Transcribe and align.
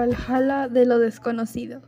el 0.00 0.14
Valhalla 0.16 0.68
de 0.68 0.86
lo 0.86 0.98
desconocido. 0.98 1.82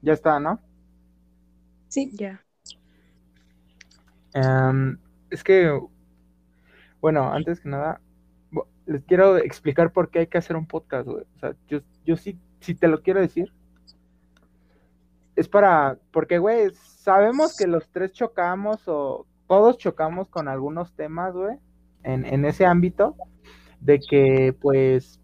Ya 0.00 0.12
está, 0.12 0.38
¿no? 0.38 0.60
Sí. 1.88 2.10
Ya. 2.14 2.44
Em, 4.32 4.98
es 5.30 5.42
que, 5.42 5.78
bueno, 7.00 7.30
antes 7.32 7.60
que 7.60 7.68
nada, 7.68 8.00
les 8.86 9.04
quiero 9.04 9.36
explicar 9.36 9.92
por 9.92 10.10
qué 10.10 10.20
hay 10.20 10.26
que 10.28 10.38
hacer 10.38 10.56
un 10.56 10.66
podcast, 10.66 11.08
güey. 11.08 11.24
O 11.36 11.38
sea, 11.40 11.54
yo, 11.66 11.80
yo 12.06 12.16
sí, 12.16 12.38
sí 12.60 12.74
te 12.74 12.88
lo 12.88 13.02
quiero 13.02 13.20
decir. 13.20 13.52
Es 15.38 15.48
para, 15.48 15.98
porque, 16.10 16.38
güey, 16.38 16.70
sabemos 16.74 17.56
que 17.56 17.68
los 17.68 17.88
tres 17.90 18.12
chocamos 18.12 18.82
o 18.88 19.24
todos 19.46 19.78
chocamos 19.78 20.28
con 20.28 20.48
algunos 20.48 20.94
temas, 20.94 21.32
güey, 21.32 21.56
en, 22.02 22.26
en 22.26 22.44
ese 22.44 22.66
ámbito, 22.66 23.14
de 23.80 24.00
que, 24.00 24.52
pues, 24.60 25.20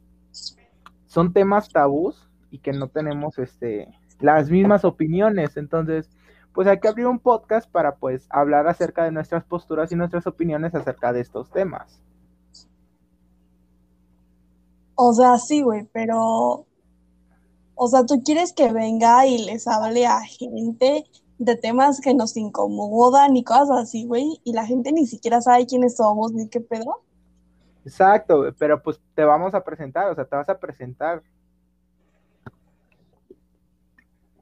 son 1.06 1.32
temas 1.32 1.68
tabús 1.68 2.30
y 2.50 2.60
que 2.60 2.72
no 2.72 2.88
tenemos, 2.88 3.40
este, 3.40 3.88
las 4.20 4.50
mismas 4.50 4.84
opiniones. 4.84 5.56
Entonces, 5.56 6.08
pues 6.52 6.68
hay 6.68 6.78
que 6.78 6.86
abrir 6.86 7.06
un 7.06 7.18
podcast 7.18 7.68
para 7.68 7.96
pues 7.96 8.28
hablar 8.30 8.68
acerca 8.68 9.02
de 9.02 9.10
nuestras 9.10 9.44
posturas 9.44 9.90
y 9.90 9.96
nuestras 9.96 10.28
opiniones 10.28 10.76
acerca 10.76 11.12
de 11.12 11.20
estos 11.20 11.50
temas. 11.50 12.00
O 14.94 15.12
sea, 15.12 15.36
sí, 15.38 15.60
güey, 15.60 15.88
pero, 15.92 16.66
o 17.74 17.88
sea, 17.88 18.04
tú 18.06 18.22
quieres 18.22 18.52
que 18.52 18.72
venga 18.72 19.26
y 19.26 19.44
les 19.44 19.66
hable 19.66 20.06
a 20.06 20.20
gente 20.20 21.04
de 21.38 21.56
temas 21.56 22.00
que 22.00 22.14
nos 22.14 22.36
incomodan 22.36 23.36
y 23.36 23.44
cosas 23.44 23.82
así, 23.82 24.06
güey, 24.06 24.40
y 24.44 24.52
la 24.52 24.66
gente 24.66 24.92
ni 24.92 25.06
siquiera 25.06 25.40
sabe 25.40 25.66
quiénes 25.66 25.96
somos 25.96 26.32
ni 26.32 26.48
qué 26.48 26.60
pedo. 26.60 27.02
Exacto, 27.84 28.46
pero 28.58 28.82
pues 28.82 29.00
te 29.14 29.24
vamos 29.24 29.54
a 29.54 29.62
presentar, 29.62 30.10
o 30.10 30.14
sea, 30.14 30.24
te 30.24 30.36
vas 30.36 30.48
a 30.48 30.58
presentar. 30.58 31.22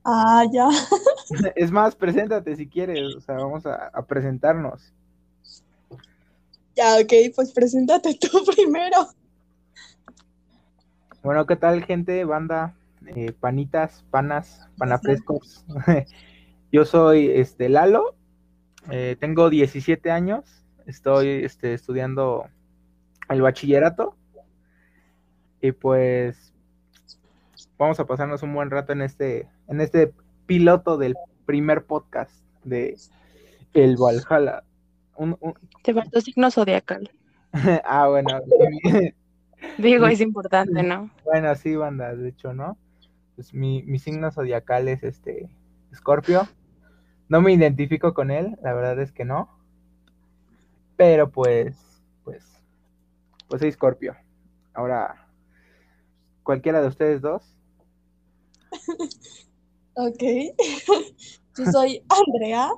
Ah, 0.05 0.45
ya. 0.51 0.69
Es 1.57 1.71
más, 1.71 1.95
preséntate 1.95 2.55
si 2.57 2.69
quieres, 2.69 3.17
o 3.17 3.21
sea, 3.21 3.37
vamos 3.37 3.65
a, 3.67 3.89
a 3.89 4.03
presentarnos. 4.03 4.93
Ya, 6.77 6.97
ok, 6.97 7.35
pues 7.35 7.53
preséntate 7.53 8.15
tú 8.15 8.29
primero. 8.55 9.09
Bueno, 11.23 11.47
¿qué 11.47 11.57
tal, 11.57 11.85
gente, 11.85 12.25
banda, 12.25 12.75
eh, 13.07 13.33
panitas, 13.39 14.05
panas, 14.11 14.69
panafrescos? 14.79 15.65
Yo 16.73 16.85
soy 16.85 17.29
este 17.29 17.69
Lalo, 17.69 18.15
eh, 18.91 19.17
tengo 19.21 19.51
17 19.51 20.11
años, 20.11 20.65
estoy 20.87 21.45
este, 21.45 21.75
estudiando 21.75 22.47
el 23.29 23.43
bachillerato 23.43 24.17
y 25.61 25.73
pues 25.73 26.53
vamos 27.79 28.01
a 28.01 28.07
pasarnos 28.07 28.43
un 28.43 28.55
buen 28.55 28.71
rato 28.71 28.93
en 28.93 29.03
este, 29.03 29.49
en 29.69 29.81
este 29.81 30.13
piloto 30.47 30.97
del 30.99 31.15
primer 31.47 31.85
podcast 31.85 32.33
de 32.65 32.97
El 33.75 33.97
Valhalla. 33.97 34.63
Un- 35.17 35.37
un- 35.41 35.55
Te 35.83 35.93
faltó 35.95 36.21
signo 36.21 36.51
zodiacal. 36.51 37.11
ah, 37.85 38.09
bueno, 38.09 38.41
Digo, 39.79 40.07
es 40.07 40.21
importante, 40.21 40.83
¿no? 40.83 41.11
bueno, 41.25 41.55
sí, 41.55 41.77
banda, 41.77 42.15
de 42.17 42.31
hecho, 42.31 42.53
¿no? 42.53 42.77
Pues 43.37 43.55
mi, 43.55 43.83
mi 43.83 43.99
signo 43.99 44.31
zodiacal 44.31 44.89
es 44.89 45.03
este 45.03 45.51
Escorpio. 45.91 46.49
No 47.29 47.41
me 47.41 47.53
identifico 47.53 48.15
con 48.15 48.31
él, 48.31 48.59
la 48.63 48.75
verdad 48.75 49.01
es 49.01 49.13
que 49.13 49.25
no. 49.25 49.49
Pero 50.97 51.31
pues, 51.31 51.77
pues, 52.25 52.45
pues 53.49 53.61
soy 53.61 53.69
Escorpio. 53.71 54.15
Ahora, 54.75 55.29
cualquiera 56.43 56.81
de 56.81 56.89
ustedes 56.89 57.21
dos. 57.21 57.57
Ok. 59.95 60.23
Yo 61.59 61.67
soy 61.71 62.03
Andrea. 62.09 62.71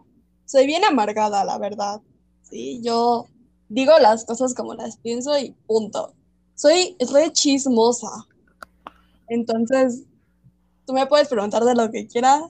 Soy 0.47 0.67
bien 0.67 0.85
amargada, 0.85 1.45
la 1.45 1.59
verdad. 1.59 2.01
Sí, 2.43 2.81
yo 2.83 3.27
digo 3.69 3.93
las 4.01 4.25
cosas 4.25 4.55
como 4.55 4.75
las 4.75 4.99
pienso 4.99 5.39
y 5.39 5.53
punto. 5.67 6.15
Soy 6.55 6.97
re 7.13 7.33
chismosa. 7.33 8.09
Entonces, 9.29 10.05
tú 10.87 10.93
me 10.93 11.07
puedes 11.07 11.29
preguntar 11.29 11.65
de 11.65 11.75
lo 11.75 11.91
que 11.91 12.07
quieras. 12.07 12.43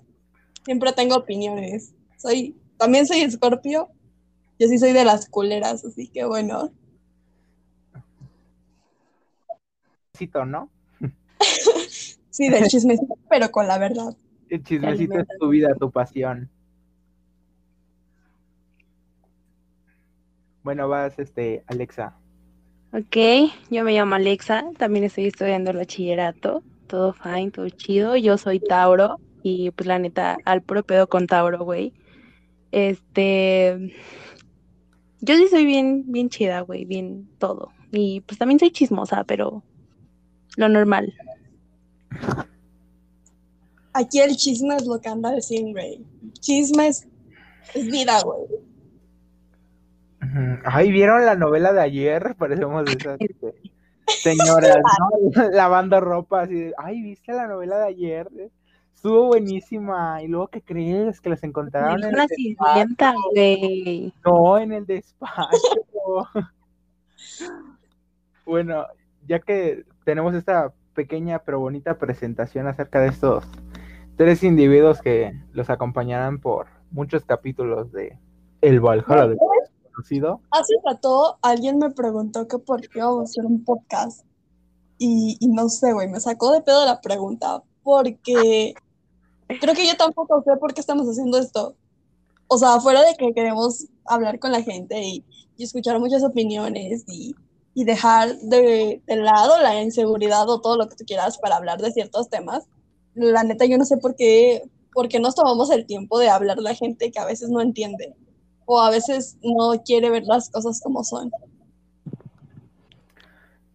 Siempre 0.64 0.92
tengo 0.92 1.16
opiniones. 1.16 1.94
Soy, 2.16 2.56
también 2.76 3.06
soy 3.06 3.22
Escorpio. 3.22 3.90
Yo 4.58 4.68
sí 4.68 4.78
soy 4.78 4.92
de 4.92 5.04
las 5.04 5.28
culeras, 5.28 5.84
así 5.84 6.08
que 6.08 6.24
bueno. 6.24 6.72
Cito, 10.16 10.44
¿no? 10.44 10.70
Sí, 12.30 12.48
del 12.48 12.66
chismecito, 12.66 13.16
pero 13.30 13.48
con 13.52 13.68
la 13.68 13.78
verdad. 13.78 14.16
El 14.48 14.64
chismecito 14.64 15.20
es 15.20 15.26
tu 15.38 15.48
vida, 15.50 15.72
tu 15.78 15.92
pasión. 15.92 16.50
Bueno, 20.64 20.88
vas, 20.88 21.16
este, 21.20 21.62
Alexa. 21.68 22.16
Ok, 22.92 23.16
yo 23.70 23.84
me 23.84 23.92
llamo 23.92 24.14
Alexa, 24.14 24.64
también 24.78 25.04
estoy 25.04 25.26
estudiando 25.26 25.70
el 25.70 25.76
bachillerato, 25.76 26.62
todo 26.94 27.12
fine, 27.12 27.50
todo 27.50 27.68
chido. 27.70 28.16
Yo 28.16 28.38
soy 28.38 28.60
Tauro 28.60 29.18
y 29.42 29.72
pues 29.72 29.88
la 29.88 29.98
neta, 29.98 30.38
al 30.44 30.62
puro 30.62 30.84
pedo 30.84 31.08
con 31.08 31.26
Tauro, 31.26 31.64
güey. 31.64 31.92
Este, 32.70 33.92
yo 35.20 35.36
sí 35.36 35.48
soy 35.48 35.64
bien, 35.64 36.04
bien 36.06 36.28
chida, 36.28 36.60
güey, 36.60 36.84
bien 36.84 37.28
todo. 37.38 37.72
Y 37.90 38.20
pues 38.20 38.38
también 38.38 38.60
soy 38.60 38.70
chismosa, 38.70 39.24
pero 39.24 39.64
lo 40.56 40.68
normal. 40.68 41.12
Aquí 43.92 44.20
el 44.20 44.36
chisme 44.36 44.76
es 44.76 44.86
lo 44.86 45.00
que 45.00 45.08
anda 45.08 45.32
diciendo, 45.32 45.72
güey. 45.72 46.00
Chisme 46.38 46.86
es, 46.86 47.08
es 47.74 47.86
vida, 47.86 48.22
güey. 48.22 48.46
Ay, 50.64 50.92
¿vieron 50.92 51.24
la 51.26 51.34
novela 51.34 51.72
de 51.72 51.80
ayer? 51.80 52.34
Parecemos 52.38 52.84
de 52.84 52.92
esas 52.92 53.18
señoras, 54.06 54.78
¿no? 55.34 55.42
Lavando 55.52 56.00
ropa, 56.00 56.42
así 56.42 56.54
de, 56.54 56.74
ay, 56.78 57.02
¿viste 57.02 57.32
la 57.32 57.46
novela 57.46 57.78
de 57.78 57.88
ayer? 57.88 58.28
Estuvo 58.94 59.26
buenísima. 59.26 60.22
Y 60.22 60.28
luego, 60.28 60.48
¿qué 60.48 60.62
crees? 60.62 61.20
Que 61.20 61.30
las 61.30 61.44
encontraron 61.44 62.02
en 62.02 62.14
Una 62.14 62.22
el 62.22 62.28
sirvienta, 62.30 63.14
güey. 63.32 64.12
No, 64.24 64.58
en 64.58 64.72
el 64.72 64.86
despacho. 64.86 65.58
Bueno, 68.46 68.84
ya 69.26 69.38
que 69.38 69.84
tenemos 70.04 70.34
esta 70.34 70.74
pequeña 70.94 71.38
pero 71.38 71.60
bonita 71.60 71.96
presentación 71.98 72.66
acerca 72.66 73.00
de 73.00 73.08
estos 73.08 73.44
tres 74.16 74.42
individuos 74.44 75.00
que 75.00 75.32
los 75.52 75.70
acompañarán 75.70 76.40
por 76.40 76.66
muchos 76.90 77.24
capítulos 77.24 77.90
de 77.92 78.18
El 78.60 78.80
Valhalla 78.80 79.28
del 79.28 79.38
Desconocido. 79.94 80.40
Hace 80.50 80.74
rato 80.84 81.38
alguien 81.42 81.78
me 81.78 81.90
preguntó 81.90 82.48
que 82.48 82.58
por 82.58 82.80
qué 82.88 83.00
vamos 83.00 83.20
a 83.20 83.24
hacer 83.24 83.46
un 83.46 83.64
podcast. 83.64 84.24
Y, 84.98 85.36
y 85.40 85.48
no 85.48 85.68
sé, 85.68 85.92
güey, 85.92 86.08
me 86.08 86.20
sacó 86.20 86.52
de 86.52 86.62
pedo 86.62 86.84
la 86.84 87.00
pregunta. 87.00 87.62
Porque 87.82 88.74
creo 89.60 89.74
que 89.74 89.86
yo 89.86 89.96
tampoco 89.96 90.42
sé 90.42 90.56
por 90.56 90.74
qué 90.74 90.80
estamos 90.80 91.06
haciendo 91.06 91.38
esto. 91.38 91.76
O 92.48 92.58
sea, 92.58 92.80
fuera 92.80 93.02
de 93.02 93.14
que 93.16 93.32
queremos 93.32 93.86
hablar 94.04 94.38
con 94.38 94.52
la 94.52 94.62
gente 94.62 95.00
y, 95.00 95.24
y 95.56 95.64
escuchar 95.64 96.00
muchas 96.00 96.24
opiniones 96.24 97.04
y, 97.06 97.34
y 97.74 97.84
dejar 97.84 98.36
de, 98.38 99.02
de 99.06 99.16
lado 99.16 99.60
la 99.60 99.80
inseguridad 99.80 100.48
o 100.48 100.60
todo 100.60 100.76
lo 100.76 100.88
que 100.88 100.96
tú 100.96 101.04
quieras 101.06 101.38
para 101.38 101.56
hablar 101.56 101.80
de 101.80 101.92
ciertos 101.92 102.28
temas. 102.28 102.64
La 103.14 103.44
neta, 103.44 103.64
yo 103.64 103.78
no 103.78 103.84
sé 103.84 103.96
por 103.98 104.16
qué, 104.16 104.62
por 104.92 105.08
qué 105.08 105.20
nos 105.20 105.34
tomamos 105.34 105.70
el 105.70 105.86
tiempo 105.86 106.18
de 106.18 106.28
hablar 106.28 106.56
de 106.56 106.62
la 106.62 106.74
gente 106.74 107.12
que 107.12 107.18
a 107.20 107.26
veces 107.26 107.48
no 107.48 107.60
entiende 107.60 108.14
o 108.66 108.80
a 108.80 108.90
veces 108.90 109.38
no 109.42 109.82
quiere 109.84 110.10
ver 110.10 110.24
las 110.24 110.50
cosas 110.50 110.80
como 110.82 111.04
son. 111.04 111.30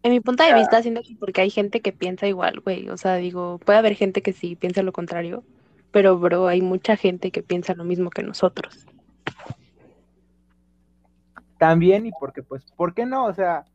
En 0.01 0.12
mi 0.12 0.21
punto 0.21 0.44
de 0.44 0.53
vista, 0.53 0.81
siento 0.81 1.01
que 1.01 1.15
porque 1.15 1.41
hay 1.41 1.50
gente 1.50 1.81
que 1.81 1.91
piensa 1.91 2.27
igual, 2.27 2.62
güey. 2.62 2.89
O 2.89 2.97
sea, 2.97 3.15
digo, 3.15 3.59
puede 3.59 3.80
haber 3.80 3.95
gente 3.95 4.21
que 4.21 4.31
sí 4.31 4.56
piensa 4.56 4.81
lo 4.81 4.94
contrario, 4.94 5.44
pero, 5.91 6.18
bro, 6.18 6.47
hay 6.47 6.62
mucha 6.62 6.95
gente 6.95 7.31
que 7.31 7.44
piensa 7.44 7.74
lo 7.74 7.83
mismo 7.83 8.09
que 8.09 8.24
nosotros. 8.24 8.86
También, 11.57 12.06
y 12.06 12.12
porque, 12.18 12.44
pues, 12.44 12.63
¿por 12.77 12.94
qué 12.94 13.06
no? 13.06 13.25
O 13.25 13.33
sea, 13.33 13.65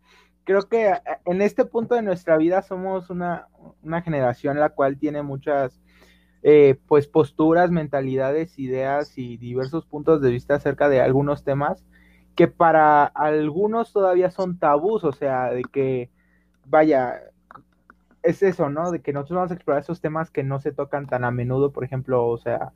creo 0.44 0.66
que 0.68 0.86
eh, 0.88 1.00
en 1.26 1.42
este 1.42 1.66
punto 1.66 1.94
de 1.94 2.02
nuestra 2.02 2.38
vida 2.38 2.62
somos 2.62 3.10
una, 3.10 3.48
una 3.82 4.00
generación 4.00 4.58
la 4.58 4.70
cual 4.70 4.98
tiene 4.98 5.22
muchas, 5.22 5.82
eh, 6.44 6.78
pues, 6.86 7.08
posturas, 7.08 7.72
mentalidades, 7.72 8.58
ideas 8.58 9.18
y 9.18 9.36
diversos 9.38 9.86
puntos 9.86 10.20
de 10.20 10.30
vista 10.30 10.54
acerca 10.54 10.88
de 10.88 11.00
algunos 11.00 11.42
temas 11.42 11.84
que 12.36 12.48
para 12.48 13.04
algunos 13.04 13.92
todavía 13.92 14.30
son 14.30 14.58
tabús, 14.58 15.04
o 15.04 15.12
sea, 15.12 15.50
de 15.50 15.62
que, 15.62 16.10
vaya, 16.66 17.20
es 18.22 18.42
eso, 18.42 18.70
¿no? 18.70 18.90
De 18.90 19.00
que 19.00 19.12
nosotros 19.12 19.36
vamos 19.36 19.50
a 19.52 19.54
explorar 19.54 19.82
esos 19.82 20.00
temas 20.00 20.30
que 20.30 20.42
no 20.42 20.60
se 20.60 20.72
tocan 20.72 21.06
tan 21.06 21.24
a 21.24 21.30
menudo, 21.30 21.72
por 21.72 21.84
ejemplo, 21.84 22.26
o 22.26 22.38
sea, 22.38 22.72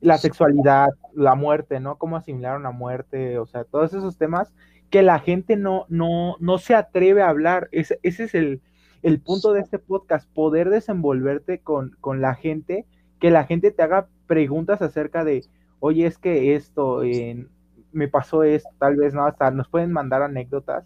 la 0.00 0.18
sexualidad, 0.18 0.88
la 1.14 1.34
muerte, 1.34 1.80
¿no? 1.80 1.96
Cómo 1.96 2.16
asimilar 2.16 2.56
una 2.56 2.70
muerte, 2.70 3.38
o 3.38 3.46
sea, 3.46 3.64
todos 3.64 3.94
esos 3.94 4.16
temas 4.16 4.52
que 4.90 5.02
la 5.02 5.18
gente 5.18 5.56
no, 5.56 5.86
no, 5.88 6.36
no 6.40 6.58
se 6.58 6.74
atreve 6.74 7.22
a 7.22 7.28
hablar. 7.28 7.68
Ese, 7.72 7.98
ese 8.02 8.24
es 8.24 8.34
el, 8.34 8.62
el, 9.02 9.20
punto 9.20 9.52
de 9.52 9.60
este 9.60 9.78
podcast, 9.78 10.28
poder 10.32 10.70
desenvolverte 10.70 11.60
con, 11.60 11.96
con, 12.00 12.20
la 12.20 12.34
gente, 12.34 12.86
que 13.20 13.30
la 13.30 13.44
gente 13.44 13.70
te 13.70 13.82
haga 13.82 14.08
preguntas 14.26 14.82
acerca 14.82 15.24
de, 15.24 15.44
oye, 15.80 16.06
es 16.06 16.18
que 16.18 16.54
esto, 16.54 17.02
eh, 17.02 17.46
me 17.92 18.08
pasó 18.08 18.42
esto, 18.42 18.68
tal 18.78 18.96
vez, 18.96 19.14
¿no? 19.14 19.24
Hasta 19.24 19.50
nos 19.50 19.68
pueden 19.68 19.92
mandar 19.92 20.22
anécdotas. 20.22 20.84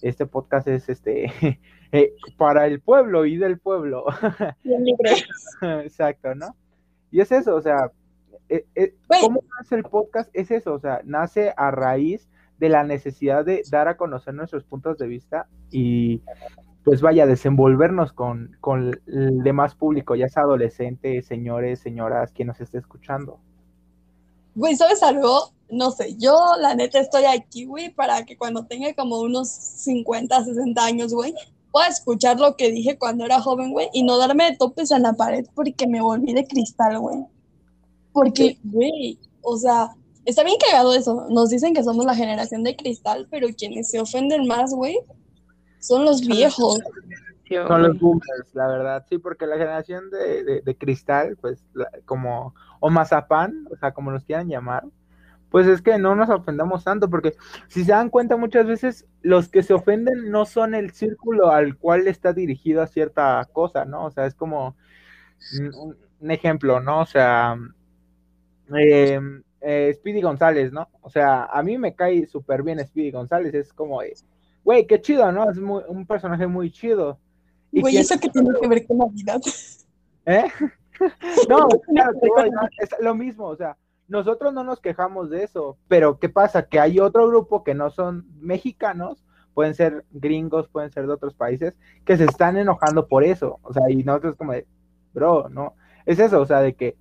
Este 0.00 0.26
podcast 0.26 0.66
es 0.68 0.88
este 0.88 1.30
eh, 1.92 2.14
para 2.36 2.66
el 2.66 2.80
pueblo 2.80 3.24
y 3.26 3.36
del 3.36 3.58
pueblo. 3.58 4.04
Exacto, 5.62 6.34
¿no? 6.34 6.56
Y 7.10 7.20
es 7.20 7.30
eso, 7.30 7.54
o 7.54 7.60
sea, 7.60 7.92
eh, 8.48 8.66
eh, 8.74 8.94
¿cómo 9.20 9.42
nace 9.58 9.76
el 9.76 9.82
podcast? 9.84 10.30
Es 10.32 10.50
eso, 10.50 10.74
o 10.74 10.78
sea, 10.78 11.00
nace 11.04 11.52
a 11.56 11.70
raíz 11.70 12.28
de 12.58 12.68
la 12.68 12.84
necesidad 12.84 13.44
de 13.44 13.62
dar 13.70 13.88
a 13.88 13.96
conocer 13.96 14.34
nuestros 14.34 14.64
puntos 14.64 14.98
de 14.98 15.06
vista 15.06 15.46
y 15.70 16.22
pues 16.84 17.00
vaya, 17.00 17.26
desenvolvernos 17.26 18.12
con, 18.12 18.56
con 18.60 19.00
el 19.06 19.42
demás 19.42 19.74
público, 19.74 20.14
ya 20.16 20.28
sea 20.28 20.42
adolescentes, 20.42 21.26
señores, 21.26 21.80
señoras, 21.80 22.32
quien 22.32 22.48
nos 22.48 22.60
esté 22.60 22.78
escuchando. 22.78 23.38
Güey, 24.54 24.76
¿sabes 24.76 25.02
algo? 25.02 25.52
No 25.70 25.90
sé, 25.90 26.16
yo 26.18 26.38
la 26.60 26.74
neta 26.74 26.98
estoy 26.98 27.24
aquí, 27.24 27.64
güey, 27.64 27.94
para 27.94 28.24
que 28.24 28.36
cuando 28.36 28.66
tenga 28.66 28.92
como 28.94 29.20
unos 29.20 29.48
50, 29.48 30.44
60 30.44 30.84
años, 30.84 31.14
güey, 31.14 31.34
pueda 31.70 31.86
escuchar 31.86 32.38
lo 32.38 32.56
que 32.56 32.70
dije 32.70 32.98
cuando 32.98 33.24
era 33.24 33.40
joven, 33.40 33.72
güey, 33.72 33.88
y 33.92 34.02
no 34.02 34.18
darme 34.18 34.50
de 34.50 34.56
topes 34.56 34.90
en 34.90 35.02
la 35.02 35.14
pared 35.14 35.46
porque 35.54 35.86
me 35.86 36.02
volví 36.02 36.34
de 36.34 36.46
cristal, 36.46 36.98
güey. 36.98 37.24
Porque, 38.12 38.58
güey, 38.64 39.18
o 39.40 39.56
sea, 39.56 39.94
está 40.26 40.44
bien 40.44 40.58
cagado 40.58 40.94
eso. 40.94 41.26
Nos 41.30 41.48
dicen 41.48 41.72
que 41.72 41.82
somos 41.82 42.04
la 42.04 42.14
generación 42.14 42.62
de 42.62 42.76
cristal, 42.76 43.26
pero 43.30 43.48
quienes 43.56 43.88
se 43.88 44.00
ofenden 44.00 44.46
más, 44.46 44.74
güey, 44.74 44.98
son 45.82 46.04
los 46.04 46.20
viejos. 46.26 46.80
Son 47.66 47.82
los 47.82 48.00
boomers, 48.00 48.54
la 48.54 48.66
verdad, 48.66 49.04
sí, 49.10 49.18
porque 49.18 49.46
la 49.46 49.58
generación 49.58 50.08
de, 50.08 50.62
de, 50.62 50.78
cristal, 50.78 51.36
pues, 51.38 51.62
como, 52.06 52.54
o 52.80 52.88
mazapán, 52.88 53.66
o 53.70 53.76
sea, 53.76 53.92
como 53.92 54.10
nos 54.10 54.24
quieran 54.24 54.48
llamar, 54.48 54.84
pues 55.50 55.66
es 55.66 55.82
que 55.82 55.98
no 55.98 56.14
nos 56.14 56.30
ofendamos 56.30 56.82
tanto, 56.82 57.10
porque 57.10 57.34
si 57.68 57.84
se 57.84 57.92
dan 57.92 58.08
cuenta 58.08 58.38
muchas 58.38 58.66
veces, 58.66 59.06
los 59.20 59.50
que 59.50 59.62
se 59.62 59.74
ofenden 59.74 60.30
no 60.30 60.46
son 60.46 60.74
el 60.74 60.92
círculo 60.92 61.50
al 61.50 61.76
cual 61.76 62.08
está 62.08 62.32
dirigido 62.32 62.80
a 62.80 62.86
cierta 62.86 63.46
cosa, 63.52 63.84
¿no? 63.84 64.06
O 64.06 64.10
sea, 64.10 64.24
es 64.24 64.34
como 64.34 64.74
un, 65.60 65.94
un 66.20 66.30
ejemplo, 66.30 66.80
¿no? 66.80 67.00
O 67.00 67.06
sea, 67.06 67.58
eh, 68.78 69.20
eh, 69.60 69.92
Speedy 69.94 70.22
González, 70.22 70.72
¿no? 70.72 70.88
O 71.02 71.10
sea, 71.10 71.44
a 71.44 71.62
mí 71.62 71.76
me 71.76 71.94
cae 71.94 72.26
súper 72.26 72.62
bien 72.62 72.80
Speedy 72.80 73.10
González, 73.10 73.52
es 73.54 73.72
como, 73.72 74.00
güey, 74.64 74.86
qué 74.86 75.00
chido, 75.00 75.30
¿no? 75.32 75.50
Es 75.50 75.58
un 75.58 76.06
personaje 76.06 76.46
muy 76.46 76.70
chido. 76.70 77.18
Güey, 77.72 77.96
¿eso 77.96 78.18
qué 78.20 78.28
tiene 78.28 78.50
que 78.60 78.68
ver 78.68 78.86
con 78.86 78.98
la 78.98 79.06
vida? 79.06 79.36
¿Eh? 80.26 80.44
no, 81.48 81.68
es 82.78 82.90
lo 83.00 83.14
mismo, 83.14 83.46
o 83.46 83.56
sea, 83.56 83.76
nosotros 84.08 84.52
no 84.52 84.62
nos 84.62 84.80
quejamos 84.80 85.30
de 85.30 85.44
eso, 85.44 85.78
pero 85.88 86.18
¿qué 86.18 86.28
pasa? 86.28 86.66
Que 86.66 86.78
hay 86.78 87.00
otro 87.00 87.26
grupo 87.28 87.64
que 87.64 87.74
no 87.74 87.90
son 87.90 88.26
mexicanos, 88.40 89.24
pueden 89.54 89.74
ser 89.74 90.04
gringos, 90.10 90.68
pueden 90.68 90.92
ser 90.92 91.06
de 91.06 91.14
otros 91.14 91.34
países, 91.34 91.78
que 92.04 92.16
se 92.16 92.24
están 92.24 92.56
enojando 92.56 93.08
por 93.08 93.24
eso, 93.24 93.58
o 93.62 93.72
sea, 93.72 93.90
y 93.90 94.04
nosotros 94.04 94.36
como 94.36 94.52
de, 94.52 94.66
bro, 95.14 95.48
no, 95.48 95.74
es 96.04 96.18
eso, 96.18 96.40
o 96.40 96.46
sea, 96.46 96.60
de 96.60 96.74
que 96.74 96.96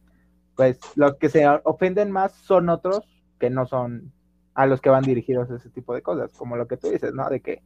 pues 0.55 0.79
los 0.95 1.15
que 1.15 1.29
se 1.29 1.45
ofenden 1.63 2.11
más 2.11 2.33
son 2.33 2.69
otros 2.69 3.01
que 3.39 3.49
no 3.49 3.65
son 3.65 4.13
a 4.53 4.65
los 4.65 4.81
que 4.81 4.89
van 4.89 5.03
dirigidos 5.03 5.49
ese 5.49 5.69
tipo 5.69 5.93
de 5.93 6.01
cosas, 6.01 6.31
como 6.33 6.55
lo 6.55 6.67
que 6.67 6.77
tú 6.77 6.89
dices, 6.89 7.13
¿no? 7.13 7.29
De 7.29 7.41
que... 7.41 7.61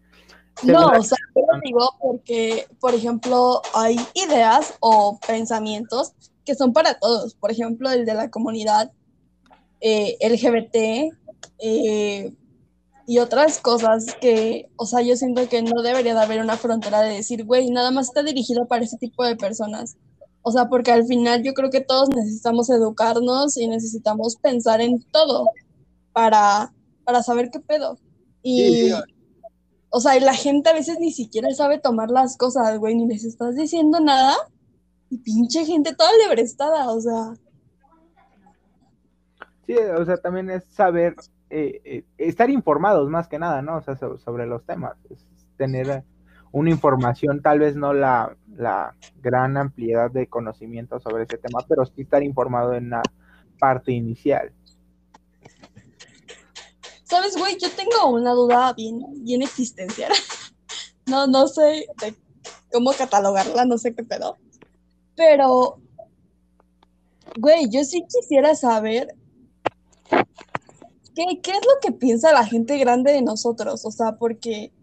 No, 0.63 0.87
o 0.87 1.03
sea, 1.03 1.17
yo 1.35 1.41
lo 1.51 1.59
digo 1.61 1.89
porque, 1.99 2.67
por 2.79 2.93
ejemplo, 2.93 3.61
hay 3.73 3.97
ideas 4.13 4.75
o 4.79 5.19
pensamientos 5.27 6.13
que 6.45 6.55
son 6.55 6.71
para 6.71 6.97
todos. 6.97 7.35
Por 7.35 7.51
ejemplo, 7.51 7.91
el 7.91 8.05
de 8.05 8.13
la 8.13 8.29
comunidad 8.29 8.91
eh, 9.81 10.17
LGBT 10.21 11.13
eh, 11.59 12.33
y 13.07 13.19
otras 13.19 13.59
cosas 13.59 14.15
que, 14.21 14.69
o 14.77 14.85
sea, 14.85 15.01
yo 15.01 15.15
siento 15.15 15.47
que 15.49 15.61
no 15.61 15.81
debería 15.81 16.13
de 16.13 16.21
haber 16.21 16.41
una 16.41 16.57
frontera 16.57 17.01
de 17.01 17.15
decir, 17.15 17.43
güey, 17.43 17.69
nada 17.69 17.91
más 17.91 18.07
está 18.07 18.23
dirigido 18.23 18.67
para 18.67 18.85
ese 18.85 18.97
tipo 18.97 19.23
de 19.25 19.35
personas. 19.35 19.97
O 20.41 20.51
sea, 20.51 20.69
porque 20.69 20.91
al 20.91 21.05
final 21.05 21.43
yo 21.43 21.53
creo 21.53 21.69
que 21.69 21.81
todos 21.81 22.09
necesitamos 22.09 22.69
educarnos 22.69 23.57
y 23.57 23.67
necesitamos 23.67 24.37
pensar 24.37 24.79
en 24.79 25.03
todo 25.11 25.49
para, 26.13 26.71
para 27.06 27.24
saber 27.24 27.50
qué 27.52 27.60
pedo. 27.60 27.98
Y, 28.42 28.92
o 29.90 30.00
sea, 30.00 30.18
y 30.18 30.19
la 30.19 30.34
gente 30.34 30.69
a 30.69 30.74
veces 30.74 31.00
ni 31.00 31.12
siquiera 31.12 31.50
sabe 31.54 31.80
tomar 31.80 32.10
las 32.10 32.38
cosas, 32.38 32.78
güey, 32.78 32.96
ni 32.96 33.07
les 33.07 33.24
estás 33.24 33.56
diciendo 33.56 34.00
nada. 34.00 34.36
Y 35.10 35.19
pinche 35.19 35.66
gente 35.66 35.96
toda 35.96 36.10
lebrestada, 36.28 36.92
o 36.92 37.00
sea. 37.00 37.34
Sí, 39.66 39.74
o 39.74 40.06
sea, 40.06 40.18
también 40.18 40.50
es 40.50 40.63
saber, 40.66 41.16
eh, 41.50 41.81
eh, 41.86 42.04
estar 42.18 42.50
informados 42.50 43.10
más 43.10 43.28
que 43.28 43.40
nada, 43.40 43.62
¿no? 43.62 43.78
O 43.78 43.81
sea, 43.81 43.96
sobre, 43.96 44.46
los 44.46 44.63
temas, 44.66 44.98
es 45.10 45.25
tener 45.57 46.04
una 46.52 46.69
información, 46.69 47.42
tal 47.42 47.60
vez 47.60 47.75
no 47.75 47.94
la, 47.94 48.36
la, 48.56 48.96
gran 49.22 49.57
ampliedad 49.57 50.12
de 50.12 50.28
conocimiento 50.28 51.00
sobre 51.00 51.24
ese 51.24 51.38
tema, 51.38 51.60
pero 51.68 51.86
sí 51.86 52.02
estar 52.02 52.22
informado 52.24 52.74
en 52.74 52.92
la 52.92 53.02
parte 53.60 53.92
inicial. 53.92 54.52
Sabes, 57.15 57.38
güey, 57.38 57.57
yo 57.57 57.69
tengo 57.71 58.09
una 58.09 58.33
duda 58.33 58.73
bien, 58.73 59.01
bien 59.23 59.41
existencial. 59.41 60.12
No, 61.07 61.27
no 61.27 61.47
sé 61.47 61.85
cómo 62.71 62.91
catalogarla, 62.91 63.63
no 63.65 63.77
sé 63.77 63.94
qué 63.94 64.03
pedo. 64.03 64.38
Pero, 65.15 65.77
güey, 67.39 67.69
yo 67.69 67.83
sí 67.83 68.03
quisiera 68.09 68.56
saber 68.56 69.15
qué, 70.09 71.39
qué 71.44 71.51
es 71.51 71.62
lo 71.62 71.79
que 71.79 71.91
piensa 71.91 72.33
la 72.33 72.44
gente 72.44 72.79
grande 72.79 73.12
de 73.12 73.21
nosotros. 73.21 73.85
O 73.85 73.91
sea, 73.91 74.18
porque 74.18 74.73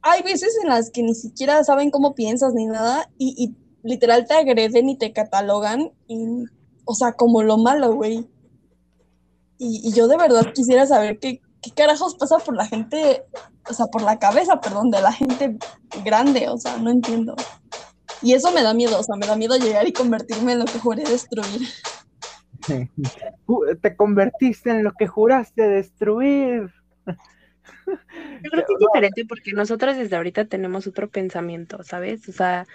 hay 0.00 0.22
veces 0.22 0.58
en 0.62 0.70
las 0.70 0.90
que 0.90 1.02
ni 1.02 1.14
siquiera 1.14 1.62
saben 1.64 1.90
cómo 1.90 2.14
piensas 2.14 2.54
ni 2.54 2.64
nada 2.64 3.10
y, 3.18 3.54
literal 3.82 4.26
te 4.26 4.32
agreden 4.32 4.88
y 4.88 4.96
te 4.96 5.12
catalogan, 5.12 5.92
y, 6.08 6.44
o 6.86 6.94
sea, 6.94 7.12
como 7.12 7.42
lo 7.42 7.58
malo, 7.58 7.94
güey. 7.94 8.26
Y, 9.58 9.92
yo 9.92 10.08
de 10.08 10.16
verdad 10.16 10.52
quisiera 10.52 10.86
saber 10.86 11.18
qué, 11.18 11.40
qué 11.62 11.70
carajos 11.70 12.16
pasa 12.16 12.38
por 12.38 12.56
la 12.56 12.66
gente, 12.66 13.24
o 13.68 13.72
sea, 13.72 13.86
por 13.86 14.02
la 14.02 14.18
cabeza, 14.18 14.60
perdón, 14.60 14.90
de 14.90 15.00
la 15.00 15.12
gente 15.12 15.56
grande, 16.04 16.48
o 16.48 16.58
sea, 16.58 16.76
no 16.78 16.90
entiendo. 16.90 17.34
Y 18.22 18.32
eso 18.32 18.52
me 18.52 18.62
da 18.62 18.74
miedo, 18.74 18.98
o 18.98 19.02
sea, 19.02 19.16
me 19.16 19.26
da 19.26 19.36
miedo 19.36 19.56
llegar 19.56 19.86
y 19.86 19.92
convertirme 19.92 20.52
en 20.52 20.60
lo 20.60 20.64
que 20.64 20.78
juré 20.78 21.04
destruir. 21.04 21.68
Te 23.82 23.96
convertiste 23.96 24.70
en 24.70 24.84
lo 24.84 24.92
que 24.92 25.06
juraste 25.06 25.62
destruir. 25.68 26.72
Yo 27.86 28.50
creo 28.50 28.64
que 28.66 28.72
es 28.72 28.78
diferente 28.78 29.24
porque 29.28 29.52
nosotros 29.52 29.96
desde 29.96 30.16
ahorita 30.16 30.46
tenemos 30.46 30.86
otro 30.86 31.10
pensamiento, 31.10 31.82
¿sabes? 31.82 32.28
O 32.28 32.32
sea, 32.32 32.66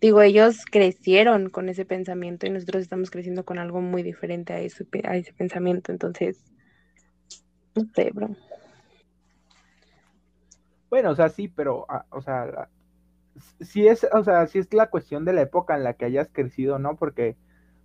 digo, 0.00 0.22
ellos 0.22 0.64
crecieron 0.70 1.50
con 1.50 1.68
ese 1.68 1.84
pensamiento 1.84 2.46
y 2.46 2.50
nosotros 2.50 2.82
estamos 2.82 3.10
creciendo 3.10 3.44
con 3.44 3.58
algo 3.58 3.80
muy 3.80 4.02
diferente 4.02 4.52
a 4.52 4.60
ese, 4.60 4.84
pensamiento, 5.36 5.92
entonces, 5.92 6.44
no 7.74 7.84
sé, 7.94 8.10
bro. 8.12 8.30
Bueno, 10.88 11.10
o 11.10 11.14
sea, 11.14 11.28
sí, 11.28 11.48
pero, 11.48 11.86
ah, 11.88 12.04
o 12.10 12.20
sea, 12.20 12.68
es, 13.60 14.06
o 14.12 14.24
sea, 14.24 14.46
si 14.46 14.58
es 14.58 14.72
la 14.74 14.90
cuestión 14.90 15.24
de 15.24 15.32
la 15.32 15.42
época 15.42 15.76
en 15.76 15.84
la 15.84 15.94
que 15.94 16.06
hayas 16.06 16.28
crecido, 16.32 16.78
¿no? 16.78 16.96
Porque 16.96 17.36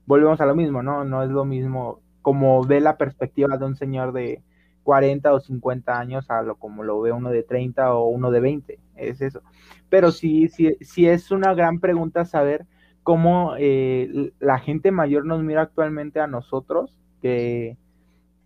volvemos 0.06 0.42
a 0.42 0.46
lo 0.46 0.56
mismo, 0.56 0.82
¿no? 0.82 1.04
No 1.04 1.24
es 1.24 1.30
lo 1.30 1.46
mismo 1.46 2.02
como 2.22 2.64
ve 2.64 2.82
la 2.82 2.98
perspectiva 2.98 3.58
de 3.58 3.66
un 3.66 3.76
señor 3.76 4.12
de 4.12 4.42
40 4.86 5.34
o 5.34 5.40
50 5.40 6.00
años 6.00 6.30
a 6.30 6.44
lo 6.44 6.56
como 6.56 6.84
lo 6.84 7.02
ve 7.02 7.12
uno 7.12 7.32
de 7.32 7.42
30 7.42 7.96
o 7.96 8.08
uno 8.08 8.30
de 8.30 8.40
20, 8.40 8.80
es 8.96 9.20
eso. 9.20 9.42
Pero 9.90 10.12
sí, 10.12 10.48
sí, 10.48 10.78
sí 10.80 11.08
es 11.08 11.32
una 11.32 11.56
gran 11.56 11.80
pregunta 11.80 12.24
saber 12.24 12.68
cómo 13.02 13.56
eh, 13.58 14.32
la 14.40 14.60
gente 14.60 14.92
mayor 14.92 15.26
nos 15.26 15.42
mira 15.44 15.64
actualmente 15.64 16.20
a 16.20 16.28
nosotros, 16.28 16.96
que, 17.20 17.78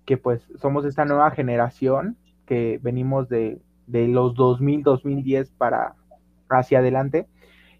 que 0.05 0.17
pues 0.17 0.41
somos 0.55 0.85
esta 0.85 1.03
nueva 1.03 1.29
generación, 1.31 2.15
que 2.45 2.79
venimos 2.81 3.27
de, 3.27 3.61
de 3.85 4.07
los 4.07 4.33
2000, 4.33 4.81
2010 4.83 5.51
para 5.51 5.95
hacia 6.49 6.79
adelante, 6.79 7.27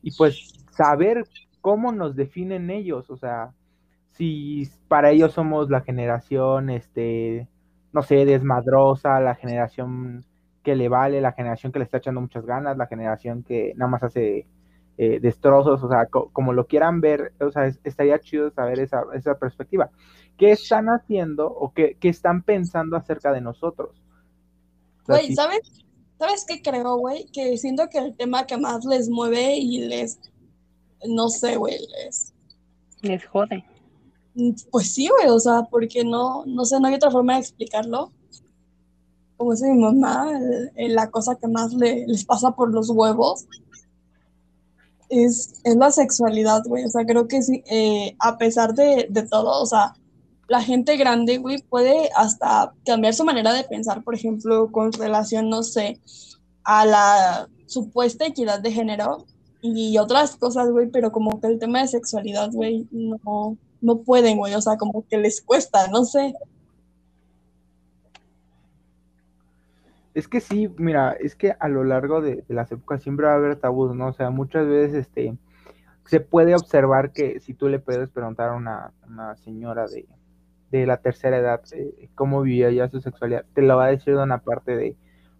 y 0.01 0.11
pues 0.11 0.53
saber 0.71 1.23
cómo 1.61 1.93
nos 1.93 2.15
definen 2.17 2.69
ellos, 2.69 3.09
o 3.09 3.15
sea, 3.15 3.53
si 4.11 4.69
para 4.89 5.11
ellos 5.11 5.31
somos 5.31 5.69
la 5.69 5.79
generación, 5.79 6.69
este, 6.69 7.47
no 7.93 8.01
sé, 8.03 8.25
desmadrosa, 8.25 9.19
la 9.19 9.35
generación 9.35 10.25
que 10.63 10.75
le 10.75 10.89
vale, 10.89 11.21
la 11.21 11.31
generación 11.33 11.71
que 11.71 11.79
le 11.79 11.85
está 11.85 11.97
echando 11.97 12.21
muchas 12.21 12.45
ganas, 12.45 12.77
la 12.77 12.87
generación 12.87 13.43
que 13.43 13.73
nada 13.77 13.89
más 13.91 14.03
hace 14.03 14.47
eh, 14.97 15.19
destrozos, 15.21 15.81
o 15.83 15.89
sea, 15.89 16.05
co- 16.07 16.29
como 16.33 16.51
lo 16.53 16.67
quieran 16.67 16.99
ver, 17.01 17.33
o 17.39 17.49
sea, 17.51 17.65
es- 17.67 17.79
estaría 17.85 18.19
chido 18.19 18.51
saber 18.51 18.79
esa, 18.79 19.03
esa 19.13 19.35
perspectiva. 19.39 19.89
¿Qué 20.37 20.51
están 20.51 20.87
haciendo 20.87 21.47
o 21.47 21.73
qué, 21.73 21.95
qué 21.99 22.09
están 22.09 22.43
pensando 22.43 22.97
acerca 22.97 23.31
de 23.31 23.41
nosotros? 23.41 23.91
O 25.03 25.05
sea, 25.05 25.21
Güey, 25.21 25.33
¿sabes? 25.33 25.61
¿Sabes 26.17 26.45
qué 26.47 26.61
creo, 26.61 26.97
güey? 26.97 27.25
Que 27.31 27.57
siento 27.57 27.87
que 27.89 27.97
el 27.99 28.15
tema 28.17 28.45
que 28.45 28.57
más 28.57 28.83
les 28.85 29.09
mueve 29.09 29.55
y 29.57 29.87
les, 29.87 30.19
no 31.07 31.29
sé, 31.29 31.55
güey, 31.55 31.77
les, 32.03 32.33
Les 33.01 33.25
jode. 33.25 33.63
Pues 34.71 34.93
sí, 34.93 35.07
güey, 35.09 35.29
o 35.29 35.39
sea, 35.39 35.63
porque 35.69 36.03
no, 36.03 36.45
no 36.45 36.65
sé, 36.65 36.79
no 36.79 36.87
hay 36.87 36.95
otra 36.95 37.11
forma 37.11 37.33
de 37.35 37.39
explicarlo. 37.41 38.11
Como 39.37 39.51
dice 39.53 39.71
mi 39.71 39.79
mamá, 39.81 40.29
la 40.75 41.09
cosa 41.09 41.35
que 41.35 41.47
más 41.47 41.73
le- 41.73 42.05
les 42.07 42.25
pasa 42.25 42.51
por 42.51 42.73
los 42.73 42.89
huevos 42.89 43.45
es, 45.09 45.61
es 45.63 45.75
la 45.75 45.91
sexualidad, 45.91 46.63
güey. 46.65 46.85
O 46.85 46.89
sea, 46.89 47.05
creo 47.05 47.27
que 47.27 47.41
sí, 47.41 47.63
eh, 47.69 48.15
a 48.19 48.37
pesar 48.37 48.73
de, 48.73 49.07
de 49.09 49.23
todo, 49.23 49.61
o 49.61 49.65
sea, 49.65 49.93
la 50.47 50.61
gente 50.61 50.97
grande, 50.97 51.37
güey, 51.37 51.61
puede 51.63 52.09
hasta 52.15 52.73
cambiar 52.85 53.13
su 53.13 53.23
manera 53.23 53.53
de 53.53 53.63
pensar, 53.63 54.03
por 54.03 54.15
ejemplo, 54.15 54.71
con 54.71 54.91
relación, 54.91 55.49
no 55.49 55.63
sé, 55.63 55.99
a 56.63 56.85
la 56.85 57.49
supuesta 57.65 58.25
equidad 58.25 58.59
de 58.59 58.71
género 58.71 59.25
y 59.61 59.97
otras 59.97 60.35
cosas, 60.35 60.69
güey, 60.71 60.89
pero 60.89 61.11
como 61.11 61.39
que 61.39 61.47
el 61.47 61.59
tema 61.59 61.81
de 61.81 61.87
sexualidad, 61.87 62.49
güey, 62.51 62.87
no, 62.91 63.57
no 63.81 64.01
pueden, 64.01 64.37
güey, 64.37 64.53
o 64.55 64.61
sea, 64.61 64.77
como 64.77 65.05
que 65.07 65.17
les 65.17 65.41
cuesta, 65.41 65.87
no 65.87 66.05
sé. 66.05 66.33
Es 70.13 70.27
que 70.27 70.41
sí, 70.41 70.69
mira, 70.77 71.13
es 71.13 71.35
que 71.35 71.53
a 71.59 71.67
lo 71.69 71.83
largo 71.83 72.21
de, 72.21 72.43
las 72.47 72.71
épocas 72.71 73.01
siempre 73.01 73.27
va 73.27 73.33
a 73.33 73.35
haber 73.35 73.55
tabús, 73.57 73.95
¿no? 73.95 74.07
O 74.07 74.13
sea, 74.13 74.29
muchas 74.31 74.67
veces 74.67 75.07
este, 75.07 75.37
se 76.05 76.19
puede 76.19 76.55
observar 76.55 77.11
que 77.11 77.39
si 77.39 77.53
tú 77.53 77.69
le 77.69 77.79
puedes 77.79 78.09
preguntar 78.09 78.49
a 78.49 78.55
una, 78.55 78.91
una 79.07 79.35
señora 79.37 79.87
de, 79.87 80.07
de 80.71 80.85
la 80.85 80.97
tercera 80.97 81.37
edad 81.37 81.61
eh, 81.71 82.09
cómo 82.15 82.41
vivía 82.41 82.71
ya 82.71 82.89
su 82.89 82.99
sexualidad, 82.99 83.45
te 83.53 83.61
lo 83.61 83.77
va 83.77 83.85
a 83.85 83.89
decir 83.89 84.15
de 84.15 84.23
una 84.23 84.39
parte 84.39 84.75
de, 84.75 84.97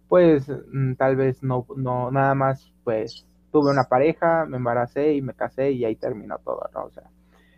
pues, 0.08 0.48
mm, 0.72 0.94
tal 0.94 1.16
vez 1.16 1.42
no, 1.42 1.66
no, 1.76 2.10
nada 2.10 2.34
más, 2.34 2.72
pues, 2.84 3.26
tuve 3.52 3.70
una 3.70 3.84
pareja, 3.84 4.46
me 4.46 4.56
embaracé 4.56 5.14
y 5.14 5.22
me 5.22 5.34
casé 5.34 5.72
y 5.72 5.84
ahí 5.84 5.96
terminó 5.96 6.38
todo, 6.38 6.62
¿no? 6.72 6.84
O 6.84 6.90
sea, 6.90 7.04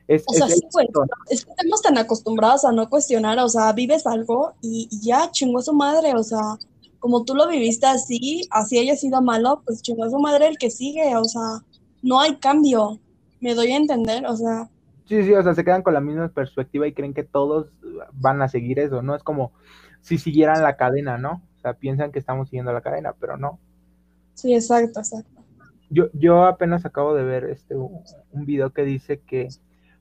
es, 0.09 0.25
O 0.27 0.33
sea, 0.33 0.47
es 0.47 0.55
sí, 0.55 0.61
güey, 0.73 0.89
es 1.31 1.45
que 1.45 1.51
estamos 1.51 1.83
tan 1.83 1.99
acostumbrados 1.99 2.65
a 2.65 2.73
no 2.73 2.89
cuestionar, 2.89 3.39
o 3.39 3.49
sea, 3.49 3.73
vives 3.73 4.07
algo 4.07 4.55
y, 4.61 4.89
y 4.91 5.07
ya 5.07 5.31
chingó 5.31 5.59
a 5.59 5.63
su 5.63 5.73
madre, 5.73 6.15
o 6.15 6.23
sea, 6.23 6.59
como 6.99 7.25
tú 7.25 7.35
lo 7.35 7.49
viviste 7.49 7.87
así, 7.87 8.47
así 8.51 8.79
haya 8.79 8.97
sido 8.97 9.23
malo, 9.23 9.63
pues 9.65 9.83
chingó 9.83 10.05
a 10.05 10.11
su 10.11 10.19
madre 10.19 10.49
el 10.49 10.59
que 10.59 10.71
sigue, 10.71 11.17
o 11.17 11.25
sea, 11.25 11.63
no 12.03 12.21
hay 12.21 12.37
cambio, 12.37 12.99
me 13.41 13.55
doy 13.55 13.73
a 13.73 13.77
entender, 13.77 14.27
o 14.27 14.37
sea, 14.37 14.69
Sí, 15.13 15.25
sí, 15.25 15.35
o 15.35 15.43
sea, 15.43 15.55
se 15.55 15.65
quedan 15.65 15.83
con 15.83 15.95
la 15.95 16.01
misma 16.01 16.29
perspectiva 16.29 16.87
y 16.87 16.95
creen 16.95 17.13
que 17.13 17.25
todos 17.25 17.67
van 18.13 18.41
a 18.41 18.49
seguir 18.49 18.79
eso, 18.79 19.03
¿no? 19.03 19.15
Es 19.15 19.23
como 19.23 19.53
si 20.01 20.17
siguieran 20.17 20.63
la 20.63 20.77
cadena, 20.77 21.19
¿no? 21.19 21.43
O 21.57 21.61
sea, 21.61 21.75
piensan 21.75 22.13
que 22.13 22.19
estamos 22.19 22.49
siguiendo 22.49 22.73
la 22.73 22.81
cadena, 22.81 23.13
pero 23.19 23.37
no. 23.37 23.59
sí, 24.35 24.55
exacto, 24.55 25.01
exacto. 25.01 25.43
Yo, 25.91 26.07
yo 26.15 26.45
apenas 26.45 26.87
acabo 26.87 27.15
de 27.15 27.25
ver 27.25 27.45
este 27.45 27.77
un 27.77 28.47
video 28.47 28.73
que 28.73 28.85
dice 28.85 29.21
que 29.21 29.49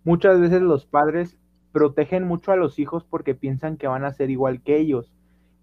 muchas 0.04 0.40
veces 0.40 0.62
los 0.62 0.86
padres 0.86 1.38
protegen 1.72 2.28
mucho 2.28 2.52
a 2.52 2.56
los 2.56 2.80
hijos 2.80 3.04
porque 3.04 3.36
piensan 3.36 3.78
que 3.78 3.88
van 3.88 4.04
a 4.04 4.14
ser 4.14 4.30
igual 4.30 4.62
que 4.62 4.78
ellos, 4.78 5.12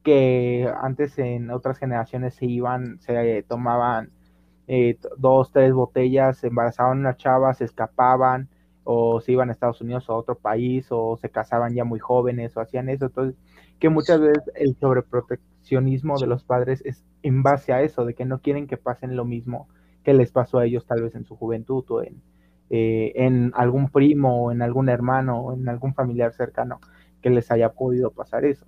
que 0.02 0.72
antes 0.80 1.18
en 1.18 1.50
otras 1.50 1.78
generaciones 1.78 2.34
se 2.34 2.46
iban, 2.46 2.98
se 3.00 3.42
tomaban 3.46 4.10
eh, 4.66 4.98
dos, 5.16 5.50
tres 5.52 5.72
botellas, 5.72 6.38
se 6.38 6.48
embarazaban 6.48 6.98
una 6.98 7.16
chava, 7.16 7.52
se 7.54 7.64
escapaban, 7.64 8.48
o 8.84 9.20
se 9.20 9.32
iban 9.32 9.50
a 9.50 9.52
Estados 9.52 9.80
Unidos 9.82 10.08
o 10.08 10.14
a 10.14 10.16
otro 10.16 10.34
país, 10.36 10.86
o 10.90 11.16
se 11.18 11.28
casaban 11.28 11.74
ya 11.74 11.84
muy 11.84 11.98
jóvenes, 11.98 12.56
o 12.56 12.60
hacían 12.60 12.88
eso. 12.88 13.06
Entonces, 13.06 13.36
que 13.78 13.90
muchas 13.90 14.20
veces 14.20 14.42
el 14.54 14.76
sobreproteccionismo 14.76 16.18
de 16.18 16.26
los 16.26 16.44
padres 16.44 16.82
es 16.86 17.04
en 17.22 17.42
base 17.42 17.72
a 17.72 17.82
eso, 17.82 18.04
de 18.06 18.14
que 18.14 18.24
no 18.24 18.40
quieren 18.40 18.66
que 18.66 18.76
pasen 18.78 19.16
lo 19.16 19.24
mismo 19.24 19.68
que 20.04 20.14
les 20.14 20.32
pasó 20.32 20.58
a 20.58 20.64
ellos 20.64 20.86
tal 20.86 21.02
vez 21.02 21.14
en 21.14 21.24
su 21.24 21.36
juventud 21.36 21.84
o 21.90 22.02
en, 22.02 22.22
eh, 22.70 23.12
en 23.16 23.52
algún 23.54 23.90
primo 23.90 24.44
o 24.46 24.52
en 24.52 24.62
algún 24.62 24.88
hermano 24.88 25.40
o 25.40 25.54
en 25.54 25.68
algún 25.68 25.94
familiar 25.94 26.32
cercano 26.32 26.80
que 27.22 27.30
les 27.30 27.50
haya 27.50 27.72
podido 27.72 28.10
pasar 28.12 28.44
eso. 28.44 28.66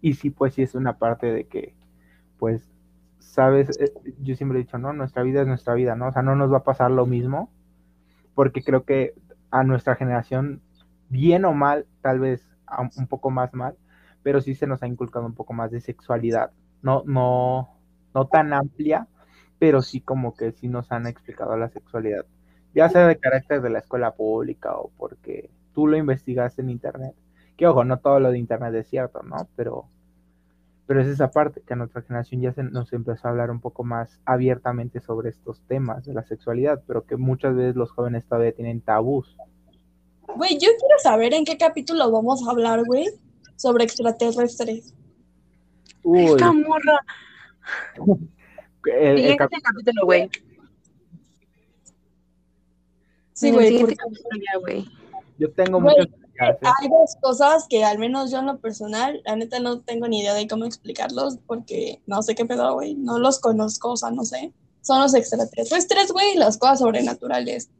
Y 0.00 0.14
sí, 0.14 0.30
pues 0.30 0.54
sí 0.54 0.62
es 0.62 0.74
una 0.74 0.98
parte 0.98 1.26
de 1.32 1.46
que, 1.46 1.74
pues, 2.38 2.70
sabes, 3.18 3.70
Eh, 3.80 3.92
yo 4.20 4.36
siempre 4.36 4.58
he 4.60 4.62
dicho, 4.64 4.78
no, 4.78 4.92
nuestra 4.92 5.22
vida 5.22 5.42
es 5.42 5.46
nuestra 5.48 5.74
vida, 5.74 5.96
¿no? 5.96 6.08
O 6.08 6.12
sea, 6.12 6.22
no 6.22 6.36
nos 6.36 6.52
va 6.52 6.58
a 6.58 6.64
pasar 6.64 6.90
lo 6.90 7.06
mismo, 7.06 7.50
porque 8.34 8.62
creo 8.64 8.84
que 8.84 9.14
a 9.50 9.64
nuestra 9.64 9.96
generación, 9.96 10.62
bien 11.10 11.44
o 11.46 11.54
mal, 11.54 11.86
tal 12.02 12.20
vez 12.20 12.48
un 12.98 13.06
poco 13.08 13.30
más 13.30 13.54
mal, 13.54 13.76
pero 14.22 14.40
sí 14.40 14.54
se 14.54 14.66
nos 14.66 14.82
ha 14.82 14.88
inculcado 14.88 15.26
un 15.26 15.34
poco 15.34 15.52
más 15.54 15.70
de 15.72 15.80
sexualidad, 15.80 16.52
no, 16.82 17.02
no, 17.06 17.70
no 18.14 18.26
tan 18.28 18.52
amplia, 18.54 19.08
pero 19.64 19.80
sí 19.80 20.02
como 20.02 20.36
que 20.36 20.52
sí 20.52 20.68
nos 20.68 20.92
han 20.92 21.06
explicado 21.06 21.56
la 21.56 21.70
sexualidad, 21.70 22.26
ya 22.74 22.90
sea 22.90 23.06
de 23.06 23.16
carácter 23.16 23.62
de 23.62 23.70
la 23.70 23.78
escuela 23.78 24.10
pública 24.10 24.76
o 24.76 24.90
porque 24.98 25.48
tú 25.72 25.86
lo 25.86 25.96
investigaste 25.96 26.60
en 26.60 26.68
internet, 26.68 27.14
que 27.56 27.66
ojo, 27.66 27.82
no 27.82 27.98
todo 27.98 28.20
lo 28.20 28.30
de 28.30 28.36
internet 28.36 28.74
es 28.74 28.88
cierto, 28.88 29.22
¿no? 29.22 29.48
Pero, 29.56 29.86
pero 30.86 31.00
es 31.00 31.06
esa 31.06 31.30
parte 31.30 31.62
que 31.66 31.72
a 31.72 31.76
nuestra 31.76 32.02
generación 32.02 32.42
ya 32.42 32.52
se 32.52 32.62
nos 32.62 32.92
empezó 32.92 33.26
a 33.26 33.30
hablar 33.30 33.50
un 33.50 33.60
poco 33.60 33.84
más 33.84 34.20
abiertamente 34.26 35.00
sobre 35.00 35.30
estos 35.30 35.62
temas 35.62 36.04
de 36.04 36.12
la 36.12 36.24
sexualidad, 36.24 36.82
pero 36.86 37.06
que 37.06 37.16
muchas 37.16 37.56
veces 37.56 37.74
los 37.74 37.90
jóvenes 37.90 38.26
todavía 38.26 38.52
tienen 38.52 38.82
tabús. 38.82 39.34
Güey, 40.36 40.58
yo 40.58 40.68
quiero 40.78 40.98
saber 41.02 41.32
en 41.32 41.46
qué 41.46 41.56
capítulo 41.56 42.12
vamos 42.12 42.46
a 42.46 42.50
hablar, 42.50 42.84
güey, 42.84 43.06
sobre 43.56 43.84
extraterrestres. 43.84 44.94
Uy, 46.02 46.24
Esta 46.24 46.52
morra. 46.52 47.00
el- 48.92 49.06
el 49.06 49.16
Siguiente 49.18 49.36
cap- 49.38 49.50
capítulo, 49.62 50.04
güey. 50.04 50.30
Sí, 53.32 53.48
el 53.48 53.54
güey, 53.54 53.80
porque 53.80 53.96
yo 55.38 55.50
tengo 55.52 55.80
muchas 55.80 56.06
¿eh? 56.06 56.58
hay 56.62 56.88
dos 56.88 57.16
cosas 57.20 57.66
que 57.68 57.84
al 57.84 57.98
menos 57.98 58.30
yo 58.30 58.38
en 58.38 58.46
lo 58.46 58.58
personal, 58.58 59.20
la 59.24 59.36
neta 59.36 59.58
no 59.60 59.80
tengo 59.80 60.06
ni 60.08 60.20
idea 60.20 60.34
de 60.34 60.46
cómo 60.46 60.64
explicarlos 60.64 61.38
porque 61.46 62.00
no 62.06 62.22
sé 62.22 62.34
qué 62.34 62.44
pedo, 62.44 62.74
güey, 62.74 62.94
no 62.94 63.18
los 63.18 63.40
conozco, 63.40 63.92
o 63.92 63.96
sea, 63.96 64.10
no 64.10 64.24
sé. 64.24 64.52
Son 64.82 65.00
los 65.00 65.14
extraterrestres, 65.14 66.12
güey, 66.12 66.34
y 66.34 66.38
las 66.38 66.58
cosas 66.58 66.80
sobrenaturales. 66.80 67.70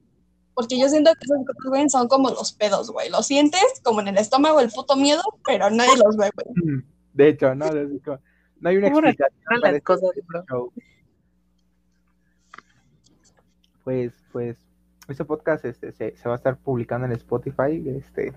Porque 0.55 0.79
yo 0.79 0.89
siento 0.89 1.11
que 1.13 1.25
esos 1.25 1.37
cosas, 1.47 1.69
güey, 1.69 1.89
son 1.91 2.09
como 2.09 2.31
los 2.31 2.53
pedos, 2.53 2.91
güey. 2.91 3.11
Los 3.11 3.27
sientes 3.27 3.61
como 3.83 4.01
en 4.01 4.09
el 4.09 4.19
estómago 4.19 4.61
el 4.61 4.71
puto 4.71 4.97
miedo, 4.97 5.23
pero 5.45 5.69
nadie 5.71 5.97
los 6.03 6.17
ve, 6.17 6.31
güey. 6.35 6.83
De 7.13 7.29
hecho, 7.29 7.55
no, 7.55 7.67
no 7.71 8.69
hay 8.69 8.77
una 8.77 8.89
¿Cómo 8.91 9.01
explicación 9.07 9.43
para 9.47 9.59
las 9.61 9.69
este 9.73 9.81
cosas, 9.83 10.11
bro. 10.27 10.45
show. 10.49 10.73
Pues, 13.85 14.25
pues, 14.33 14.57
este 15.09 15.25
podcast 15.25 15.65
este, 15.67 15.93
se, 15.93 16.17
se 16.17 16.29
va 16.29 16.35
a 16.35 16.37
estar 16.37 16.57
publicando 16.57 17.07
en 17.07 17.13
Spotify. 17.13 17.83
Este, 17.87 18.33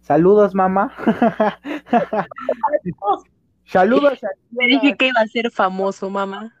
saludos, 0.00 0.54
mamá. 0.54 0.92
saludos. 3.66 4.18
Me 4.50 4.66
dije 4.68 4.96
que 4.96 5.08
iba 5.08 5.20
a 5.20 5.26
ser 5.26 5.50
famoso, 5.50 6.08
mamá. 6.08 6.54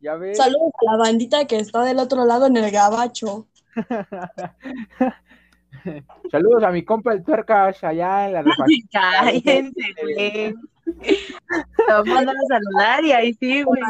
Ya 0.00 0.16
ves. 0.16 0.36
Saludos 0.36 0.72
a 0.86 0.92
la 0.92 0.98
bandita 0.98 1.46
que 1.46 1.58
está 1.58 1.82
del 1.82 2.00
otro 2.00 2.24
lado 2.24 2.46
en 2.46 2.56
el 2.56 2.70
gabacho. 2.70 3.46
Saludos 6.30 6.62
a 6.64 6.70
mi 6.70 6.82
compa 6.84 7.12
el 7.12 7.22
tuercas 7.22 7.84
allá 7.84 8.26
en 8.26 8.32
la. 8.32 8.42
Cállense, 8.90 9.94
güey. 10.00 10.54
Mandan 12.06 12.36
a 12.36 12.46
saludar 12.48 13.04
y 13.04 13.12
ahí 13.12 13.34
sí, 13.34 13.62
güey. 13.62 13.82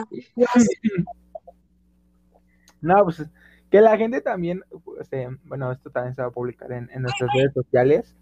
No, 2.85 3.03
pues 3.05 3.23
que 3.71 3.81
la 3.81 3.97
gente 3.97 4.21
también, 4.21 4.63
este, 5.01 5.29
bueno, 5.45 5.73
esto 5.73 5.91
también 5.91 6.15
se 6.15 6.23
va 6.23 6.29
a 6.29 6.31
publicar 6.31 6.71
en, 6.73 6.89
en 6.93 7.03
nuestras 7.03 7.31
redes 7.35 7.53
sociales. 7.55 8.15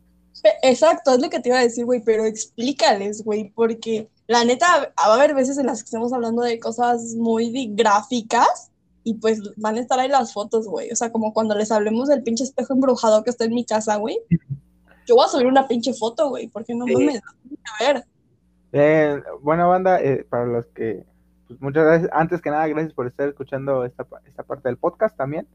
Exacto, 0.63 1.13
es 1.15 1.21
lo 1.21 1.29
que 1.29 1.41
te 1.41 1.51
iba 1.51 1.59
a 1.59 1.63
decir, 1.63 1.85
güey, 1.85 2.01
pero 2.03 2.25
explícales, 2.25 3.23
güey, 3.23 3.53
porque 3.55 4.09
la 4.29 4.45
neta 4.45 4.67
va 4.99 5.13
a 5.13 5.15
haber 5.15 5.35
veces 5.35 5.59
en 5.59 5.67
las 5.67 5.83
que 5.83 5.87
estemos 5.87 6.13
hablando 6.13 6.41
de 6.43 6.59
cosas 6.59 7.15
muy 7.17 7.69
gráficas 7.75 8.71
y 9.05 9.15
pues 9.15 9.41
van 9.57 9.77
a 9.77 9.81
estar 9.81 9.99
ahí 9.99 10.09
las 10.09 10.33
fotos, 10.33 10.67
güey. 10.67 10.91
O 10.91 10.97
sea, 10.97 11.13
como 11.13 11.35
cuando 11.35 11.55
les 11.55 11.71
hablemos 11.71 12.09
del 12.09 12.23
pinche 12.23 12.45
espejo 12.45 12.73
embrujado 12.73 13.23
que 13.23 13.31
está 13.31 13.45
en 13.45 13.53
mi 13.55 13.65
casa, 13.67 13.97
güey. 13.97 14.19
Yo 15.07 15.17
voy 15.17 15.27
a 15.27 15.29
subir 15.29 15.47
una 15.49 15.67
pinche 15.69 15.93
foto, 15.93 16.31
güey, 16.31 16.47
porque 16.49 16.75
no 16.75 16.87
Sí. 16.87 16.95
mames, 16.95 17.21
a 17.81 17.85
ver. 17.85 18.05
Eh, 18.73 19.21
buena 19.43 19.67
banda, 19.67 20.01
eh, 20.01 20.25
para 20.31 20.47
los 20.47 20.65
que, 20.67 21.05
muchas 21.61 21.85
gracias, 21.85 22.11
antes 22.13 22.41
que 22.41 22.51
nada, 22.51 22.67
gracias 22.69 22.93
por 22.95 23.07
estar 23.07 23.29
escuchando 23.29 23.85
esta, 23.85 24.07
esta 24.27 24.43
parte 24.43 24.69
del 24.69 24.79
podcast 24.79 25.17
también. 25.17 25.47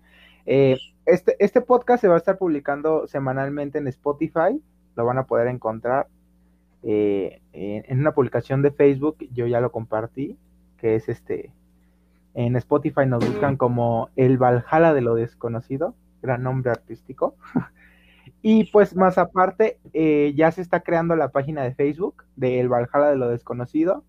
Eh, 0.46 0.78
este, 1.06 1.36
este 1.40 1.62
podcast 1.62 2.02
se 2.02 2.08
va 2.08 2.16
a 2.16 2.18
estar 2.18 2.38
publicando 2.38 3.08
semanalmente 3.08 3.78
en 3.78 3.88
Spotify, 3.88 4.62
lo 4.96 5.06
van 5.06 5.18
a 5.18 5.26
poder 5.26 5.48
encontrar 5.48 6.08
eh, 6.84 7.42
en, 7.54 7.84
en 7.88 8.00
una 8.00 8.14
publicación 8.14 8.62
de 8.62 8.72
Facebook, 8.72 9.18
yo 9.34 9.48
ya 9.48 9.62
lo 9.62 9.72
compartí, 9.72 10.38
que 10.78 10.96
es 10.96 11.10
este, 11.10 11.52
en 12.38 12.56
Spotify 12.56 13.08
nos 13.08 13.28
buscan 13.28 13.58
como 13.58 14.12
El 14.16 14.38
Valhalla 14.38 14.94
de 14.94 15.02
lo 15.02 15.16
Desconocido, 15.16 15.96
gran 16.22 16.44
nombre 16.44 16.70
artístico. 16.70 17.36
y 18.44 18.66
pues 18.66 18.96
más 18.96 19.18
aparte, 19.18 19.80
eh, 19.94 20.34
ya 20.36 20.52
se 20.52 20.62
está 20.62 20.82
creando 20.82 21.16
la 21.16 21.30
página 21.30 21.64
de 21.64 21.74
Facebook 21.74 22.26
de 22.36 22.60
El 22.60 22.70
Valhalla 22.70 23.10
de 23.10 23.16
lo 23.16 23.30
Desconocido. 23.30 24.04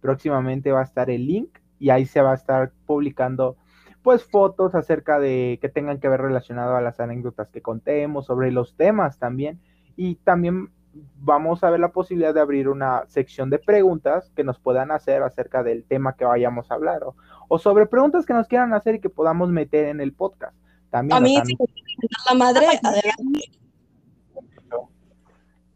Próximamente 0.00 0.72
va 0.72 0.80
a 0.80 0.84
estar 0.84 1.10
el 1.10 1.26
link 1.26 1.58
y 1.78 1.90
ahí 1.90 2.06
se 2.06 2.20
va 2.22 2.32
a 2.32 2.36
estar 2.36 2.72
publicando 2.86 3.56
pues 4.02 4.22
fotos 4.24 4.74
acerca 4.76 5.18
de 5.18 5.58
que 5.60 5.68
tengan 5.68 5.98
que 5.98 6.08
ver 6.08 6.20
relacionado 6.20 6.76
a 6.76 6.80
las 6.80 7.00
anécdotas 7.00 7.48
que 7.50 7.60
contemos, 7.60 8.26
sobre 8.26 8.52
los 8.52 8.76
temas 8.76 9.18
también. 9.18 9.60
Y 9.96 10.14
también 10.16 10.70
vamos 11.18 11.64
a 11.64 11.70
ver 11.70 11.80
la 11.80 11.90
posibilidad 11.92 12.32
de 12.32 12.40
abrir 12.40 12.68
una 12.68 13.02
sección 13.08 13.50
de 13.50 13.58
preguntas 13.58 14.30
que 14.36 14.44
nos 14.44 14.58
puedan 14.60 14.90
hacer 14.92 15.22
acerca 15.22 15.62
del 15.62 15.84
tema 15.84 16.14
que 16.14 16.24
vayamos 16.24 16.70
a 16.70 16.74
hablar 16.74 17.02
o, 17.48 17.58
sobre 17.58 17.86
preguntas 17.86 18.24
que 18.24 18.32
nos 18.32 18.46
quieran 18.46 18.72
hacer 18.74 18.94
y 18.94 19.00
que 19.00 19.10
podamos 19.10 19.50
meter 19.50 19.86
en 19.86 20.00
el 20.00 20.12
podcast. 20.12 20.56
También, 20.90 21.18
A 21.18 21.20
mí, 21.20 21.36
o 21.36 21.44
si 21.44 21.56
la 22.28 22.34
madre, 22.38 22.66
adelante. 22.82 23.50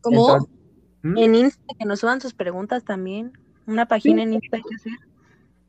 ¿Cómo? 0.03 0.21
entonces- 0.37 0.51
¿Mm? 1.03 1.17
En 1.19 1.35
Insta, 1.35 1.75
que 1.79 1.85
nos 1.87 2.01
suban 2.01 2.21
sus 2.21 2.35
preguntas 2.35 2.85
también. 2.85 3.33
Una 3.71 3.87
página 3.87 4.23
en 4.23 4.35
Insta 4.35 4.57
hay 4.57 4.63
que 4.63 4.75
hacer. 4.75 4.93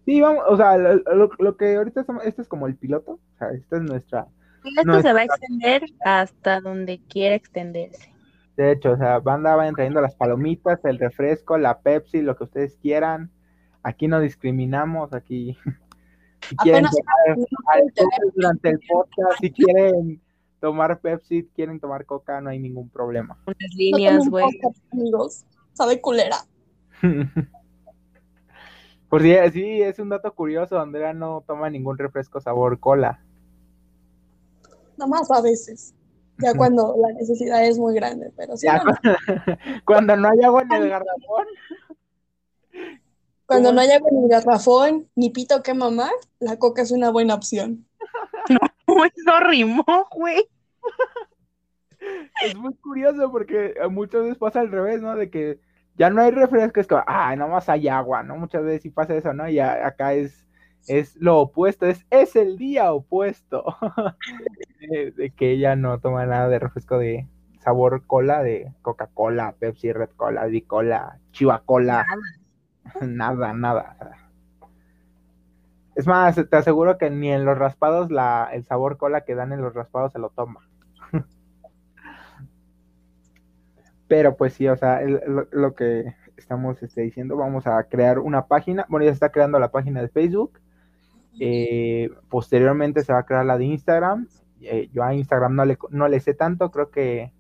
Sí, 0.06 0.20
vamos, 0.20 0.44
o 0.48 0.58
sea, 0.58 0.78
lo, 0.78 0.96
lo- 0.96 1.30
lo 1.38 1.58
que 1.58 1.76
ahorita 1.76 2.02
estamos, 2.02 2.26
este 2.26 2.42
es 2.42 2.48
como 2.48 2.66
el 2.68 2.76
piloto, 2.76 3.12
o 3.14 3.38
sea, 3.38 3.50
esta 3.52 3.78
es 3.78 3.84
nuestra, 3.84 4.28
Y 4.64 4.70
esto 4.70 4.84
No, 4.92 5.02
se 5.02 5.14
va 5.14 5.20
a 5.22 5.24
extender 5.26 5.84
hasta 6.04 6.60
donde 6.60 7.00
quiera 7.08 7.36
extenderse. 7.36 8.12
de 8.58 8.72
hecho, 8.72 8.92
o 8.94 8.98
sea, 8.98 9.20
banda 9.20 9.56
vayan 9.56 9.76
trayendo 9.76 10.02
las 10.02 10.16
palomitas, 10.16 10.84
el 10.86 10.98
refresco, 11.00 11.58
la 11.58 11.80
Pepsi, 11.82 12.22
lo 12.22 12.36
que 12.36 12.46
ustedes 12.46 12.78
quieran. 12.82 13.30
Aquí 13.84 14.08
no 14.08 14.20
discriminamos, 14.20 15.14
aquí 15.14 15.56
si 16.50 16.56
quieren 16.58 16.86
alcohol 16.86 18.32
durante 18.36 18.70
el 18.70 18.80
podcast, 18.88 19.40
si 19.40 19.52
quieren 19.52 20.20
tomar 20.60 21.00
Pepsi, 21.00 21.48
quieren 21.56 21.80
tomar 21.80 22.06
Coca, 22.06 22.42
no 22.42 22.50
hay 22.50 22.60
ningún 22.60 22.90
problema. 22.90 23.38
Unas 23.46 23.58
No 23.72 23.78
líneas, 23.78 24.28
güey. 24.30 24.46
amigos. 24.92 25.46
Sabe 25.74 26.02
culera. 26.02 26.38
Por 29.12 29.22
si 29.22 29.36
sí, 29.52 29.82
es 29.82 30.00
un 30.00 30.08
dato 30.08 30.34
curioso, 30.34 30.80
Andrea 30.80 31.12
no 31.12 31.44
toma 31.46 31.70
ningún 31.70 31.98
refresco 31.98 32.40
sabor 32.40 32.80
cola. 32.80 33.20
Nada 34.98 35.10
más 35.10 35.30
a 35.30 35.42
veces. 35.42 35.94
Ya 36.38 36.54
cuando 36.54 36.96
la 36.98 37.12
necesidad 37.12 37.62
es 37.66 37.78
muy 37.78 37.94
grande, 37.94 38.32
pero 38.38 38.56
sí, 38.56 38.68
Ya, 38.68 38.82
no, 38.82 38.92
no. 39.04 39.16
Cuando 39.86 40.16
no 40.16 40.30
hay 40.30 40.42
agua 40.44 40.62
en 40.62 40.72
el 40.72 40.90
garrafón, 40.90 41.46
cuando 43.46 43.74
no 43.74 43.82
haya 43.82 44.00
ni 44.00 44.30
garrafón 44.30 45.10
ni 45.14 45.30
pito 45.30 45.62
que 45.62 45.74
mamar, 45.74 46.14
la 46.40 46.58
coca 46.58 46.82
es 46.82 46.92
una 46.92 47.12
buena 47.12 47.36
opción. 47.36 47.86
No 49.26 49.40
rimó, 49.42 50.08
güey. 50.12 50.48
es 52.46 52.56
muy 52.56 52.74
curioso 52.76 53.30
porque 53.30 53.76
muchas 53.90 54.24
veces 54.24 54.38
pasa 54.38 54.62
al 54.62 54.72
revés, 54.72 55.02
¿no? 55.02 55.16
De 55.16 55.30
que 55.30 55.60
ya 55.98 56.10
no 56.10 56.22
hay 56.22 56.32
refresco, 56.32 56.80
es 56.80 56.88
como, 56.88 57.04
ah, 57.08 57.36
nada 57.36 57.50
más 57.52 57.70
hay 57.70 57.88
agua, 57.88 58.24
¿no? 58.24 58.38
Muchas 58.38 58.64
veces 58.64 58.82
sí 58.84 58.90
pasa 58.90 59.16
eso, 59.16 59.34
¿no? 59.34 59.48
Y 59.50 59.60
a- 59.60 59.86
acá 59.88 60.14
es, 60.14 60.48
es 60.88 61.16
lo 61.18 61.40
opuesto, 61.40 61.86
es, 61.88 62.06
es 62.10 62.36
el 62.36 62.58
día 62.58 62.92
opuesto 62.94 63.64
de, 64.80 65.12
de 65.12 65.32
que 65.32 65.52
ella 65.52 65.76
no 65.76 66.00
toma 66.00 66.26
nada 66.26 66.48
de 66.50 66.60
refresco 66.60 66.98
de 66.98 67.28
sabor 67.60 68.06
cola, 68.08 68.44
de 68.44 68.74
Coca-Cola, 68.82 69.56
Pepsi, 69.60 69.94
Red 69.94 70.10
Cola, 70.16 70.46
Bicola, 70.46 71.20
Chiva 71.32 71.64
Cola, 71.66 72.06
nada, 73.02 73.54
nada. 73.54 73.98
Es 75.96 76.06
más, 76.06 76.36
te 76.36 76.58
aseguro 76.58 76.98
que 76.98 77.10
ni 77.10 77.32
en 77.32 77.46
los 77.46 77.58
raspados 77.58 78.12
la, 78.12 78.50
el 78.52 78.66
sabor 78.66 78.98
cola 78.98 79.22
que 79.24 79.36
dan 79.36 79.54
en 79.54 79.62
los 79.62 79.74
raspados 79.74 80.12
se 80.12 80.20
lo 80.20 80.30
toma. 80.30 80.68
Pero 84.12 84.36
pues 84.36 84.56
sí, 84.56 84.68
o 84.68 84.76
sea, 84.76 85.02
el- 85.02 85.22
lo, 85.26 85.48
lo 85.52 85.74
que 85.74 86.14
estamos 86.36 86.84
este, 86.84 87.00
diciendo, 87.00 87.38
vamos 87.38 87.66
a 87.66 87.82
crear 87.86 88.20
una 88.20 88.46
página. 88.46 88.86
Bueno, 88.90 89.06
ya 89.06 89.12
se 89.12 89.14
está 89.14 89.32
creando 89.32 89.58
la 89.58 89.72
página 89.72 90.02
de 90.02 90.10
Facebook. 90.10 90.60
Eh, 91.40 92.10
posteriormente 92.28 93.06
se 93.06 93.14
va 93.14 93.20
a 93.20 93.26
crear 93.26 93.46
la 93.46 93.58
de 93.58 93.64
Instagram. 93.64 94.28
Eh, 94.60 94.90
yo 94.92 95.02
a 95.02 95.16
Instagram 95.16 95.56
no 95.56 95.64
le, 95.64 95.78
no 95.92 96.10
le 96.10 96.20
sé 96.20 96.34
tanto, 96.34 96.72
creo 96.72 96.92
que 96.92 97.32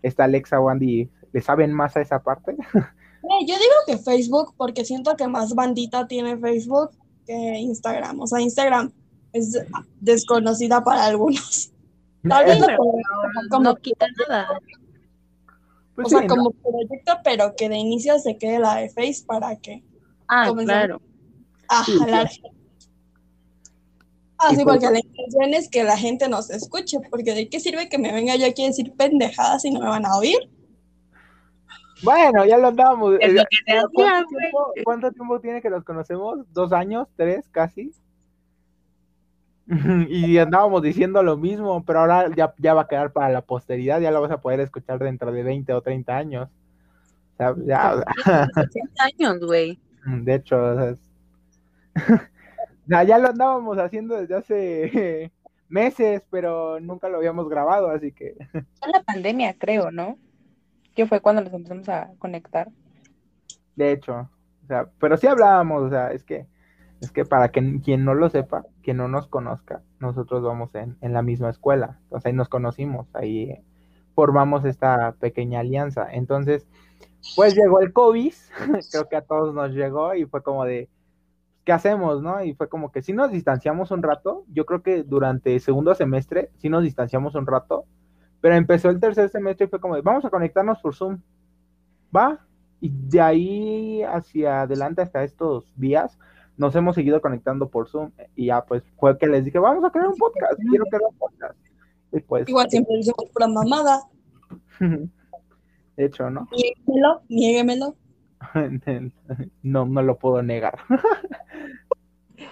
esta 0.00 0.24
Alexa 0.24 0.58
o 0.58 0.70
Andy 0.70 1.10
le 1.34 1.40
saben 1.42 1.70
más 1.74 1.98
a 1.98 2.00
esa 2.00 2.22
parte. 2.22 2.56
Eh, 3.28 3.44
yo 3.44 3.54
digo 3.54 3.74
que 3.88 3.98
Facebook, 3.98 4.54
porque 4.56 4.84
siento 4.84 5.16
que 5.16 5.26
más 5.26 5.52
bandita 5.52 6.06
tiene 6.06 6.38
Facebook 6.38 6.90
que 7.26 7.32
Instagram. 7.32 8.20
O 8.20 8.26
sea, 8.28 8.40
Instagram 8.40 8.92
es 9.32 9.66
desconocida 10.00 10.84
para 10.84 11.06
algunos. 11.06 11.72
Tal 12.28 12.44
vez 12.44 12.64
como, 13.50 13.64
No 13.64 13.74
quita 13.74 14.06
nada. 14.28 14.60
Pues 15.96 16.06
o 16.06 16.10
sea, 16.10 16.20
sí, 16.20 16.26
¿no? 16.26 16.36
como 16.36 16.50
proyecto, 16.52 17.12
pero 17.24 17.54
que 17.56 17.68
de 17.68 17.76
inicio 17.76 18.18
se 18.20 18.36
quede 18.38 18.58
la 18.60 18.76
de 18.76 18.90
Face 18.90 19.24
para 19.26 19.56
que 19.56 19.82
Ah, 20.28 20.52
claro. 20.56 21.00
a 21.68 21.84
Sí, 21.84 21.98
jalar. 21.98 22.28
Ah, 24.38 24.48
Y 24.52 24.56
sí, 24.56 24.64
pues- 24.64 24.76
porque 24.76 24.92
la 24.92 24.98
intención 24.98 25.54
es 25.54 25.68
que 25.70 25.82
la 25.82 25.96
gente 25.96 26.28
nos 26.28 26.50
escuche, 26.50 26.98
porque 27.10 27.32
de 27.32 27.48
qué 27.48 27.58
sirve 27.58 27.88
que 27.88 27.96
me 27.98 28.12
venga 28.12 28.36
yo 28.36 28.46
aquí 28.46 28.64
a 28.64 28.66
decir 28.66 28.92
pendejadas 28.94 29.62
si 29.62 29.70
no 29.70 29.80
me 29.80 29.86
van 29.86 30.04
a 30.04 30.16
oír. 30.18 30.36
Bueno, 32.02 32.44
ya 32.44 32.58
lo 32.58 32.68
andábamos. 32.68 33.14
Es 33.20 33.32
lo 33.32 33.40
eh, 33.40 33.46
¿cuánto, 33.94 34.28
tiempo, 34.28 34.72
cuánto 34.84 35.12
tiempo 35.12 35.40
tiene 35.40 35.62
que 35.62 35.70
nos 35.70 35.82
conocemos? 35.84 36.40
¿Dos 36.52 36.72
años? 36.72 37.08
¿Tres? 37.16 37.48
Casi. 37.50 37.90
Y 40.08 40.38
andábamos 40.38 40.82
diciendo 40.82 41.22
lo 41.22 41.36
mismo, 41.36 41.84
pero 41.84 42.00
ahora 42.00 42.30
ya, 42.34 42.54
ya 42.58 42.74
va 42.74 42.82
a 42.82 42.88
quedar 42.88 43.12
para 43.12 43.30
la 43.30 43.42
posteridad, 43.42 44.00
ya 44.00 44.10
lo 44.10 44.20
vas 44.20 44.30
a 44.30 44.40
poder 44.40 44.60
escuchar 44.60 44.98
dentro 44.98 45.32
de 45.32 45.42
20 45.42 45.72
o 45.72 45.80
30 45.82 46.16
años. 46.16 46.48
O 47.34 47.36
sea, 47.36 47.54
ya, 47.64 48.02
60 48.54 49.04
años, 49.04 49.40
güey. 49.44 49.78
de 50.04 50.34
hecho, 50.34 50.56
o 50.62 50.74
sea, 50.76 50.90
es- 50.90 51.10
ya, 52.86 53.02
ya 53.02 53.18
lo 53.18 53.28
andábamos 53.28 53.78
haciendo 53.78 54.16
desde 54.16 54.34
hace 54.36 55.32
meses, 55.68 56.22
pero 56.30 56.78
nunca 56.80 57.08
lo 57.08 57.16
habíamos 57.18 57.48
grabado, 57.48 57.90
así 57.90 58.12
que 58.12 58.36
Fue 58.52 58.90
la 58.92 59.02
pandemia, 59.02 59.54
creo, 59.58 59.90
¿no? 59.90 60.16
Que 60.94 61.06
fue 61.06 61.20
cuando 61.20 61.42
nos 61.42 61.52
empezamos 61.52 61.88
a 61.88 62.10
conectar. 62.18 62.68
De 63.74 63.92
hecho, 63.92 64.30
o 64.64 64.66
sea, 64.68 64.86
pero 65.00 65.16
sí 65.16 65.26
hablábamos, 65.26 65.82
o 65.82 65.90
sea, 65.90 66.12
es 66.12 66.24
que, 66.24 66.46
es 67.00 67.10
que 67.10 67.24
para 67.24 67.50
que 67.50 67.80
quien 67.84 68.04
no 68.04 68.14
lo 68.14 68.30
sepa, 68.30 68.64
quien 68.86 68.98
no 68.98 69.08
nos 69.08 69.26
conozca, 69.26 69.82
nosotros 69.98 70.44
vamos 70.44 70.72
en, 70.76 70.96
en 71.00 71.12
la 71.12 71.20
misma 71.20 71.50
escuela, 71.50 71.98
entonces 72.04 72.26
ahí 72.26 72.32
nos 72.34 72.48
conocimos, 72.48 73.08
ahí 73.14 73.64
formamos 74.14 74.64
esta 74.64 75.16
pequeña 75.18 75.58
alianza. 75.58 76.06
Entonces, 76.12 76.68
pues 77.34 77.56
llegó 77.56 77.80
el 77.80 77.92
COVID, 77.92 78.32
creo 78.92 79.08
que 79.08 79.16
a 79.16 79.22
todos 79.22 79.52
nos 79.52 79.72
llegó 79.72 80.14
y 80.14 80.24
fue 80.26 80.40
como 80.44 80.64
de, 80.64 80.88
¿qué 81.64 81.72
hacemos, 81.72 82.22
no? 82.22 82.44
Y 82.44 82.54
fue 82.54 82.68
como 82.68 82.92
que 82.92 83.02
si 83.02 83.12
nos 83.12 83.32
distanciamos 83.32 83.90
un 83.90 84.04
rato, 84.04 84.44
yo 84.52 84.66
creo 84.66 84.84
que 84.84 85.02
durante 85.02 85.58
segundo 85.58 85.92
semestre 85.96 86.52
sí 86.58 86.68
nos 86.68 86.84
distanciamos 86.84 87.34
un 87.34 87.44
rato, 87.44 87.86
pero 88.40 88.54
empezó 88.54 88.88
el 88.88 89.00
tercer 89.00 89.30
semestre 89.30 89.66
y 89.66 89.68
fue 89.68 89.80
como 89.80 89.96
de, 89.96 90.02
vamos 90.02 90.24
a 90.24 90.30
conectarnos 90.30 90.78
por 90.78 90.94
Zoom, 90.94 91.18
¿va? 92.16 92.38
Y 92.80 92.92
de 92.92 93.20
ahí 93.20 94.02
hacia 94.04 94.60
adelante 94.60 95.02
hasta 95.02 95.24
estos 95.24 95.72
días 95.74 96.20
nos 96.56 96.74
hemos 96.74 96.94
seguido 96.94 97.20
conectando 97.20 97.68
por 97.68 97.88
Zoom 97.88 98.10
y 98.34 98.46
ya 98.46 98.64
pues 98.64 98.82
fue 98.98 99.16
que 99.18 99.26
les 99.26 99.44
dije, 99.44 99.58
vamos 99.58 99.84
a 99.84 99.90
crear 99.90 100.08
un 100.08 100.16
podcast, 100.16 100.58
quiero 100.68 100.84
crear 100.86 101.02
un 101.10 101.18
podcast. 101.18 101.58
Y 102.12 102.20
pues, 102.20 102.48
Igual 102.48 102.70
siempre 102.70 102.96
decimos 102.96 103.26
pura 103.32 103.46
mamada. 103.46 104.00
de 104.80 106.04
hecho, 106.04 106.30
¿no? 106.30 106.48
Niéguemelo, 106.52 107.22
niéguemelo. 107.28 107.96
no, 109.62 109.86
no 109.86 110.02
lo 110.02 110.18
puedo 110.18 110.42
negar. 110.42 110.78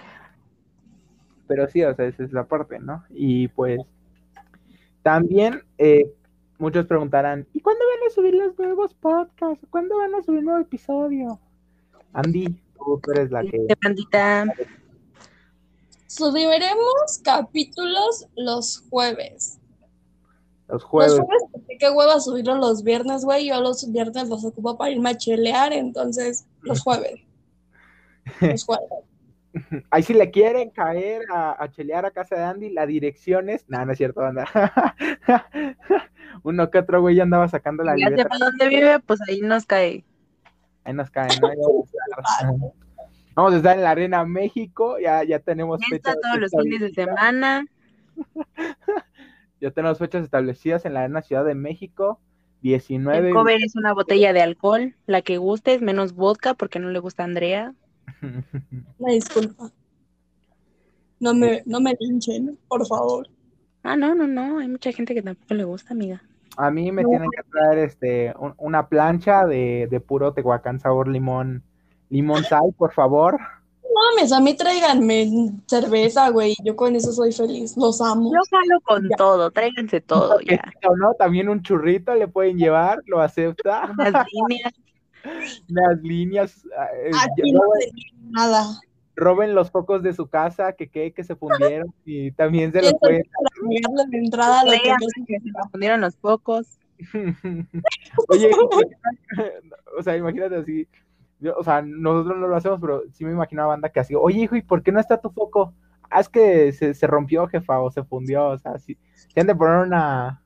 Pero 1.47 1.67
sí, 1.67 1.83
o 1.83 1.93
sea, 1.95 2.05
esa 2.05 2.23
es 2.23 2.33
la 2.33 2.45
parte, 2.45 2.79
¿no? 2.79 3.03
Y 3.09 3.47
pues 3.49 3.79
también 5.03 5.61
eh, 5.77 6.11
muchos 6.57 6.87
preguntarán, 6.87 7.47
¿y 7.53 7.59
cuándo 7.61 7.83
van 7.85 8.07
a 8.07 8.13
subir 8.13 8.33
los 8.33 8.57
nuevos 8.57 8.93
podcasts? 8.95 9.65
¿Cuándo 9.69 9.97
van 9.97 10.15
a 10.15 10.23
subir 10.23 10.43
nuevo 10.43 10.59
episodio? 10.59 11.39
Andy, 12.13 12.59
tú, 12.85 12.99
tú 13.03 13.11
eres 13.11 13.31
la 13.31 13.41
que... 13.41 13.67
Subiremos 16.07 17.19
capítulos 17.23 18.27
los 18.35 18.83
jueves. 18.89 19.59
Los 20.67 20.81
Los 20.81 20.83
jueves. 20.83 21.13
jueves, 21.19 21.43
porque 21.51 21.77
qué 21.79 21.89
hueva 21.89 22.19
subirlos 22.19 22.57
los 22.59 22.83
viernes, 22.83 23.23
güey. 23.25 23.47
Yo 23.47 23.59
los 23.61 23.91
viernes 23.91 24.29
los 24.29 24.45
ocupo 24.45 24.77
para 24.77 24.91
irme 24.91 25.09
a 25.09 25.17
chelear, 25.17 25.73
entonces 25.73 26.45
los 26.61 26.81
jueves. 26.81 27.21
Los 28.41 28.63
jueves. 28.65 28.89
Ahí 29.91 30.01
si 30.03 30.13
le 30.15 30.31
quieren 30.31 30.71
caer 30.71 31.21
a, 31.31 31.63
a 31.63 31.69
chelear 31.71 32.05
a 32.05 32.11
casa 32.11 32.35
de 32.35 32.43
Andy, 32.43 32.69
la 32.71 32.85
dirección 32.87 33.49
es... 33.49 33.63
No, 33.69 33.85
no 33.85 33.91
es 33.91 33.97
cierto, 33.99 34.21
anda. 34.21 34.45
Uno 36.43 36.69
que 36.71 36.79
otro 36.79 37.01
güey 37.01 37.15
ya 37.15 37.23
andaba 37.23 37.47
sacando 37.47 37.83
la 37.83 37.91
Ya 37.95 38.09
libreta. 38.09 38.23
sepa 38.23 38.37
dónde 38.45 38.67
vive, 38.67 38.99
pues 38.99 39.19
ahí 39.29 39.41
nos 39.41 39.65
cae. 39.65 40.03
Ahí 40.83 40.93
nos 40.93 41.09
caen, 41.11 41.39
¿no? 41.39 41.49
Vamos 43.35 43.53
a 43.53 43.57
estar. 43.57 43.75
En 43.77 43.83
la 43.83 43.91
Arena 43.91 44.23
México, 44.25 44.97
ya, 44.99 45.23
ya 45.23 45.39
tenemos 45.39 45.79
Fiesta 45.85 46.11
fechas 46.11 46.21
todos 46.21 46.39
los 46.39 46.51
fines 46.51 46.79
de 46.81 46.87
establecidas. 46.87 47.17
semana. 47.19 47.65
Ya 49.61 49.71
tenemos 49.71 49.97
fechas 49.97 50.23
establecidas 50.23 50.85
en 50.85 50.93
la 50.93 51.01
Arena 51.03 51.21
Ciudad 51.21 51.45
de 51.45 51.55
México, 51.55 52.19
19. 52.61 53.29
El 53.29 53.33
cover 53.33 53.57
es 53.63 53.75
una 53.77 53.93
botella 53.93 54.33
de 54.33 54.41
alcohol, 54.41 54.95
la 55.07 55.21
que 55.21 55.37
gustes, 55.37 55.81
menos 55.81 56.13
vodka 56.13 56.53
porque 56.55 56.77
no 56.77 56.89
le 56.89 56.99
gusta 56.99 57.23
a 57.23 57.25
Andrea. 57.25 57.73
Una 58.99 59.13
disculpa. 59.13 59.71
No 61.21 61.33
me, 61.33 61.63
no 61.65 61.79
me 61.79 61.95
linchen, 61.99 62.59
por 62.67 62.85
favor. 62.85 63.27
Ah, 63.83 63.95
no, 63.95 64.13
no, 64.13 64.27
no, 64.27 64.59
hay 64.59 64.67
mucha 64.67 64.91
gente 64.91 65.13
que 65.13 65.21
tampoco 65.21 65.53
le 65.53 65.63
gusta, 65.63 65.93
amiga. 65.93 66.21
A 66.57 66.69
mí 66.69 66.91
me 66.91 67.03
No. 67.03 67.09
tienen 67.09 67.29
que 67.31 67.43
traer 67.49 67.79
este 67.79 68.33
un- 68.37 68.55
una 68.57 68.87
plancha 68.89 69.45
de, 69.45 69.87
de 69.89 69.99
puro 70.01 70.33
Tehuacán 70.33 70.79
sabor 70.81 71.07
limón, 71.07 71.63
limón 72.09 72.43
sal, 72.43 72.73
por 72.77 72.93
favor. 72.93 73.39
No 73.83 74.01
mames, 74.17 74.31
a 74.33 74.41
mí 74.41 74.53
tráiganme 74.55 75.51
cerveza, 75.67 76.29
güey. 76.29 76.53
Yo 76.65 76.75
con 76.75 76.95
eso 76.95 77.11
soy 77.13 77.31
feliz. 77.31 77.77
Los 77.77 78.01
amo. 78.01 78.29
Yo 78.33 78.39
jalo 78.49 78.81
con 78.83 79.07
Ya. 79.09 79.15
todo, 79.15 79.51
tráiganse 79.51 80.01
todo 80.01 80.39
ya. 80.41 80.61
O 80.89 80.95
no, 80.97 81.13
también 81.13 81.47
un 81.47 81.61
churrito 81.61 82.13
le 82.15 82.27
pueden 82.27 82.57
llevar, 82.57 82.99
lo 83.05 83.21
acepta. 83.21 83.93
Las 83.97 84.25
líneas. 84.33 84.73
Las 85.67 86.01
líneas, 86.01 86.65
eh, 86.65 87.11
Aquí 87.23 87.51
no 87.51 87.61
roben, 87.63 87.79
tenía 87.89 88.11
nada. 88.31 88.79
roben 89.15 89.55
los 89.55 89.71
focos 89.71 90.03
de 90.03 90.13
su 90.13 90.27
casa, 90.27 90.73
que 90.73 90.87
que, 90.89 91.13
que 91.13 91.23
se 91.23 91.35
fundieron 91.35 91.91
y 92.05 92.31
también 92.31 92.71
se 92.73 92.81
los 92.81 92.93
pueden. 92.99 93.23
de 94.11 94.17
entrada 94.17 94.63
lo 94.65 94.71
que 94.71 94.93
que 95.25 95.39
se 95.39 95.51
confundieron 95.53 96.01
los 96.01 96.15
focos. 96.17 96.67
Oye, 98.29 98.51
o 99.97 100.03
sea, 100.03 100.17
imagínate 100.17 100.57
así. 100.57 100.87
Yo- 101.39 101.55
o 101.57 101.63
sea, 101.63 101.81
nosotros 101.81 102.37
no 102.37 102.47
lo 102.47 102.55
hacemos, 102.55 102.79
pero 102.79 103.03
sí 103.11 103.25
me 103.25 103.31
imagino 103.31 103.63
a 103.63 103.67
banda 103.67 103.89
que 103.89 103.99
así, 103.99 104.15
oye, 104.15 104.41
hijo, 104.43 104.55
¿y 104.55 104.61
por 104.61 104.81
qué 104.83 104.91
no 104.91 104.99
está 104.99 105.19
tu 105.19 105.29
foco? 105.31 105.73
Ah, 106.09 106.19
es 106.19 106.29
que 106.29 106.71
se, 106.71 106.93
se 106.93 107.07
rompió, 107.07 107.47
jefa, 107.47 107.79
o 107.79 107.91
se 107.91 108.03
fundió, 108.03 108.47
o 108.47 108.57
sea, 108.57 108.77
sí. 108.77 108.97
sí 109.13 109.39
han 109.39 109.47
de 109.47 109.55
poner 109.55 109.77
una, 109.85 110.41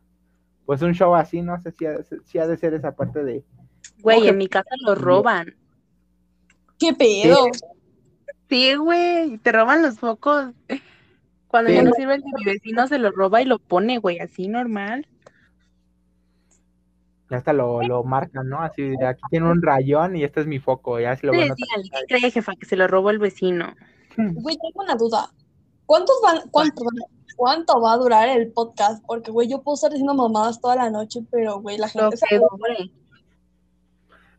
pues 0.65 0.81
un 0.81 0.93
show 0.93 1.13
así, 1.15 1.41
no 1.41 1.59
sé 1.59 1.71
si 1.71 1.85
ha, 1.85 1.97
si 2.25 2.39
ha 2.39 2.47
de 2.47 2.57
ser 2.57 2.73
esa 2.73 2.95
parte 2.95 3.23
de. 3.23 3.43
Güey, 4.01 4.27
en 4.27 4.37
mi 4.37 4.47
casa 4.47 4.69
los 4.85 4.99
roban. 4.99 5.55
¿Qué 6.77 6.93
pedo? 6.93 7.47
Sí, 8.49 8.73
güey, 8.75 9.37
te 9.39 9.51
roban 9.51 9.81
los 9.81 9.99
focos. 9.99 10.51
Cuando 11.47 11.69
Sí. 11.69 11.75
ya 11.75 11.83
no 11.83 11.91
sirve 11.93 12.15
el 12.15 12.21
de 12.21 12.31
mi 12.37 12.45
vecino 12.45 12.87
se 12.87 12.99
lo 12.99 13.11
roba 13.11 13.41
y 13.41 13.45
lo 13.45 13.59
pone, 13.59 13.97
güey, 13.97 14.19
así 14.19 14.47
normal. 14.47 15.07
Ya 17.29 17.37
hasta 17.37 17.53
lo, 17.53 17.81
lo 17.83 18.03
marcan, 18.03 18.49
¿no? 18.49 18.61
Así, 18.61 18.81
de 18.81 19.05
aquí 19.05 19.21
tiene 19.29 19.49
un 19.51 19.61
rayón 19.61 20.15
y 20.15 20.23
este 20.23 20.41
es 20.41 20.47
mi 20.47 20.59
foco, 20.59 20.99
ya 20.99 21.15
si 21.15 21.27
lo 21.27 21.33
van 21.33 21.51
a 21.51 21.55
¿qué 21.55 22.17
cree, 22.17 22.31
jefa? 22.31 22.53
Que 22.55 22.65
se 22.65 22.75
lo 22.75 22.87
robó 22.87 23.11
el 23.11 23.19
vecino. 23.19 23.75
Güey, 24.17 24.57
tengo 24.57 24.83
una 24.83 24.95
duda. 24.95 25.31
¿Cuántos 25.85 26.19
van, 26.21 26.41
cuánto, 26.51 26.83
cuánto 27.35 27.81
va 27.81 27.93
a 27.93 27.97
durar 27.97 28.29
el 28.29 28.51
podcast? 28.51 29.03
Porque, 29.05 29.31
güey, 29.31 29.47
yo 29.47 29.61
puedo 29.61 29.75
estar 29.75 29.89
diciendo 29.89 30.13
mamadas 30.13 30.59
toda 30.59 30.75
la 30.75 30.89
noche, 30.89 31.21
pero, 31.31 31.61
güey, 31.61 31.77
la 31.77 31.87
gente 31.87 32.17
se. 32.17 32.25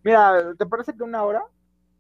Mira, 0.03 0.55
¿te 0.59 0.67
parece 0.67 0.95
que 0.95 1.03
una 1.03 1.25
hora? 1.25 1.45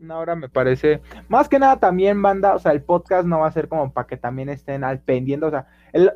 Una 0.00 0.18
hora 0.18 0.34
me 0.34 0.48
parece. 0.48 1.02
Más 1.28 1.48
que 1.48 1.58
nada 1.58 1.78
también, 1.78 2.22
banda, 2.22 2.54
o 2.54 2.58
sea, 2.58 2.72
el 2.72 2.82
podcast 2.82 3.26
no 3.28 3.40
va 3.40 3.48
a 3.48 3.52
ser 3.52 3.68
como 3.68 3.92
para 3.92 4.06
que 4.06 4.16
también 4.16 4.48
estén 4.48 4.82
al 4.82 5.00
pendiente, 5.00 5.44
o 5.46 5.50
sea, 5.50 5.66
el- 5.92 6.10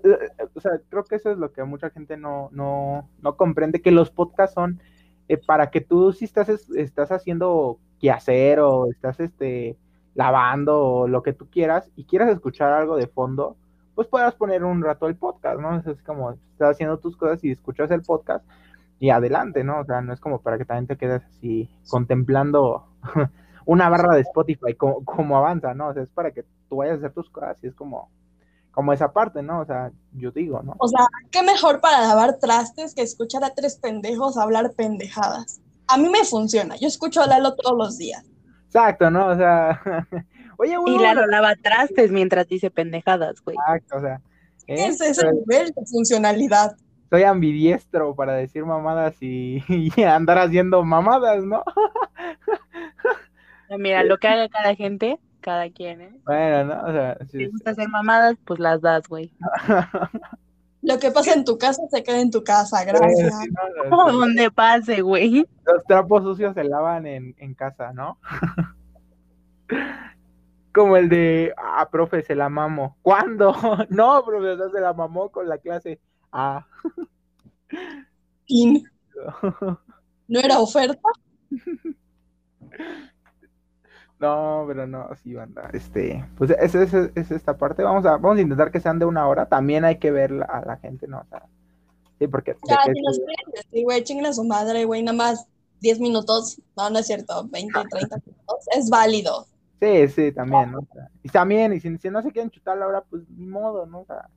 o 0.55 0.61
sea, 0.61 0.73
creo 0.89 1.05
que 1.05 1.17
eso 1.17 1.31
es 1.31 1.37
lo 1.39 1.53
que 1.53 1.63
mucha 1.65 1.91
gente 1.91 2.17
no, 2.17 2.49
no, 2.53 3.11
no 3.21 3.37
comprende, 3.37 3.83
que 3.83 3.91
los 3.91 4.11
podcasts 4.11 4.55
son 4.55 4.81
eh, 5.29 5.37
para 5.39 5.71
que 5.71 5.81
tú 5.83 6.13
si 6.13 6.25
estás, 6.25 6.49
es- 6.49 6.71
estás 6.71 7.13
haciendo 7.13 7.79
quehacer 8.01 8.61
o 8.61 8.87
estás 8.91 9.21
este 9.21 9.77
lavando 10.15 10.81
o 10.83 11.09
lo 11.09 11.23
que 11.23 11.33
tú 11.35 11.49
quieras 11.51 11.91
y 11.97 12.05
quieras 12.05 12.31
escuchar 12.31 12.73
algo 12.73 12.97
de 12.97 13.07
fondo, 13.09 13.57
pues 13.95 14.09
puedas 14.09 14.35
poner 14.35 14.65
un 14.65 14.83
rato 14.83 15.07
el 15.09 15.17
podcast, 15.17 15.61
¿no? 15.61 15.77
Es 15.79 16.03
como 16.03 16.33
estás 16.33 16.71
haciendo 16.73 16.99
tus 16.99 17.17
cosas 17.17 17.43
y 17.45 17.51
escuchas 17.51 17.91
el 17.91 18.03
podcast 18.03 18.45
y 18.99 19.11
adelante, 19.11 19.63
¿no? 19.65 19.81
O 19.81 19.85
sea, 19.85 20.01
no 20.01 20.13
es 20.15 20.21
como 20.21 20.41
para 20.41 20.57
que 20.59 20.65
también 20.65 20.87
te 20.87 20.97
quedes 20.97 21.23
así 21.25 21.69
contemplando 21.89 22.87
una 23.67 23.89
barra 23.89 24.15
de 24.15 24.23
Spotify 24.23 24.75
como, 24.75 25.05
como 25.05 25.37
avanza, 25.37 25.75
¿no? 25.75 25.89
O 25.89 25.95
sea, 25.95 26.03
es 26.03 26.11
para 26.11 26.31
que 26.33 26.45
tú 26.69 26.77
vayas 26.77 26.95
a 26.95 26.99
hacer 26.99 27.13
tus 27.13 27.31
cosas 27.31 27.57
y 27.63 27.69
es 27.69 27.75
como, 27.75 28.11
como 28.71 28.93
esa 28.93 29.13
parte, 29.13 29.43
¿no? 29.43 29.61
O 29.61 29.65
sea, 29.65 29.91
yo 30.13 30.31
digo, 30.31 30.63
¿no? 30.63 30.75
O 30.79 30.89
sea, 30.89 31.07
qué 31.31 31.43
mejor 31.43 31.81
para 31.81 32.01
lavar 32.01 32.39
trastes 32.39 32.95
que 32.95 33.03
escuchar 33.03 33.45
a 33.45 33.55
tres 33.55 33.77
pendejos 33.77 34.37
hablar 34.37 34.73
pendejadas. 34.73 35.61
A 35.87 35.97
mí 35.97 36.09
me 36.09 36.25
funciona. 36.25 36.77
Yo 36.77 36.89
escucho 36.89 37.23
a 37.23 37.27
Lalo 37.27 37.55
todos 37.55 37.77
los 37.77 37.99
días. 37.99 38.25
Exacto, 38.67 39.11
¿no? 39.11 39.29
O 39.29 39.37
sea, 39.37 39.81
oye, 40.59 40.77
güey, 40.77 40.95
Y 40.95 40.99
Lalo 40.99 41.27
lava 41.27 41.55
trastes 41.55 42.11
mientras 42.11 42.49
dice 42.49 42.71
pendejadas, 42.71 43.41
güey. 43.43 43.57
exacto, 43.57 43.99
o 43.99 44.01
sea, 44.01 44.21
¿eh? 44.67 44.87
Ese 44.87 45.11
es 45.11 45.19
el 45.19 45.35
nivel 45.35 45.73
de 45.73 45.87
funcionalidad. 45.87 46.77
soy 47.11 47.23
ambidiestro 47.23 48.15
para 48.15 48.35
decir 48.35 48.65
mamadas 48.65 49.15
y, 49.21 49.63
y 49.97 50.03
andar 50.03 50.39
haciendo 50.39 50.83
mamadas, 50.85 51.45
¿no? 51.45 51.63
Mira, 53.79 54.05
lo 54.05 54.19
que 54.19 54.29
haga 54.29 54.49
cada 54.49 54.75
gente, 54.75 55.19
cada 55.41 55.71
quien, 55.71 56.01
¿eh? 56.01 56.21
Bueno, 56.25 56.65
¿no? 56.65 56.83
O 56.89 56.93
sea, 56.93 57.19
Si 57.23 57.27
sí, 57.27 57.39
te 57.39 57.49
gusta 57.49 57.71
hacer 57.71 57.89
mamadas, 57.89 58.37
pues 58.45 58.61
las 58.61 58.81
das, 58.81 59.07
güey. 59.09 59.33
Lo 60.85 60.99
que 60.99 61.11
pasa 61.11 61.33
en 61.33 61.47
tu 61.47 61.57
casa 61.57 61.81
se 61.91 62.03
queda 62.03 62.21
en 62.21 62.31
tu 62.31 62.45
casa. 62.45 62.85
Gracias. 62.85 63.41
sí, 63.41 63.49
¿no? 63.89 63.97
O 64.05 64.13
donde 64.13 64.51
pase, 64.51 65.01
güey. 65.01 65.47
Los 65.65 65.83
trapos 65.87 66.23
sucios 66.23 66.53
se 66.55 66.63
lavan 66.63 67.07
en, 67.07 67.35
en 67.39 67.55
casa, 67.55 67.95
¿no? 67.95 68.19
Como 70.75 70.99
el 70.99 71.09
de, 71.09 71.55
ah, 71.57 71.89
profe, 71.91 72.21
se 72.23 72.35
la 72.35 72.51
mamo. 72.51 72.99
¿Cuándo? 73.01 73.55
No, 73.89 74.25
profesor, 74.27 74.71
se 74.73 74.81
la 74.81 74.93
mamó 74.93 75.31
con 75.31 75.49
la 75.49 75.57
clase. 75.57 76.01
Ah. 76.33 76.67
¿No 80.29 80.41
era 80.41 80.59
oferta? 80.59 81.09
No, 84.25 84.65
pero 84.67 84.87
no, 84.87 85.09
sí, 85.23 85.35
banda. 85.35 85.69
Este, 85.73 86.25
pues 86.37 86.51
es, 86.51 86.75
es, 86.75 86.95
es 87.15 87.31
esta 87.31 87.57
parte. 87.57 87.83
Vamos 87.83 88.07
a, 88.07 88.13
vamos 88.13 88.39
a 88.39 88.41
intentar 88.41 88.71
que 88.71 88.81
sean 88.81 88.99
de 88.99 89.05
una 89.05 89.27
hora. 89.29 89.47
También 89.47 89.85
hay 89.85 89.99
que 89.99 90.11
ver 90.11 90.31
la- 90.31 90.47
a 90.47 90.65
la 90.65 90.77
gente, 90.79 91.07
¿no? 91.07 91.21
O 91.21 91.25
sea, 91.27 91.43
sí, 92.19 92.27
porque. 92.27 92.57
Ya, 92.67 92.79
si 92.85 93.01
nos 93.03 93.19
decir, 93.55 93.85
güey, 93.85 94.03
chinguen 94.03 94.27
a 94.27 94.33
su 94.33 94.45
madre, 94.45 94.85
güey, 94.87 95.03
nada 95.03 95.17
más 95.17 95.47
10 95.81 96.01
minutos. 96.01 96.61
No, 96.77 96.89
no 96.91 96.99
es 96.99 97.07
cierto, 97.07 97.47
20, 97.51 97.73
30 97.91 98.17
minutos. 98.25 98.67
Es 98.77 98.89
válido. 98.89 99.47
Sí, 99.81 100.09
sí, 100.09 100.33
también, 100.33 100.73
¿no? 100.73 100.79
O 100.79 100.87
sea, 100.95 101.11
y 101.23 101.29
también, 101.29 101.73
y 101.75 101.81
si, 101.81 101.99
si 101.99 102.09
no 102.09 102.23
se 102.23 102.33
quieren 102.33 102.51
chutar 102.51 102.79
la 102.79 102.87
hora, 102.87 103.03
pues 103.03 103.23
ni 103.29 103.45
modo, 103.47 103.85
¿no? 103.85 104.01
O 104.01 104.05
sea, 104.07 104.29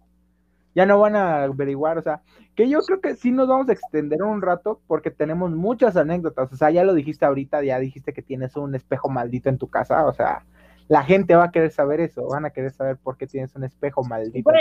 ya 0.78 0.86
no 0.86 1.00
van 1.00 1.16
a 1.16 1.44
averiguar, 1.46 1.98
o 1.98 2.04
sea, 2.04 2.22
que 2.56 2.70
yo 2.70 2.80
creo 2.82 3.02
que 3.02 3.16
sí 3.16 3.32
nos 3.32 3.48
vamos 3.48 3.68
a 3.68 3.74
extender 3.74 4.22
un 4.22 4.44
rato 4.44 4.80
porque 4.86 5.10
tenemos 5.10 5.50
muchas 5.50 5.98
anécdotas, 5.98 6.54
o 6.54 6.56
sea, 6.56 6.70
ya 6.70 6.84
lo 6.84 6.94
dijiste 6.94 7.26
ahorita, 7.26 7.64
ya 7.64 7.80
dijiste 7.80 8.14
que 8.14 8.22
tienes 8.22 8.56
un 8.56 8.76
espejo 8.76 9.10
maldito 9.10 9.50
en 9.50 9.58
tu 9.58 9.68
casa, 9.68 10.06
o 10.06 10.14
sea, 10.14 10.46
la 10.88 11.04
gente 11.04 11.36
va 11.36 11.46
a 11.46 11.52
querer 11.52 11.72
saber 11.72 12.00
eso, 12.00 12.28
van 12.28 12.46
a 12.46 12.52
querer 12.52 12.72
saber 12.72 12.98
por 12.98 13.18
qué 13.18 13.26
tienes 13.26 13.56
un 13.56 13.64
espejo 13.64 14.04
maldito. 14.04 14.52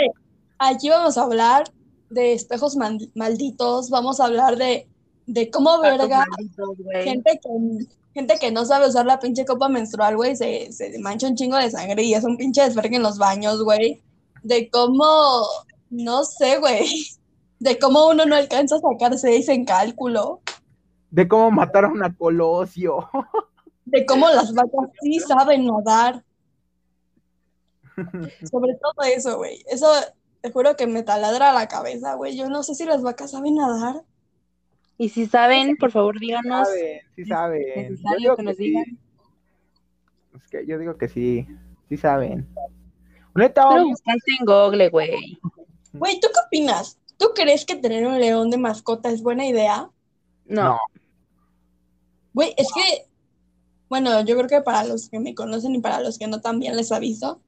Aquí 0.57 0.89
vamos 0.89 1.19
a 1.19 1.23
hablar 1.23 1.65
de 2.09 2.33
espejos 2.33 2.75
mal- 2.75 3.11
malditos, 3.13 3.91
vamos 3.91 4.19
a 4.19 4.25
hablar 4.25 4.57
de, 4.57 4.87
de 5.27 5.51
cómo 5.51 5.79
verga 5.81 6.25
Malditos, 6.31 6.69
gente 7.03 7.39
que, 7.43 7.85
gente 8.15 8.39
que 8.39 8.51
no 8.51 8.65
sabe 8.65 8.87
usar 8.87 9.05
la 9.05 9.19
pinche 9.19 9.45
copa 9.45 9.69
menstrual, 9.69 10.15
güey, 10.15 10.35
se, 10.35 10.71
se 10.71 10.97
mancha 10.97 11.27
un 11.27 11.35
chingo 11.35 11.57
de 11.57 11.69
sangre 11.69 12.01
y 12.01 12.15
es 12.15 12.23
un 12.23 12.37
pinche 12.37 12.63
desvergue 12.63 12.95
en 12.95 13.03
los 13.03 13.19
baños, 13.19 13.63
güey. 13.63 14.01
De 14.43 14.69
cómo, 14.69 15.43
no 15.89 16.23
sé, 16.23 16.59
güey, 16.59 16.87
de 17.59 17.79
cómo 17.79 18.07
uno 18.09 18.25
no 18.25 18.35
alcanza 18.35 18.75
a 18.75 18.79
sacar 18.79 19.17
seis 19.17 19.47
en 19.49 19.65
cálculo, 19.65 20.41
De 21.09 21.27
cómo 21.27 21.51
mataron 21.51 22.03
a 22.03 22.13
Colosio. 22.15 23.09
de 23.85 24.05
cómo 24.05 24.27
las 24.29 24.53
vacas 24.53 24.89
sí 25.01 25.19
saben 25.19 25.65
nadar. 25.65 26.23
Sobre 28.51 28.75
todo 28.75 29.05
eso, 29.05 29.37
güey. 29.37 29.63
Eso 29.67 29.87
te 30.41 30.51
juro 30.51 30.75
que 30.75 30.85
me 30.87 31.03
taladra 31.03 31.53
la 31.53 31.67
cabeza, 31.67 32.13
güey. 32.15 32.37
Yo 32.37 32.49
no 32.49 32.61
sé 32.63 32.75
si 32.75 32.85
las 32.85 33.01
vacas 33.01 33.31
saben 33.31 33.55
nadar. 33.55 34.03
Y 34.99 35.09
si 35.09 35.25
saben, 35.27 35.77
por 35.77 35.91
favor, 35.91 36.15
Sí 36.19 36.25
díganos. 36.25 36.67
saben, 36.67 36.99
sí 37.15 37.25
saben. 37.25 37.97
Yo 38.03 38.17
digo 38.17 38.35
que 38.35 38.37
que 38.37 38.43
nos 38.43 38.57
sí. 38.57 38.63
digan. 38.63 38.99
Es 40.35 40.49
que 40.49 40.65
yo 40.65 40.77
digo 40.77 40.97
que 40.97 41.07
sí, 41.07 41.47
sí 41.87 41.97
saben. 41.97 42.47
Neta, 43.35 43.67
Pero 43.69 43.85
buscaste 43.85 44.31
en 44.39 44.45
Google, 44.45 44.89
güey. 44.89 45.39
Güey, 45.97 46.19
¿tú 46.19 46.27
qué 46.33 46.39
opinas? 46.45 46.97
¿Tú 47.17 47.27
crees 47.35 47.65
que 47.65 47.75
tener 47.75 48.05
un 48.05 48.19
león 48.19 48.49
de 48.49 48.57
mascota 48.57 49.09
es 49.09 49.21
buena 49.21 49.45
idea? 49.45 49.89
No. 50.45 50.77
Güey, 52.33 52.53
es 52.57 52.67
que, 52.73 53.07
bueno, 53.89 54.21
yo 54.21 54.35
creo 54.37 54.47
que 54.47 54.61
para 54.61 54.83
los 54.83 55.09
que 55.09 55.19
me 55.19 55.33
conocen 55.33 55.75
y 55.75 55.79
para 55.81 56.01
los 56.01 56.17
que 56.17 56.27
no 56.27 56.41
también 56.41 56.75
les 56.75 56.91
aviso. 56.91 57.41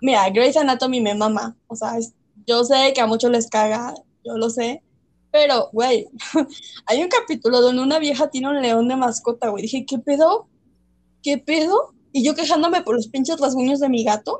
Mira, 0.00 0.28
Grey's 0.30 0.56
Anatomy 0.56 1.00
me 1.00 1.14
mama. 1.14 1.56
O 1.68 1.76
sea, 1.76 1.96
es- 1.96 2.12
yo 2.46 2.64
sé 2.64 2.92
que 2.94 3.00
a 3.00 3.06
muchos 3.06 3.30
les 3.30 3.48
caga, 3.48 3.94
yo 4.24 4.36
lo 4.36 4.50
sé. 4.50 4.82
Pero, 5.30 5.70
güey, 5.72 6.08
hay 6.86 7.02
un 7.02 7.08
capítulo 7.08 7.60
donde 7.60 7.82
una 7.82 7.98
vieja 7.98 8.28
tiene 8.30 8.48
un 8.50 8.60
león 8.60 8.86
de 8.88 8.96
mascota, 8.96 9.48
güey. 9.48 9.62
Dije, 9.62 9.86
¿qué 9.86 9.98
pedo? 9.98 10.46
¿Qué 11.22 11.38
pedo? 11.38 11.94
Y 12.12 12.22
yo 12.22 12.34
quejándome 12.34 12.82
por 12.82 12.94
los 12.94 13.08
pinches 13.08 13.40
rasguños 13.40 13.80
de 13.80 13.88
mi 13.88 14.04
gato. 14.04 14.38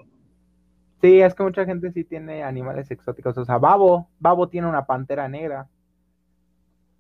Sí, 1.01 1.21
es 1.21 1.35
que 1.35 1.43
mucha 1.43 1.65
gente 1.65 1.93
sí 1.93 2.05
tiene 2.05 2.43
animales 2.43 2.91
exóticos. 2.91 3.37
O 3.37 3.45
sea, 3.45 3.59
Babo, 3.59 4.09
Babo 4.19 4.49
tiene 4.49 4.69
una 4.69 4.87
pantera 4.87 5.29
negra. 5.29 5.69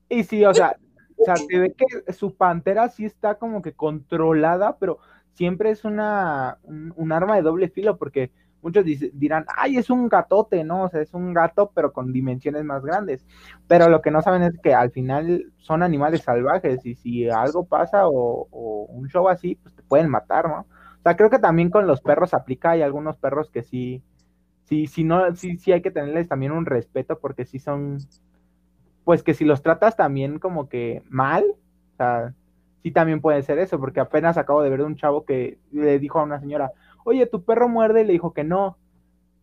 Y 0.08 0.24
sí, 0.24 0.44
o 0.44 0.52
sea, 0.52 0.76
o 1.16 1.24
sea, 1.24 1.36
se 1.36 1.58
ve 1.58 1.74
que 1.74 2.12
su 2.12 2.34
pantera 2.36 2.88
sí 2.88 3.04
está 3.04 3.36
como 3.36 3.62
que 3.62 3.72
controlada, 3.72 4.76
pero 4.78 4.98
siempre 5.32 5.70
es 5.70 5.84
una, 5.84 6.58
un, 6.64 7.12
arma 7.12 7.36
de 7.36 7.42
doble 7.42 7.68
filo, 7.68 7.96
porque 7.96 8.30
muchos 8.62 8.84
dirán, 8.84 9.46
ay, 9.56 9.76
es 9.76 9.90
un 9.90 10.08
gatote, 10.08 10.64
¿no? 10.64 10.84
O 10.84 10.88
sea, 10.88 11.00
es 11.00 11.14
un 11.14 11.32
gato, 11.32 11.70
pero 11.74 11.92
con 11.92 12.12
dimensiones 12.12 12.64
más 12.64 12.84
grandes. 12.84 13.26
Pero 13.66 13.88
lo 13.88 14.00
que 14.02 14.10
no 14.10 14.22
saben 14.22 14.42
es 14.42 14.58
que 14.60 14.74
al 14.74 14.90
final 14.90 15.52
son 15.58 15.82
animales 15.82 16.22
salvajes 16.22 16.84
y 16.84 16.94
si 16.94 17.28
algo 17.28 17.64
pasa 17.64 18.08
o, 18.08 18.48
o 18.50 18.86
un 18.86 19.08
show 19.08 19.28
así, 19.28 19.56
pues 19.56 19.74
te 19.74 19.82
pueden 19.82 20.10
matar, 20.10 20.48
¿no? 20.48 20.66
O 21.04 21.06
sea, 21.06 21.16
creo 21.16 21.28
que 21.28 21.38
también 21.38 21.68
con 21.70 21.86
los 21.86 22.00
perros 22.00 22.32
aplica, 22.32 22.70
hay 22.70 22.82
algunos 22.82 23.18
perros 23.18 23.50
que 23.50 23.62
sí, 23.62 24.02
sí, 24.64 24.86
sí, 24.86 25.04
no, 25.04 25.34
sí, 25.36 25.58
sí 25.58 25.72
hay 25.72 25.82
que 25.82 25.90
tenerles 25.90 26.28
también 26.28 26.52
un 26.52 26.64
respeto 26.66 27.18
porque 27.20 27.44
sí 27.44 27.58
son, 27.58 27.98
pues 29.04 29.22
que 29.22 29.34
si 29.34 29.44
los 29.44 29.62
tratas 29.62 29.96
también 29.96 30.38
como 30.38 30.68
que 30.68 31.02
mal, 31.10 31.44
o 31.44 31.96
sea, 31.96 32.34
sí 32.82 32.90
también 32.90 33.20
puede 33.20 33.42
ser 33.42 33.58
eso, 33.58 33.78
porque 33.78 34.00
apenas 34.00 34.38
acabo 34.38 34.62
de 34.62 34.70
ver 34.70 34.80
un 34.82 34.96
chavo 34.96 35.24
que 35.24 35.58
le 35.72 35.98
dijo 35.98 36.20
a 36.20 36.24
una 36.24 36.40
señora, 36.40 36.72
oye, 37.04 37.26
tu 37.26 37.44
perro 37.44 37.68
muerde, 37.68 38.02
y 38.02 38.04
le 38.06 38.12
dijo 38.14 38.32
que 38.32 38.44
no, 38.44 38.78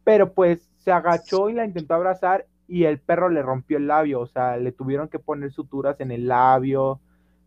pero 0.04 0.34
pues 0.34 0.70
se 0.78 0.92
agachó 0.92 1.50
y 1.50 1.54
la 1.54 1.66
intentó 1.66 1.94
abrazar 1.96 2.48
y 2.68 2.86
el 2.86 3.00
perro 3.00 3.30
le 3.30 3.44
rompió 3.44 3.78
el 3.78 3.88
labio, 3.88 4.22
o 4.22 4.28
sea, 4.28 4.58
le 4.58 4.72
tuvieron 4.72 5.10
que 5.10 5.20
poner 5.20 5.52
suturas 5.52 6.00
en 6.02 6.12
el 6.12 6.28
labio, 6.28 7.02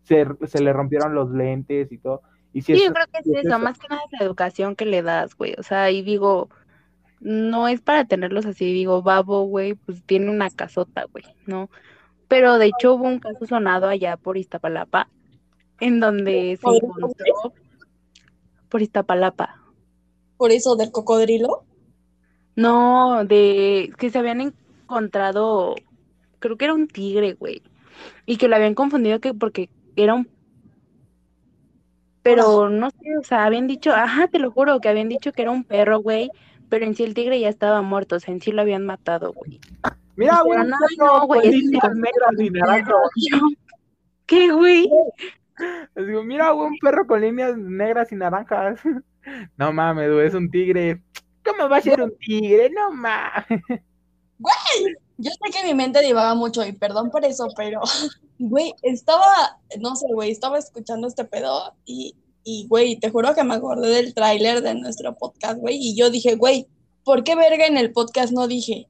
se, 0.04 0.26
se 0.46 0.62
le 0.62 0.72
rompieron 0.72 1.14
los 1.14 1.30
lentes 1.30 1.90
y 1.92 1.98
todo. 1.98 2.22
Y 2.54 2.62
si 2.62 2.74
Sí, 2.74 2.82
es- 2.84 2.88
yo 2.88 2.94
creo 2.94 3.06
que 3.12 3.18
es 3.20 3.26
es 3.26 3.44
eso, 3.44 3.48
eso. 3.48 3.58
más 3.58 3.78
que 3.78 3.88
nada 3.90 4.02
es 4.06 4.12
la 4.20 4.26
educación 4.26 4.76
que 4.76 4.86
le 4.86 5.02
das, 5.02 5.36
güey. 5.36 5.54
O 5.58 5.62
sea, 5.64 5.90
y 5.90 6.02
digo, 6.02 6.48
no 7.20 7.68
es 7.68 7.80
para 7.82 8.06
tenerlos 8.06 8.46
así, 8.46 8.72
digo, 8.72 9.02
Babo, 9.02 9.44
güey, 9.44 9.74
pues 9.74 10.04
tiene 10.04 10.30
una 10.30 10.50
casota, 10.50 11.06
güey, 11.12 11.24
¿no? 11.46 11.70
Pero 12.28 12.58
de 12.58 12.66
hecho 12.66 12.94
hubo 12.94 13.04
un 13.04 13.20
caso 13.20 13.46
sonado 13.46 13.88
allá 13.88 14.16
por 14.16 14.38
Iztapalapa, 14.38 15.10
en 15.80 16.00
donde 16.00 16.56
se 16.56 16.62
¿Por 16.62 16.76
encontró 16.76 17.54
por 18.68 18.82
Iztapalapa. 18.82 19.60
Por 20.36 20.50
eso 20.52 20.76
del 20.76 20.90
cocodrilo. 20.90 21.64
No, 22.56 23.24
de 23.24 23.92
que 23.98 24.10
se 24.10 24.18
habían 24.18 24.40
encontrado, 24.40 25.74
creo 26.38 26.56
que 26.56 26.66
era 26.66 26.74
un 26.74 26.88
tigre, 26.88 27.34
güey, 27.34 27.62
y 28.26 28.36
que 28.36 28.48
lo 28.48 28.56
habían 28.56 28.74
confundido 28.74 29.20
que 29.20 29.34
porque 29.34 29.70
era 29.96 30.14
un, 30.14 30.28
pero 32.24 32.70
no 32.70 32.90
sé, 32.90 33.18
o 33.18 33.22
sea, 33.22 33.44
habían 33.44 33.66
dicho, 33.66 33.92
ajá, 33.92 34.28
te 34.28 34.38
lo 34.38 34.50
juro, 34.50 34.80
que 34.80 34.88
habían 34.88 35.10
dicho 35.10 35.30
que 35.30 35.42
era 35.42 35.50
un 35.50 35.62
perro, 35.62 35.98
güey, 35.98 36.30
pero 36.70 36.86
en 36.86 36.96
sí 36.96 37.04
el 37.04 37.12
tigre 37.12 37.38
ya 37.38 37.50
estaba 37.50 37.82
muerto, 37.82 38.16
o 38.16 38.20
sea, 38.20 38.32
en 38.32 38.40
sí 38.40 38.50
lo 38.50 38.62
habían 38.62 38.86
matado, 38.86 39.34
güey. 39.34 39.60
Mira, 40.16 40.40
güey, 40.40 40.58
no, 40.58 40.64
un 40.64 40.70
perro 40.70 41.06
no, 41.06 41.18
con 41.18 41.26
güey, 41.26 41.48
es 41.48 41.54
líneas 41.54 41.84
un 41.84 42.00
negras 42.00 42.32
y 42.38 42.50
naranjas. 42.50 42.96
Yo, 43.30 43.38
¿Qué, 44.24 44.52
güey? 44.52 44.88
Les 45.94 46.06
digo, 46.06 46.24
mira, 46.24 46.50
güey, 46.50 46.68
un 46.68 46.78
perro 46.78 47.06
con 47.06 47.20
líneas 47.20 47.58
negras 47.58 48.10
y 48.10 48.16
naranjas. 48.16 48.80
No 49.56 49.72
mames, 49.72 50.12
güey, 50.12 50.26
es 50.26 50.34
un 50.34 50.50
tigre. 50.50 51.02
¿Cómo 51.46 51.66
va 51.66 51.78
a 51.78 51.80
ser 51.80 52.02
un 52.02 52.14
tigre? 52.18 52.68
No 52.68 52.90
mames. 52.90 53.62
Yo 55.16 55.30
sé 55.30 55.50
que 55.50 55.66
mi 55.66 55.74
mente 55.74 56.02
divaga 56.02 56.34
mucho 56.34 56.62
y 56.62 56.72
perdón 56.72 57.10
por 57.10 57.24
eso, 57.24 57.48
pero, 57.56 57.80
güey, 58.38 58.74
estaba, 58.82 59.58
no 59.80 59.96
sé, 59.96 60.06
güey, 60.12 60.30
estaba 60.30 60.58
escuchando 60.58 61.06
este 61.06 61.24
pedo 61.24 61.74
y, 61.84 62.14
y, 62.44 62.66
güey, 62.68 62.96
te 62.96 63.10
juro 63.10 63.34
que 63.34 63.44
me 63.44 63.54
acordé 63.54 63.88
del 63.88 64.14
tráiler 64.14 64.60
de 64.62 64.74
nuestro 64.74 65.14
podcast, 65.16 65.58
güey, 65.58 65.76
y 65.78 65.96
yo 65.96 66.10
dije, 66.10 66.36
güey, 66.36 66.66
¿por 67.04 67.24
qué 67.24 67.34
verga 67.36 67.66
en 67.66 67.76
el 67.78 67.92
podcast 67.92 68.32
no 68.32 68.46
dije? 68.48 68.88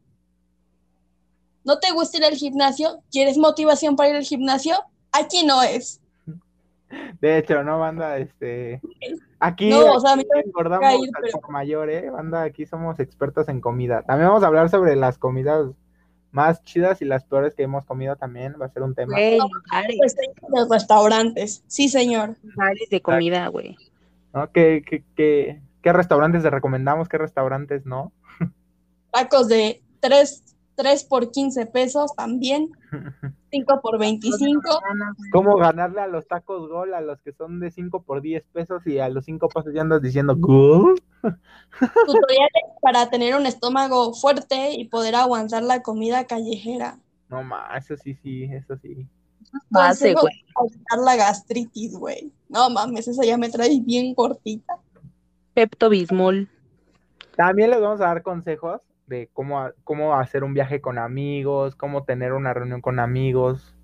¿No 1.65 1.79
te 1.79 1.93
gusta 1.93 2.19
ir 2.19 2.25
al 2.25 2.35
gimnasio? 2.35 3.03
¿Quieres 3.11 3.39
motivación 3.39 3.97
para 3.97 4.11
ir 4.11 4.17
al 4.17 4.25
gimnasio? 4.25 4.75
Aquí 5.13 5.45
no 5.47 5.63
es. 5.63 6.01
De 7.21 7.39
hecho, 7.39 7.63
no, 7.63 7.79
banda, 7.79 8.19
este. 8.19 8.81
Aquí, 9.41 9.71
No, 9.71 9.95
o 9.95 10.01
sea, 10.01 10.13
aquí 10.15 10.27
engordamos 10.45 10.87
me 10.87 10.97
ir, 10.99 11.11
al 11.15 11.23
pero- 11.23 11.41
por 11.41 11.51
mayor, 11.51 11.91
¿eh? 11.91 12.11
Banda, 12.11 12.43
aquí 12.43 12.67
somos 12.67 13.01
expertos 13.01 13.49
en 13.49 13.61
comida. 13.61 14.03
También 14.03 14.29
vamos 14.29 14.43
a 14.43 14.47
hablar 14.47 14.69
sobre 14.69 14.95
las 14.95 15.19
comidas 15.19 15.67
más 16.35 16.65
chidas 16.65 17.01
y 17.01 17.05
las 17.05 17.25
peores 17.25 17.55
que 17.55 17.63
hemos 17.63 17.85
comido 17.85 18.17
también. 18.17 18.57
Va 18.61 18.67
a 18.67 18.69
ser 18.69 18.83
un 18.83 18.95
tema. 18.95 19.13
Güey, 19.15 19.39
Pues 19.97 20.17
los 20.49 20.69
restaurantes. 20.69 21.63
Sí, 21.69 21.89
señor. 21.89 22.37
lugares 22.43 22.89
de 22.91 23.01
comida, 23.01 23.47
güey. 23.49 23.77
¿no? 24.33 24.51
¿Qué, 24.51 24.83
qué, 24.87 25.05
qué, 25.15 25.61
qué 25.81 25.93
restaurantes 25.93 26.43
te 26.43 26.51
recomendamos? 26.51 27.09
¿Qué 27.09 27.19
restaurantes 27.19 27.87
no? 27.87 28.13
Tacos 29.13 29.47
de 29.47 29.81
3, 30.01 30.54
3 30.77 31.05
por 31.05 31.31
15 31.31 31.67
pesos 31.67 32.15
también, 32.17 32.71
5 33.51 33.81
por 33.81 33.99
25. 33.99 34.61
¿Cómo 35.33 35.57
ganarle 35.57 36.01
a 36.01 36.07
los 36.07 36.27
tacos 36.27 36.69
gol 36.69 36.95
a 36.95 37.01
los 37.01 37.21
que 37.23 37.33
son 37.33 37.61
de 37.61 37.71
5 37.71 38.03
por 38.03 38.21
10 38.21 38.45
pesos 38.53 38.87
y 38.87 38.99
a 38.99 39.09
los 39.09 39.25
5 39.25 39.49
pesos 39.49 39.73
ya 39.75 39.83
andas 39.83 40.03
diciendo 40.03 40.35
gol? 40.37 41.01
Tutoriales 42.07 42.65
para 42.83 43.09
tener 43.11 43.35
un 43.37 43.47
estómago 43.47 44.15
fuerte 44.15 44.73
y 44.73 44.89
poder 44.89 45.15
aguantar 45.15 45.63
la 45.63 45.83
comida 45.83 46.27
callejera. 46.27 46.99
No 47.29 47.43
más, 47.43 47.91
eso 47.91 48.03
sí, 48.03 48.15
sí, 48.23 48.45
eso 48.45 48.77
sí. 48.77 49.07
Base, 49.71 50.15
güey. 50.15 50.45
la 51.05 51.17
gastritis, 51.17 51.97
güey. 51.97 52.33
No 52.49 52.71
mames, 52.71 53.09
esa 53.09 53.25
ya 53.25 53.39
me 53.39 53.51
trae 53.51 53.81
bien 53.81 54.15
cortita. 54.15 54.75
Pepto 55.55 55.89
Bismol. 55.89 56.49
También 57.37 57.71
les 57.71 57.81
vamos 57.81 58.01
a 58.01 58.07
dar 58.07 58.23
consejos 58.23 58.81
de 59.07 59.29
cómo, 59.33 59.69
cómo 59.85 60.15
hacer 60.15 60.45
un 60.45 60.55
viaje 60.55 60.81
con 60.81 60.99
amigos, 60.99 61.75
cómo 61.77 62.05
tener 62.05 62.33
una 62.33 62.55
reunión 62.55 62.81
con 62.81 62.99
amigos. 62.99 63.77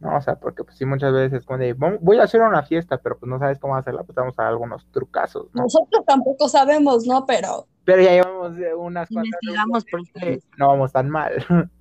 No, 0.00 0.16
o 0.16 0.20
sea, 0.20 0.36
porque 0.36 0.62
pues 0.64 0.76
sí, 0.76 0.84
muchas 0.84 1.12
veces 1.12 1.40
es 1.40 1.44
como 1.44 1.58
de, 1.58 1.76
"Vam- 1.76 1.98
voy 2.00 2.18
a 2.18 2.22
hacer 2.22 2.40
una 2.40 2.62
fiesta, 2.62 2.98
pero 2.98 3.18
pues 3.18 3.28
no 3.28 3.38
sabes 3.40 3.58
cómo 3.58 3.74
hacerla, 3.76 4.04
pues 4.04 4.14
vamos 4.14 4.38
a 4.38 4.42
dar 4.42 4.52
algunos 4.52 4.86
trucazos, 4.92 5.48
¿no? 5.52 5.62
Nosotros 5.62 6.04
tampoco 6.06 6.48
sabemos, 6.48 7.04
¿no? 7.06 7.26
Pero 7.26 7.66
Pero 7.84 8.02
ya 8.02 8.12
llevamos 8.12 8.56
eh, 8.58 8.74
unas 8.74 9.08
cuantas 9.08 9.38
Investigamos 9.42 9.84
por 9.86 10.00
veces 10.00 10.14
y 10.14 10.18
ustedes. 10.18 10.48
no 10.56 10.68
vamos 10.68 10.92
tan 10.92 11.10
mal. 11.10 11.32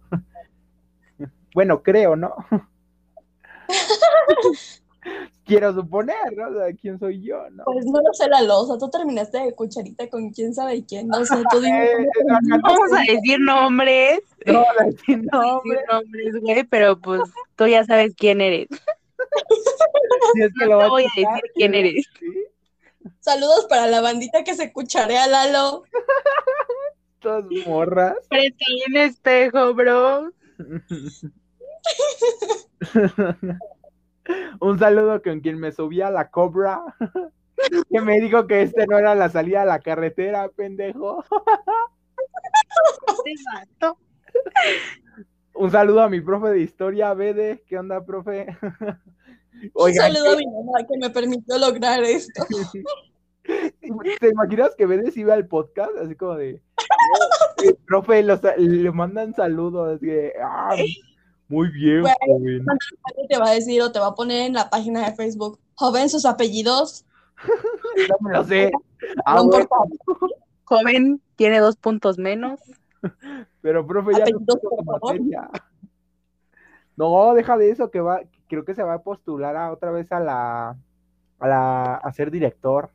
bueno, 1.54 1.84
creo, 1.84 2.16
¿no? 2.16 2.34
Quiero 5.46 5.74
suponer, 5.74 6.15
¿no? 6.36 6.50
O 6.50 6.54
sea, 6.54 6.74
¿quién 6.80 7.00
soy 7.00 7.22
yo, 7.22 7.50
no? 7.52 7.63
pues 7.65 7.86
no 7.86 8.02
lo 8.02 8.13
sé 8.13 8.28
la 8.28 8.41
losa. 8.41 8.78
Tú 8.78 8.89
terminaste 8.89 9.38
de 9.39 9.56
cucharita 9.56 10.10
con 10.10 10.30
quién 10.32 10.54
sabe 10.54 10.84
quién. 10.86 11.08
No 11.08 11.24
sé, 11.26 11.36
tú 11.50 11.60
dime. 11.62 11.86
Eh, 11.86 12.08
cómo 12.22 12.36
acá 12.36 12.41
no 12.58 12.62
Vamos 12.63 12.93
a 12.93 13.00
decir 13.12 13.39
nombres. 13.39 14.20
No, 14.46 14.63
No, 15.32 15.58
hombre, 15.58 15.80
nombres, 15.89 16.41
güey, 16.41 16.63
pero 16.65 17.00
pues 17.00 17.22
tú 17.56 17.65
ya 17.67 17.84
sabes 17.86 18.13
quién 18.17 18.41
eres. 18.41 18.67
si 20.34 20.41
es 20.41 20.52
que 20.60 20.65
lo 20.65 20.76
No 20.78 20.80
te 20.84 20.89
voy 20.89 21.04
a 21.04 21.06
decir 21.06 21.28
quién 21.56 21.76
eres. 21.76 22.06
sí, 22.20 22.26
Saludos 23.22 23.65
para 23.70 23.88
la 23.88 24.02
bandita 24.02 24.43
que 24.43 24.54
se 24.56 24.72
cucharea, 24.74 25.28
Lalo. 25.28 25.84
Todas 27.20 27.46
morras. 27.65 28.15
Frente 28.30 28.63
a 28.65 28.89
un 28.89 28.98
espejo, 28.98 29.74
bro. 29.74 30.32
Un 34.62 34.80
saludo 34.80 35.22
con 35.22 35.40
quien 35.40 35.60
me 35.60 35.72
subí 35.72 36.02
a 36.02 36.10
la 36.12 36.30
cobra. 36.30 36.82
Que 37.90 38.02
me 38.02 38.22
dijo 38.22 38.46
que 38.46 38.62
este 38.62 38.86
no 38.86 39.00
era 39.00 39.16
la 39.16 39.30
salida 39.30 39.63
a 39.63 39.66
la 39.66 39.80
carretera, 39.80 40.48
pendejo. 40.50 41.24
Vato. 43.54 43.98
Un 45.56 45.72
saludo 45.72 46.02
a 46.02 46.10
mi 46.10 46.22
profe 46.22 46.50
de 46.50 46.60
historia, 46.60 47.16
Bede. 47.16 47.63
¿Qué 47.68 47.80
onda, 47.80 48.06
profe? 48.06 48.56
Un 49.74 49.94
saludo 49.94 50.34
a 50.34 50.36
mi 50.36 50.46
mamá 50.46 50.86
que 50.88 50.98
me 51.00 51.10
permitió 51.10 51.58
lograr 51.58 52.04
esto. 52.04 52.46
¿te 53.44 54.30
imaginas 54.30 54.76
que 54.76 54.86
Bede 54.86 55.10
sí 55.10 55.24
ve 55.24 55.34
al 55.34 55.48
podcast? 55.48 55.98
Así 56.00 56.13
como 56.16 56.36
de. 56.36 56.62
"Eh, 57.63 57.76
profe, 57.88 58.22
los- 58.22 58.40
le 58.58 58.92
mandan 58.92 59.34
saludos. 59.34 59.96
Así 59.96 60.06
de, 60.06 60.34
"Ah, 60.44 60.76
muy 61.50 61.70
bien, 61.72 62.02
Güey. 62.02 62.14
joven. 62.26 62.66
Alguien 63.04 63.28
te 63.30 63.38
va 63.38 63.48
a 63.50 63.54
decir 63.54 63.82
o 63.82 63.92
te 63.92 64.00
va 64.00 64.08
a 64.08 64.16
poner 64.16 64.48
en 64.48 64.54
la 64.54 64.70
página 64.70 65.06
de 65.10 65.16
Facebook. 65.16 65.60
Joven, 65.76 66.10
sus 66.10 66.26
apellidos. 66.26 67.06
No 68.10 68.16
me 68.22 68.32
lo 68.38 68.44
sé. 68.44 68.72
Ah, 69.26 69.36
No 69.36 69.46
bueno. 69.46 69.68
Joven, 70.64 71.22
tiene 71.36 71.60
dos 71.60 71.76
puntos 71.78 72.18
menos. 72.18 72.60
pero 73.62 73.86
profe, 73.86 74.12
ya 74.14 74.20
no 74.20 74.24
Apellidos, 74.24 74.60
favor. 74.62 75.02
materia. 75.02 75.50
No, 76.96 77.34
deja 77.36 77.58
de 77.58 77.70
eso, 77.70 77.92
que 77.92 78.02
va, 78.02 78.22
creo 78.48 78.66
que 78.66 78.74
se 78.74 78.82
va 78.82 78.96
a 78.96 79.04
postular 79.04 79.56
a 79.56 79.72
otra 79.72 79.92
vez 79.92 80.12
a 80.12 80.20
la, 80.20 80.76
a 81.40 81.48
la, 81.48 81.96
a 81.96 82.12
ser 82.12 82.32
director. 82.32 82.90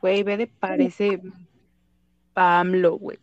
Güey, 0.00 0.22
ve 0.22 0.36
de 0.36 0.46
parece 0.46 1.20
Pamlo, 2.32 2.96
güey. 2.96 3.18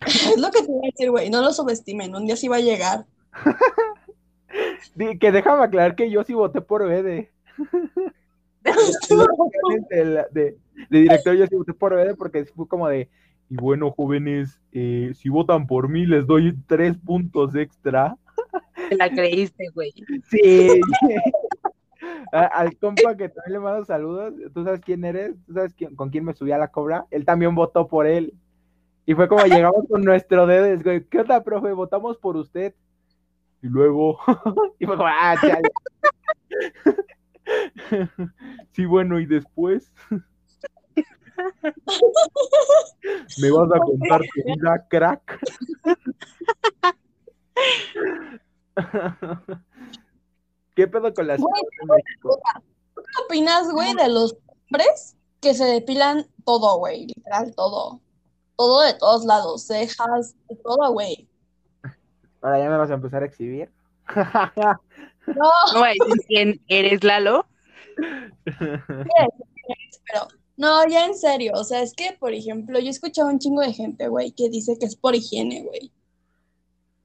Es 0.06 0.38
lo 0.40 0.50
que 0.50 0.62
te 0.62 0.70
iba 0.70 0.80
a 0.82 0.90
decir, 0.90 1.10
güey. 1.10 1.30
No 1.30 1.40
lo 1.42 1.52
subestimen. 1.52 2.14
Un 2.14 2.26
día 2.26 2.36
sí 2.36 2.48
va 2.48 2.56
a 2.56 2.60
llegar. 2.60 3.06
Que 5.20 5.32
déjame 5.32 5.64
aclarar 5.64 5.94
que 5.96 6.10
yo 6.10 6.24
sí 6.24 6.32
voté 6.32 6.62
por 6.62 6.86
Bede. 6.88 7.30
de, 9.90 10.24
de- 10.30 10.56
de 10.90 10.98
director 11.00 11.34
yo 11.34 11.46
sí 11.46 11.54
voté 11.56 11.74
por 11.74 11.94
Bede 11.94 12.14
porque 12.14 12.44
fue 12.46 12.66
como 12.66 12.88
de, 12.88 13.08
y 13.50 13.56
bueno, 13.56 13.90
jóvenes, 13.92 14.58
eh, 14.72 15.12
si 15.14 15.28
votan 15.28 15.66
por 15.66 15.88
mí 15.88 16.06
les 16.06 16.26
doy 16.26 16.54
tres 16.66 16.96
puntos 16.96 17.54
extra. 17.54 18.16
Te 18.88 18.96
la 18.96 19.10
creíste, 19.10 19.68
güey. 19.74 19.92
Sí. 20.30 20.80
A- 22.32 22.46
Al 22.46 22.76
compa 22.78 23.16
que 23.16 23.28
también 23.28 23.52
le 23.52 23.58
mando 23.58 23.84
saludos, 23.84 24.34
tú 24.54 24.64
sabes 24.64 24.80
quién 24.80 25.04
eres, 25.04 25.34
tú 25.46 25.52
sabes 25.54 25.74
quién- 25.74 25.94
con 25.96 26.10
quién 26.10 26.24
me 26.24 26.34
subí 26.34 26.52
a 26.52 26.58
la 26.58 26.68
cobra, 26.68 27.06
él 27.10 27.24
también 27.24 27.54
votó 27.54 27.86
por 27.88 28.06
él. 28.06 28.32
Y 29.06 29.14
fue 29.14 29.28
como 29.28 29.44
llegamos 29.44 29.86
con 29.88 30.02
nuestro 30.02 30.46
dedo, 30.48 30.82
güey, 30.82 31.04
¿qué 31.04 31.20
onda, 31.20 31.42
profe? 31.44 31.72
Votamos 31.72 32.18
por 32.18 32.36
usted. 32.36 32.74
Y 33.62 33.68
luego, 33.68 34.18
y 34.80 34.86
fue 34.86 34.96
como, 34.96 35.08
ah, 35.08 35.36
chale. 35.40 35.70
Sí, 38.72 38.84
bueno, 38.86 39.20
y 39.20 39.26
después. 39.26 39.92
¿Me 43.40 43.50
vas 43.52 43.70
a 43.72 43.78
contar 43.78 44.20
tu 44.20 44.42
vida, 44.44 44.84
crack? 44.90 45.38
¿Qué 50.74 50.88
pedo 50.88 51.14
con 51.14 51.28
las 51.28 51.40
Güey, 51.40 51.62
en 51.80 51.88
México? 51.88 52.40
¿Qué 52.96 53.22
opinas, 53.24 53.70
güey, 53.70 53.94
de 53.94 54.08
los 54.08 54.36
hombres 54.64 55.16
que 55.40 55.54
se 55.54 55.66
depilan 55.66 56.26
todo, 56.44 56.78
güey? 56.78 57.06
Literal, 57.06 57.54
todo. 57.54 58.00
Todo 58.56 58.82
de 58.82 58.94
todos 58.94 59.24
lados, 59.24 59.66
cejas, 59.66 60.34
de 60.48 60.56
todo, 60.56 60.92
güey. 60.92 61.28
Ahora 62.40 62.58
ya 62.58 62.70
me 62.70 62.76
vas 62.76 62.90
a 62.90 62.94
empezar 62.94 63.22
a 63.22 63.26
exhibir. 63.26 63.70
No, 64.14 64.74
No 65.74 65.80
voy 65.80 65.88
a 65.88 65.92
decir 65.92 66.24
quién 66.28 66.60
eres, 66.68 67.02
Lalo. 67.02 67.46
pero, 68.44 70.28
no, 70.56 70.88
ya 70.88 71.06
en 71.06 71.16
serio, 71.16 71.52
o 71.54 71.64
sea, 71.64 71.82
es 71.82 71.92
que, 71.92 72.16
por 72.18 72.32
ejemplo, 72.32 72.78
yo 72.78 72.86
he 72.86 72.90
escuchado 72.90 73.28
un 73.28 73.38
chingo 73.38 73.62
de 73.62 73.72
gente, 73.72 74.08
güey, 74.08 74.32
que 74.32 74.48
dice 74.48 74.78
que 74.78 74.86
es 74.86 74.96
por 74.96 75.14
higiene, 75.14 75.64
güey. 75.64 75.92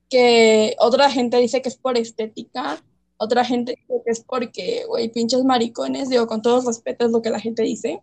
Que 0.09 0.75
otra 0.79 1.09
gente 1.09 1.37
dice 1.37 1.61
que 1.61 1.69
es 1.69 1.77
por 1.77 1.97
estética, 1.97 2.81
otra 3.17 3.43
gente 3.43 3.75
dice 3.77 4.01
que 4.05 4.11
es 4.11 4.21
porque, 4.21 4.85
güey, 4.87 5.09
pinches 5.09 5.43
maricones, 5.43 6.09
digo, 6.09 6.27
con 6.27 6.41
todo 6.41 6.65
respeto 6.67 7.05
es 7.05 7.11
lo 7.11 7.21
que 7.21 7.29
la 7.29 7.39
gente 7.39 7.63
dice. 7.63 8.01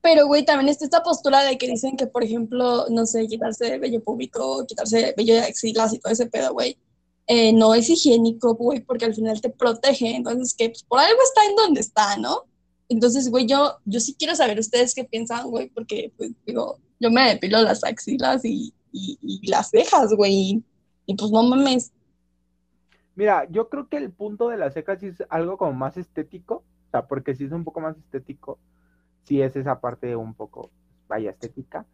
Pero, 0.00 0.26
güey, 0.26 0.44
también 0.44 0.68
está 0.68 0.84
esta 0.84 1.02
postura 1.02 1.42
de 1.42 1.58
que 1.58 1.66
dicen 1.66 1.96
que, 1.96 2.06
por 2.06 2.22
ejemplo, 2.22 2.86
no 2.90 3.04
sé, 3.06 3.26
quitarse 3.26 3.78
vello 3.78 4.02
público, 4.02 4.64
quitarse 4.66 5.14
vello 5.16 5.34
de 5.34 5.40
axilas 5.40 5.92
y 5.92 5.98
todo 5.98 6.12
ese 6.12 6.26
pedo, 6.26 6.52
güey, 6.52 6.78
eh, 7.26 7.52
no 7.52 7.74
es 7.74 7.90
higiénico, 7.90 8.54
güey, 8.54 8.80
porque 8.80 9.04
al 9.04 9.14
final 9.14 9.40
te 9.40 9.50
protege. 9.50 10.14
Entonces, 10.16 10.54
que 10.54 10.70
pues, 10.70 10.84
por 10.84 11.00
algo 11.00 11.20
está 11.22 11.44
en 11.44 11.56
donde 11.56 11.80
está, 11.80 12.16
¿no? 12.16 12.44
Entonces, 12.88 13.30
güey, 13.30 13.46
yo, 13.46 13.76
yo 13.84 14.00
sí 14.00 14.14
quiero 14.18 14.34
saber 14.34 14.58
ustedes 14.58 14.94
qué 14.94 15.04
piensan, 15.04 15.48
güey, 15.50 15.68
porque, 15.68 16.12
pues, 16.16 16.30
digo, 16.46 16.78
yo 17.00 17.10
me 17.10 17.28
depilo 17.28 17.60
las 17.60 17.84
axilas 17.84 18.44
y, 18.44 18.72
y, 18.92 19.18
y 19.20 19.46
las 19.48 19.70
cejas, 19.70 20.14
güey, 20.14 20.62
y 21.06 21.14
pues 21.14 21.30
no 21.30 21.42
mames. 21.42 21.92
Mira, 23.14 23.48
yo 23.50 23.68
creo 23.68 23.88
que 23.88 23.96
el 23.96 24.12
punto 24.12 24.48
de 24.48 24.58
las 24.58 24.74
cejas 24.74 25.00
sí 25.00 25.06
es 25.06 25.24
algo 25.28 25.58
como 25.58 25.72
más 25.72 25.96
estético, 25.96 26.56
o 26.56 26.90
sea, 26.90 27.08
porque 27.08 27.34
si 27.34 27.44
es 27.44 27.52
un 27.52 27.64
poco 27.64 27.80
más 27.80 27.96
estético, 27.96 28.58
sí 29.28 29.42
es 29.42 29.54
esa 29.56 29.80
parte 29.80 30.16
un 30.16 30.34
poco, 30.34 30.70
vaya, 31.06 31.30
estética. 31.30 31.84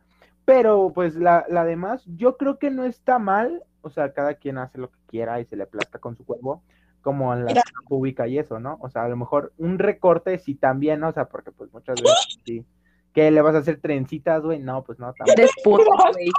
Pero 0.45 0.93
pues 0.95 1.17
la, 1.17 1.45
la 1.49 1.65
demás, 1.65 2.05
yo 2.07 2.37
creo 2.37 2.59
que 2.59 2.71
no 2.71 2.85
está 2.85 3.19
mal, 3.19 3.65
o 3.83 3.91
sea, 3.91 4.13
cada 4.13 4.35
quien 4.35 4.59
hace 4.59 4.79
lo 4.79 4.91
que 4.91 4.99
quiera 5.07 5.41
y 5.41 5.45
se 5.47 5.57
le 5.57 5.67
plasta 5.67 5.99
con 5.99 6.17
su 6.17 6.25
cuerpo, 6.25 6.63
como 7.03 7.35
en 7.35 7.45
la 7.47 7.63
pública 7.89 8.29
y 8.29 8.39
eso, 8.39 8.61
¿no? 8.61 8.79
O 8.81 8.89
sea, 8.89 9.05
a 9.05 9.09
lo 9.09 9.17
mejor 9.17 9.53
un 9.59 9.79
recorte 9.79 10.39
sí 10.39 10.55
también, 10.55 11.01
¿no? 11.01 11.09
O 11.09 11.13
sea, 11.13 11.27
porque 11.29 11.51
pues 11.51 11.73
muchas 11.73 12.01
veces 12.01 12.39
sí. 12.45 12.65
¿Qué 13.13 13.31
le 13.31 13.41
vas 13.43 13.55
a 13.55 13.59
hacer 13.59 13.81
trencitas, 13.81 14.43
güey? 14.43 14.59
No, 14.59 14.83
pues 14.83 14.99
no, 14.99 15.13
tampoco. 15.13 15.33
Güey. 16.13 16.31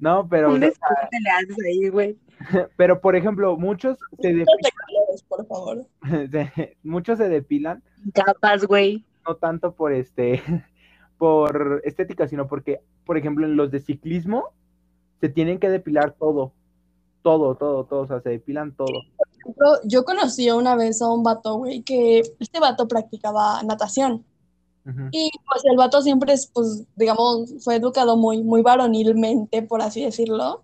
No, 0.00 0.28
pero, 0.28 0.48
Un 0.48 0.56
o 0.56 0.58
sea, 0.58 0.68
despunte 0.68 1.20
le 1.22 1.30
haces 1.30 1.56
ahí, 1.64 1.88
güey. 1.88 2.18
pero 2.76 3.00
por 3.00 3.14
ejemplo, 3.16 3.56
muchos 3.56 3.98
se, 4.20 4.32
No 4.32 4.44
depi- 4.44 4.62
te 4.62 4.70
colores, 4.86 5.22
por 5.22 5.46
favor. 5.46 5.86
muchos 6.82 7.18
se 7.18 7.28
depilan 7.28 7.82
Capas, 8.12 8.66
güey. 8.66 9.04
No 9.26 9.36
tanto 9.36 9.74
por 9.74 9.92
este 9.92 10.42
por 11.18 11.80
estética, 11.84 12.28
sino 12.28 12.48
porque, 12.48 12.80
por 13.04 13.16
ejemplo, 13.16 13.46
en 13.46 13.56
los 13.56 13.70
de 13.70 13.80
ciclismo 13.80 14.50
se 15.20 15.28
tienen 15.28 15.58
que 15.58 15.70
depilar 15.70 16.12
todo, 16.18 16.52
todo, 17.22 17.54
todo, 17.54 17.84
todo, 17.84 18.00
o 18.00 18.06
sea, 18.06 18.20
se 18.20 18.30
depilan 18.30 18.74
todo. 18.74 19.00
Yo, 19.46 19.80
yo 19.84 20.04
conocí 20.04 20.50
una 20.50 20.76
vez 20.76 21.00
a 21.00 21.08
un 21.08 21.22
vato, 21.22 21.56
güey, 21.56 21.82
que 21.82 22.20
este 22.38 22.60
vato 22.60 22.88
practicaba 22.88 23.62
natación. 23.62 24.24
Y 25.12 25.30
pues 25.48 25.64
el 25.64 25.78
vato 25.78 26.02
siempre 26.02 26.34
es, 26.34 26.46
pues, 26.52 26.84
digamos, 26.94 27.54
fue 27.64 27.76
educado 27.76 28.18
muy, 28.18 28.42
muy 28.42 28.60
varonilmente, 28.60 29.62
por 29.62 29.80
así 29.80 30.04
decirlo. 30.04 30.62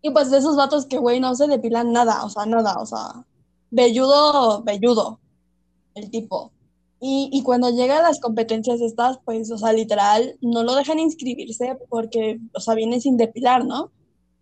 Y 0.00 0.10
pues 0.10 0.30
de 0.30 0.38
esos 0.38 0.56
vatos 0.56 0.86
que, 0.86 0.96
güey, 0.96 1.20
no 1.20 1.34
se 1.34 1.46
depilan 1.48 1.92
nada, 1.92 2.24
o 2.24 2.30
sea, 2.30 2.46
nada, 2.46 2.78
o 2.78 2.86
sea, 2.86 3.26
velludo, 3.70 4.62
velludo, 4.62 5.20
el 5.94 6.10
tipo. 6.10 6.50
Y, 7.00 7.30
y 7.32 7.42
cuando 7.42 7.70
llega 7.70 7.98
a 7.98 8.02
las 8.02 8.20
competencias 8.20 8.80
estas, 8.80 9.18
pues, 9.24 9.50
o 9.52 9.58
sea, 9.58 9.72
literal, 9.72 10.36
no 10.40 10.64
lo 10.64 10.74
dejan 10.74 10.98
inscribirse 10.98 11.76
porque, 11.88 12.40
o 12.54 12.60
sea, 12.60 12.74
viene 12.74 13.00
sin 13.00 13.16
depilar, 13.16 13.64
¿no? 13.64 13.92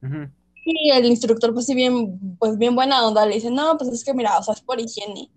Ujú. 0.03 0.31
Y 0.65 0.91
el 0.91 1.07
instructor, 1.07 1.53
pues 1.53 1.67
sí, 1.67 1.75
bien, 1.75 2.37
pues 2.39 2.59
bien 2.59 2.75
buena 2.75 3.07
onda, 3.07 3.27
le 3.27 3.35
dice, 3.35 3.51
no, 3.51 3.77
pues 3.77 3.91
es 3.91 4.05
que 4.05 4.15
mira, 4.15 4.39
o 4.39 4.43
sea, 4.43 4.55
es 4.55 4.63
por 4.63 4.81
higiene. 4.81 5.31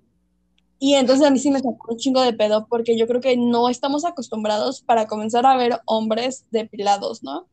Y 0.79 0.95
entonces 0.95 1.27
a 1.27 1.29
mí 1.29 1.39
sí 1.39 1.51
me 1.51 1.59
sacó 1.59 1.91
un 1.91 1.97
chingo 1.97 2.21
de 2.21 2.33
pedo 2.33 2.65
porque 2.67 2.97
yo 2.97 3.05
creo 3.05 3.19
que 3.19 3.35
no 3.35 3.67
estamos 3.67 4.05
acostumbrados 4.05 4.81
para 4.81 5.07
comenzar 5.07 5.45
a 5.45 5.57
ver 5.57 5.81
hombres 5.85 6.45
depilados, 6.51 7.21
¿no? 7.21 7.47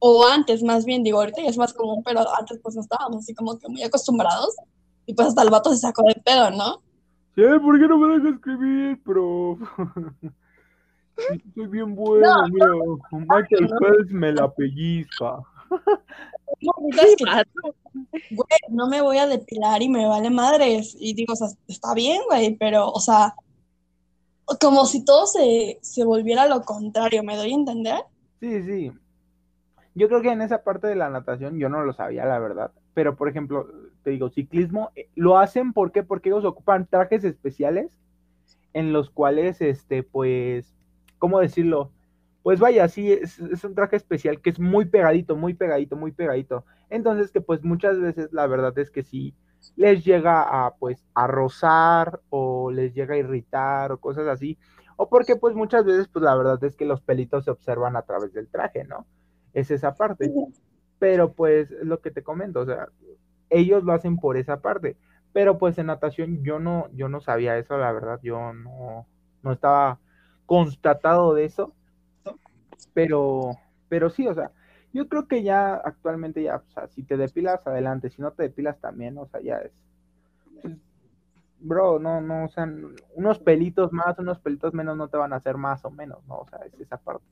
O 0.00 0.26
antes, 0.26 0.62
más 0.62 0.84
bien, 0.84 1.04
digo, 1.04 1.20
ahorita 1.20 1.40
ya 1.40 1.48
es 1.48 1.56
más 1.56 1.72
común, 1.72 2.02
pero 2.04 2.24
antes 2.36 2.58
pues 2.62 2.74
no 2.74 2.82
estábamos 2.82 3.22
así 3.22 3.34
como 3.34 3.58
que 3.58 3.68
muy 3.68 3.82
acostumbrados. 3.84 4.56
Y 5.06 5.14
pues 5.14 5.28
hasta 5.28 5.42
el 5.42 5.50
vato 5.50 5.70
se 5.70 5.78
sacó 5.78 6.02
de 6.02 6.20
pedo, 6.22 6.50
¿no? 6.50 6.82
Sí, 7.38 7.44
¿por 7.62 7.78
qué 7.78 7.86
no 7.86 7.98
me 7.98 8.18
dejas 8.18 8.34
escribir, 8.34 9.00
prof? 9.04 9.60
Soy 11.54 11.66
bien 11.68 11.94
bueno, 11.94 12.48
mira, 12.48 12.66
Michael 13.12 13.70
Phelps 13.78 14.10
me 14.10 14.32
la 14.32 14.52
pellizca. 14.52 15.38
No, 16.60 16.72
güey, 18.30 18.58
no 18.70 18.88
me 18.88 19.02
voy 19.02 19.18
a 19.18 19.26
depilar 19.26 19.82
y 19.82 19.88
me 19.88 20.06
vale 20.06 20.30
madres. 20.30 20.96
Y 20.98 21.14
digo, 21.14 21.34
o 21.34 21.36
sea, 21.36 21.48
está 21.68 21.92
bien, 21.94 22.22
güey, 22.26 22.56
pero, 22.56 22.88
o 22.88 22.98
sea, 22.98 23.34
como 24.58 24.86
si 24.86 25.04
todo 25.04 25.26
se, 25.26 25.78
se 25.82 26.04
volviera 26.04 26.48
lo 26.48 26.62
contrario, 26.62 27.22
¿me 27.22 27.36
doy 27.36 27.52
a 27.52 27.54
entender? 27.54 28.00
Sí, 28.40 28.62
sí. 28.62 28.92
Yo 29.94 30.08
creo 30.08 30.22
que 30.22 30.32
en 30.32 30.40
esa 30.40 30.64
parte 30.64 30.86
de 30.86 30.96
la 30.96 31.10
natación 31.10 31.58
yo 31.58 31.68
no 31.68 31.84
lo 31.84 31.92
sabía, 31.92 32.24
la 32.24 32.38
verdad. 32.38 32.72
Pero, 32.94 33.14
por 33.14 33.28
ejemplo, 33.28 33.68
te 34.08 34.12
digo, 34.12 34.30
ciclismo, 34.30 34.90
eh, 34.96 35.10
lo 35.14 35.36
hacen 35.36 35.74
¿por 35.74 35.92
qué? 35.92 36.02
porque 36.02 36.30
ellos 36.30 36.46
ocupan 36.46 36.86
trajes 36.86 37.24
especiales 37.24 37.90
en 38.72 38.94
los 38.94 39.10
cuales, 39.10 39.60
este, 39.60 40.02
pues, 40.02 40.74
¿cómo 41.18 41.40
decirlo? 41.40 41.90
Pues 42.42 42.58
vaya, 42.58 42.88
sí, 42.88 43.12
es, 43.12 43.38
es 43.38 43.64
un 43.64 43.74
traje 43.74 43.96
especial 43.96 44.40
que 44.40 44.48
es 44.48 44.58
muy 44.58 44.86
pegadito, 44.86 45.36
muy 45.36 45.52
pegadito, 45.52 45.94
muy 45.94 46.12
pegadito. 46.12 46.64
Entonces, 46.88 47.30
que 47.30 47.42
pues 47.42 47.62
muchas 47.64 48.00
veces 48.00 48.32
la 48.32 48.46
verdad 48.46 48.78
es 48.78 48.90
que 48.90 49.02
sí 49.02 49.34
les 49.76 50.02
llega 50.06 50.40
a, 50.40 50.74
pues, 50.76 51.04
a 51.12 51.26
rozar 51.26 52.20
o 52.30 52.70
les 52.70 52.94
llega 52.94 53.14
a 53.14 53.18
irritar 53.18 53.92
o 53.92 54.00
cosas 54.00 54.26
así. 54.26 54.56
O 54.96 55.10
porque, 55.10 55.36
pues, 55.36 55.54
muchas 55.54 55.84
veces, 55.84 56.08
pues, 56.08 56.22
la 56.22 56.34
verdad 56.34 56.64
es 56.64 56.76
que 56.76 56.86
los 56.86 57.02
pelitos 57.02 57.44
se 57.44 57.50
observan 57.50 57.94
a 57.94 58.02
través 58.02 58.32
del 58.32 58.48
traje, 58.48 58.84
¿no? 58.84 59.06
Es 59.52 59.70
esa 59.70 59.94
parte. 59.94 60.32
Pero, 60.98 61.34
pues, 61.34 61.70
es 61.70 61.84
lo 61.84 62.00
que 62.00 62.10
te 62.10 62.22
comento, 62.22 62.60
o 62.60 62.64
sea, 62.64 62.88
ellos 63.50 63.84
lo 63.84 63.92
hacen 63.92 64.16
por 64.16 64.36
esa 64.36 64.60
parte. 64.60 64.96
Pero, 65.32 65.58
pues, 65.58 65.78
en 65.78 65.86
natación 65.86 66.42
yo 66.42 66.58
no, 66.58 66.88
yo 66.94 67.08
no 67.08 67.20
sabía 67.20 67.58
eso, 67.58 67.76
la 67.78 67.92
verdad, 67.92 68.20
yo 68.22 68.52
no, 68.52 69.06
no 69.42 69.52
estaba 69.52 69.98
constatado 70.46 71.34
de 71.34 71.44
eso. 71.44 71.72
Pero, 72.94 73.50
pero 73.88 74.10
sí, 74.10 74.26
o 74.26 74.34
sea, 74.34 74.50
yo 74.92 75.08
creo 75.08 75.28
que 75.28 75.42
ya 75.42 75.74
actualmente 75.74 76.42
ya, 76.42 76.56
o 76.56 76.70
sea, 76.72 76.88
si 76.88 77.02
te 77.02 77.16
depilas, 77.16 77.66
adelante, 77.66 78.10
si 78.10 78.22
no 78.22 78.32
te 78.32 78.44
depilas 78.44 78.78
también, 78.80 79.18
o 79.18 79.26
sea, 79.26 79.40
ya 79.40 79.58
es. 79.58 79.72
pues, 80.62 80.74
bro, 81.60 81.98
no, 81.98 82.20
no, 82.20 82.44
o 82.44 82.48
sea, 82.48 82.68
unos 83.14 83.38
pelitos 83.38 83.92
más, 83.92 84.18
unos 84.18 84.38
pelitos 84.38 84.74
menos 84.74 84.96
no 84.96 85.08
te 85.08 85.16
van 85.16 85.32
a 85.32 85.36
hacer 85.36 85.56
más 85.56 85.84
o 85.84 85.90
menos, 85.90 86.24
¿no? 86.26 86.38
O 86.38 86.48
sea, 86.48 86.60
es 86.60 86.80
esa 86.80 86.96
parte. 86.96 87.24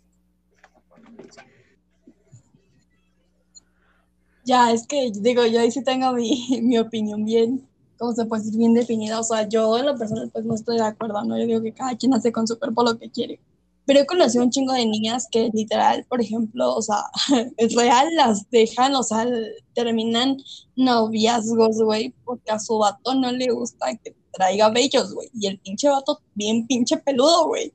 Ya, 4.47 4.71
es 4.71 4.87
que 4.87 5.11
digo, 5.13 5.45
yo 5.45 5.61
ahí 5.61 5.73
sí 5.73 5.83
tengo 5.83 6.13
mi, 6.13 6.47
mi 6.63 6.79
opinión 6.79 7.25
bien, 7.25 7.67
¿cómo 7.99 8.13
se 8.13 8.25
puede 8.27 8.45
decir? 8.45 8.59
Bien 8.59 8.75
definida. 8.75 9.19
O 9.19 9.25
sea, 9.25 9.49
yo 9.49 9.77
en 9.77 9.87
lo 9.87 9.99
personal 9.99 10.31
pues 10.33 10.45
no 10.45 10.55
estoy 10.55 10.77
de 10.77 10.85
acuerdo, 10.85 11.23
¿no? 11.25 11.37
Yo 11.37 11.47
digo 11.47 11.63
que 11.63 11.73
cada 11.73 11.97
quien 11.97 12.15
hace 12.15 12.31
con 12.31 12.47
su 12.47 12.59
cuerpo 12.59 12.85
lo 12.85 12.97
que 12.97 13.11
quiere. 13.11 13.41
Pero 13.87 14.01
he 14.01 14.07
conocido 14.07 14.45
un 14.45 14.51
chingo 14.51 14.73
de 14.73 14.87
niñas 14.87 15.29
que 15.31 15.51
literal, 15.53 16.05
por 16.09 16.21
ejemplo, 16.21 16.75
o 16.75 16.81
sea, 16.81 17.05
es 17.57 17.75
real, 17.75 18.09
las 18.15 18.49
dejan, 18.51 18.95
o 18.95 19.03
sea, 19.03 19.27
terminan 19.75 20.37
noviazgos, 20.77 21.83
güey, 21.83 22.15
porque 22.25 22.53
a 22.53 22.61
su 22.61 22.79
vato 22.79 23.15
no 23.17 23.33
le 23.33 23.51
gusta 23.53 23.97
que 23.97 24.15
traiga 24.33 24.71
vellos, 24.71 25.13
güey. 25.13 25.29
Y 25.35 25.49
el 25.49 25.59
pinche 25.59 25.89
vato 25.89 26.21
bien 26.35 26.69
pinche 26.69 26.97
peludo, 26.99 27.49
güey. 27.49 27.73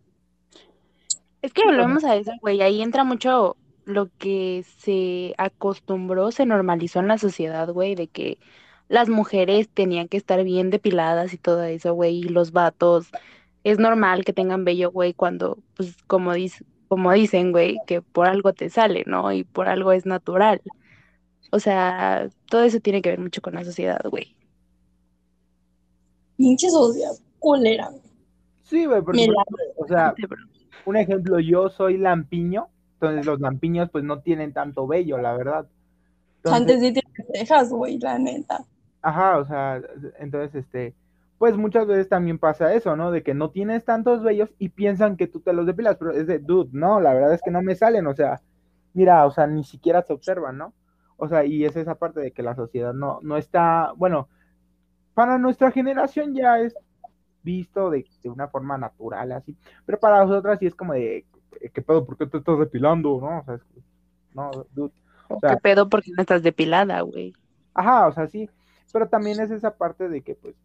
Es 1.41 1.51
que 1.51 1.65
volvemos 1.65 2.05
a 2.05 2.15
eso, 2.15 2.31
güey. 2.39 2.61
Ahí 2.61 2.81
entra 2.81 3.03
mucho 3.03 3.57
lo 3.93 4.09
que 4.17 4.65
se 4.77 5.35
acostumbró, 5.37 6.31
se 6.31 6.45
normalizó 6.45 6.99
en 6.99 7.07
la 7.07 7.17
sociedad, 7.17 7.69
güey, 7.71 7.95
de 7.95 8.07
que 8.07 8.39
las 8.87 9.09
mujeres 9.09 9.69
tenían 9.69 10.07
que 10.07 10.17
estar 10.17 10.43
bien 10.43 10.69
depiladas 10.69 11.33
y 11.33 11.37
todo 11.37 11.63
eso, 11.63 11.93
güey, 11.93 12.17
y 12.19 12.23
los 12.23 12.51
vatos, 12.51 13.09
es 13.63 13.79
normal 13.79 14.25
que 14.25 14.33
tengan 14.33 14.65
vello, 14.65 14.91
güey, 14.91 15.13
cuando, 15.13 15.59
pues, 15.75 15.95
como, 16.07 16.33
dice, 16.33 16.65
como 16.87 17.11
dicen, 17.13 17.51
güey, 17.51 17.77
que 17.87 18.01
por 18.01 18.27
algo 18.27 18.53
te 18.53 18.69
sale, 18.69 19.03
¿no? 19.07 19.31
Y 19.31 19.43
por 19.43 19.69
algo 19.69 19.91
es 19.91 20.05
natural. 20.05 20.61
O 21.51 21.59
sea, 21.59 22.29
todo 22.47 22.63
eso 22.63 22.79
tiene 22.79 23.01
que 23.01 23.11
ver 23.11 23.19
mucho 23.19 23.41
con 23.41 23.53
la 23.53 23.63
sociedad, 23.63 24.01
güey. 24.09 24.35
Pinche 26.37 26.69
sociedad 26.69 27.13
culera. 27.39 27.89
Sí, 28.63 28.85
güey, 28.85 29.01
porque, 29.01 29.21
Mira. 29.21 29.33
o 29.77 29.87
sea, 29.87 30.13
bro. 30.17 30.37
un 30.85 30.97
ejemplo, 30.97 31.39
yo 31.39 31.69
soy 31.69 31.97
lampiño, 31.97 32.67
entonces 33.01 33.25
los 33.25 33.39
lampiños 33.39 33.89
pues 33.89 34.03
no 34.03 34.19
tienen 34.21 34.53
tanto 34.53 34.85
vello, 34.85 35.17
la 35.17 35.33
verdad. 35.33 35.67
Entonces, 36.37 36.61
Antes 36.61 36.79
sí 36.81 36.93
tienes 36.93 37.27
cejas, 37.33 37.69
güey, 37.71 37.97
la 37.97 38.19
neta. 38.19 38.65
Ajá, 39.01 39.39
o 39.39 39.45
sea, 39.45 39.81
entonces, 40.19 40.53
este, 40.55 40.95
pues 41.39 41.57
muchas 41.57 41.87
veces 41.87 42.07
también 42.07 42.37
pasa 42.37 42.73
eso, 42.75 42.95
¿no? 42.95 43.11
De 43.11 43.23
que 43.23 43.33
no 43.33 43.49
tienes 43.49 43.85
tantos 43.85 44.21
vellos 44.21 44.53
y 44.59 44.69
piensan 44.69 45.17
que 45.17 45.27
tú 45.27 45.39
te 45.39 45.53
los 45.53 45.65
depilas, 45.65 45.97
pero 45.97 46.11
es 46.11 46.27
de, 46.27 46.37
dude, 46.37 46.69
no, 46.73 46.99
la 47.01 47.13
verdad 47.13 47.33
es 47.33 47.41
que 47.41 47.49
no 47.51 47.63
me 47.63 47.75
salen, 47.75 48.05
o 48.05 48.13
sea, 48.13 48.39
mira, 48.93 49.25
o 49.25 49.31
sea, 49.31 49.47
ni 49.47 49.63
siquiera 49.63 50.03
se 50.03 50.13
observan, 50.13 50.57
¿no? 50.59 50.73
O 51.17 51.27
sea, 51.27 51.43
y 51.43 51.65
es 51.65 51.75
esa 51.75 51.95
parte 51.95 52.19
de 52.19 52.31
que 52.31 52.43
la 52.43 52.55
sociedad 52.55 52.93
no, 52.93 53.19
no 53.23 53.37
está, 53.37 53.93
bueno, 53.97 54.29
para 55.15 55.39
nuestra 55.39 55.71
generación 55.71 56.35
ya 56.35 56.59
es 56.59 56.75
visto 57.43 57.89
de, 57.89 58.05
de 58.23 58.29
una 58.29 58.47
forma 58.47 58.77
natural, 58.77 59.31
así, 59.31 59.57
pero 59.85 59.99
para 59.99 60.23
nosotras 60.23 60.59
sí 60.59 60.67
es 60.67 60.75
como 60.75 60.93
de, 60.93 61.25
¿qué 61.73 61.81
pedo? 61.81 62.05
¿Por 62.05 62.17
qué 62.17 62.25
te 62.27 62.37
estás 62.37 62.59
depilando? 62.59 63.19
¿No? 63.21 63.39
O 63.39 63.43
sea, 63.45 63.55
es- 63.55 63.61
no, 64.33 64.51
dude. 64.73 64.91
O 65.29 65.39
sea- 65.39 65.51
¿Qué 65.51 65.57
pedo 65.57 65.89
porque 65.89 66.11
no 66.15 66.21
estás 66.21 66.43
depilada, 66.43 67.01
güey? 67.01 67.33
Ajá, 67.73 68.07
o 68.07 68.13
sea, 68.13 68.27
sí, 68.27 68.49
pero 68.91 69.07
también 69.07 69.39
es 69.39 69.51
esa 69.51 69.71
parte 69.75 70.09
de 70.09 70.21
que, 70.21 70.35
pues, 70.35 70.55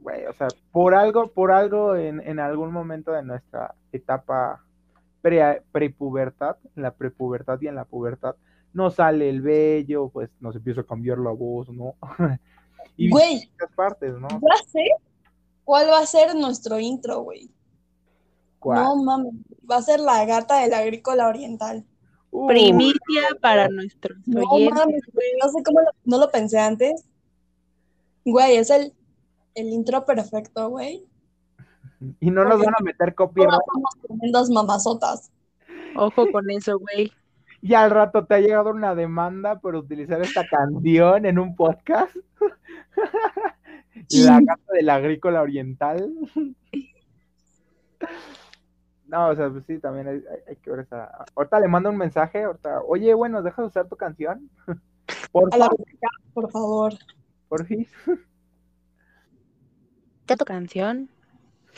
güey, 0.00 0.26
o 0.26 0.32
sea, 0.32 0.48
por 0.72 0.94
algo, 0.94 1.28
por 1.28 1.52
algo 1.52 1.94
en, 1.96 2.20
en 2.20 2.40
algún 2.40 2.72
momento 2.72 3.12
de 3.12 3.22
nuestra 3.22 3.74
etapa 3.92 4.64
pre, 5.22 5.62
prepubertad, 5.72 6.56
en 6.76 6.82
la 6.82 6.92
prepubertad 6.92 7.60
y 7.60 7.68
en 7.68 7.74
la 7.76 7.84
pubertad, 7.84 8.34
nos 8.72 8.94
sale 8.94 9.28
el 9.30 9.40
vello, 9.40 10.08
pues 10.08 10.30
nos 10.40 10.54
empieza 10.56 10.80
a 10.82 10.84
cambiar 10.84 11.18
la 11.18 11.30
voz, 11.30 11.68
¿no? 11.70 11.94
y 12.96 13.10
Güey, 13.10 13.50
partes, 13.74 14.14
¿no? 14.14 14.28
ya 14.28 14.56
sé 14.66 14.84
cuál 15.64 15.88
va 15.88 16.00
a 16.00 16.06
ser 16.06 16.34
nuestro 16.34 16.78
intro, 16.78 17.20
güey. 17.20 17.50
¿Cuál? 18.58 18.82
No 18.84 18.96
mames, 19.04 19.34
va 19.70 19.76
a 19.76 19.82
ser 19.82 20.00
la 20.00 20.24
gata 20.24 20.60
del 20.60 20.74
agrícola 20.74 21.28
oriental. 21.28 21.84
Uh, 22.30 22.46
Primicia 22.48 23.22
para 23.40 23.68
nuestros 23.68 24.18
No 24.26 24.42
oyentes. 24.42 24.74
mames, 24.78 25.02
no 25.42 25.48
sé 25.50 25.62
cómo 25.64 25.80
lo- 25.80 25.90
no 26.04 26.18
lo 26.18 26.30
pensé 26.30 26.58
antes. 26.58 27.04
Güey, 28.24 28.56
es 28.56 28.70
el, 28.70 28.92
el 29.54 29.68
intro 29.68 30.04
perfecto, 30.04 30.68
güey. 30.68 31.04
y 32.20 32.30
no 32.30 32.44
nos 32.44 32.58
van 32.58 32.74
a 32.78 32.82
meter 32.82 33.14
copyright. 33.14 33.50
Todas 33.50 33.64
somos 33.72 33.90
tremendas 34.06 34.50
mamazotas. 34.50 35.30
Ojo 35.96 36.30
con 36.30 36.50
eso, 36.50 36.78
güey. 36.78 37.10
Y 37.60 37.74
al 37.74 37.90
rato 37.90 38.24
te 38.24 38.34
ha 38.34 38.40
llegado 38.40 38.70
una 38.70 38.94
demanda 38.94 39.58
por 39.58 39.74
utilizar 39.74 40.20
esta 40.22 40.46
canción 40.46 41.26
en 41.26 41.38
un 41.38 41.56
podcast. 41.56 42.14
La 44.10 44.40
gata 44.40 44.72
del 44.74 44.90
agrícola 44.90 45.42
oriental. 45.42 46.12
No, 49.08 49.28
o 49.30 49.34
sea, 49.34 49.48
pues 49.50 49.64
sí, 49.66 49.78
también 49.78 50.06
hay, 50.06 50.16
hay- 50.16 50.42
hay 50.48 50.56
que 50.56 50.70
ver 50.70 50.80
esa. 50.80 51.24
Ahorita 51.34 51.58
le 51.60 51.68
mando 51.68 51.88
un 51.90 51.96
mensaje, 51.96 52.44
ahorita, 52.44 52.82
oye, 52.82 53.14
bueno, 53.14 53.42
¿dejas 53.42 53.66
usar 53.66 53.88
tu 53.88 53.96
canción? 53.96 54.48
Por 55.32 55.52
A 55.52 55.56
la 55.56 55.64
favor, 55.66 55.86
verga, 55.86 56.08
por 56.34 56.50
favor. 56.50 56.92
por 57.48 57.64
fin. 57.66 57.86
¿Qué 60.26 60.36
tu 60.36 60.44
canción? 60.44 61.08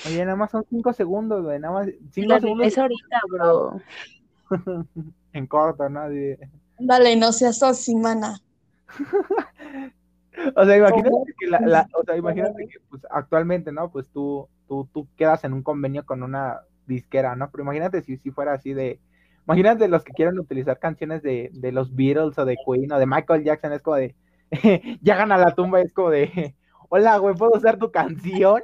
Oye, 0.07 0.25
nada 0.25 0.37
más 0.37 0.51
son 0.51 0.65
cinco 0.69 0.93
segundos, 0.93 1.45
güey, 1.45 1.61
nada 1.61 1.75
más 1.75 1.89
cinco 2.11 2.29
La- 2.35 2.41
segundos 2.41 2.67
Es 2.67 2.79
ahorita, 2.79 3.21
bro. 3.29 3.81
en 5.33 5.47
corto, 5.47 5.89
¿no? 5.89 6.01
Así 6.01 6.17
de- 6.17 6.49
Dale, 6.81 7.15
no 7.17 7.31
seas 7.33 7.63
así, 7.63 7.95
mana. 7.95 8.41
O 10.57 10.65
sea, 10.65 10.75
imagínate 10.77 11.35
que 11.39 11.47
la, 11.49 11.61
la- 11.61 11.89
o 11.93 12.03
sea, 12.03 12.17
imagínate 12.17 12.67
que 12.67 12.79
pues 12.89 13.03
actualmente, 13.11 13.71
¿no? 13.73 13.91
Pues 13.91 14.07
tú, 14.09 14.49
tú, 14.67 14.89
tú 14.93 15.07
quedas 15.17 15.45
en 15.45 15.53
un 15.53 15.63
convenio 15.63 16.07
con 16.07 16.23
una 16.23 16.61
disquera, 16.87 17.37
¿no? 17.37 17.51
Pero 17.51 17.65
imagínate 17.65 18.03
si, 18.03 18.17
si 18.19 18.31
fuera 18.31 18.55
así 18.55 18.75
de, 18.75 19.01
imagínate 19.47 19.89
los 19.89 20.05
que 20.05 20.13
quieren 20.13 20.39
utilizar 20.39 20.79
canciones 20.79 21.23
de, 21.23 21.51
de 21.53 21.73
los 21.73 21.95
Beatles 21.95 22.39
o 22.39 22.45
de 22.45 22.57
Queen 22.65 22.93
o 22.93 22.99
de 22.99 23.07
Michael 23.07 23.45
Jackson, 23.45 23.73
es 23.73 23.83
como 23.83 23.97
de, 23.97 24.15
llegan 25.03 25.33
a 25.33 25.39
la 25.39 25.55
tumba 25.55 25.81
y 25.81 25.85
es 25.85 25.93
como 25.93 26.11
de, 26.11 26.55
hola, 26.89 27.19
güey, 27.19 27.35
¿puedo 27.35 27.53
usar 27.53 27.79
tu 27.79 27.91
canción? 27.91 28.63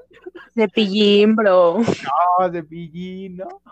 Cepillín, 0.55 1.37
bro. 1.37 1.79
No, 1.79 2.51
de 2.51 2.63
Pillín, 2.63 3.37
¿no? 3.37 3.63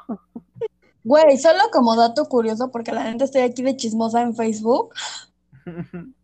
Güey, 1.02 1.36
solo 1.38 1.60
como 1.72 1.96
dato 1.96 2.24
curioso, 2.26 2.70
porque 2.70 2.92
la 2.92 3.04
neta 3.04 3.24
estoy 3.24 3.42
aquí 3.42 3.62
de 3.62 3.76
chismosa 3.76 4.22
en 4.22 4.34
Facebook. 4.34 4.94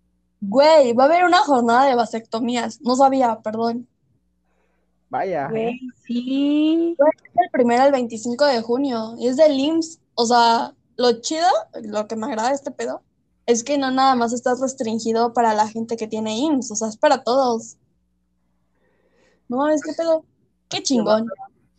Güey, 0.43 0.95
va 0.95 1.03
a 1.03 1.07
haber 1.07 1.25
una 1.25 1.41
jornada 1.41 1.85
de 1.85 1.95
vasectomías. 1.95 2.81
No 2.81 2.97
sabía, 2.97 3.41
perdón. 3.43 3.87
Vaya, 5.11 5.49
Güey, 5.49 5.81
sí. 6.07 6.97
Es 6.99 7.37
el 7.45 7.51
primero 7.51 7.83
al 7.83 7.93
25 7.93 8.45
de 8.47 8.63
junio. 8.63 9.15
Y 9.19 9.27
es 9.27 9.37
del 9.37 9.59
IMSS. 9.59 10.01
O 10.15 10.25
sea, 10.25 10.73
lo 10.97 11.21
chido, 11.21 11.47
lo 11.83 12.07
que 12.07 12.17
me 12.17 12.27
agrada 12.27 12.51
de 12.51 12.55
este 12.55 12.71
pedo, 12.71 13.03
es 13.47 13.65
que 13.65 13.77
no 13.77 13.91
nada 13.91 14.15
más 14.15 14.33
estás 14.33 14.61
restringido 14.61 15.33
para 15.33 15.53
la 15.55 15.67
gente 15.69 15.97
que 15.97 16.07
tiene 16.07 16.39
IMSS. 16.39 16.71
O 16.71 16.77
sea, 16.77 16.89
es 16.89 16.97
para 16.97 17.25
todos. 17.25 17.77
No, 19.49 19.69
es 19.69 19.83
que 19.83 19.93
pedo. 19.93 20.25
Qué 20.69 20.83
chingón. 20.83 21.27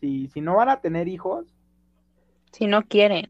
si, 0.01 0.27
si 0.27 0.41
no 0.41 0.55
van 0.57 0.67
a 0.69 0.81
tener 0.81 1.07
hijos, 1.07 1.45
Si 2.51 2.67
no 2.67 2.81
quieren. 2.83 3.29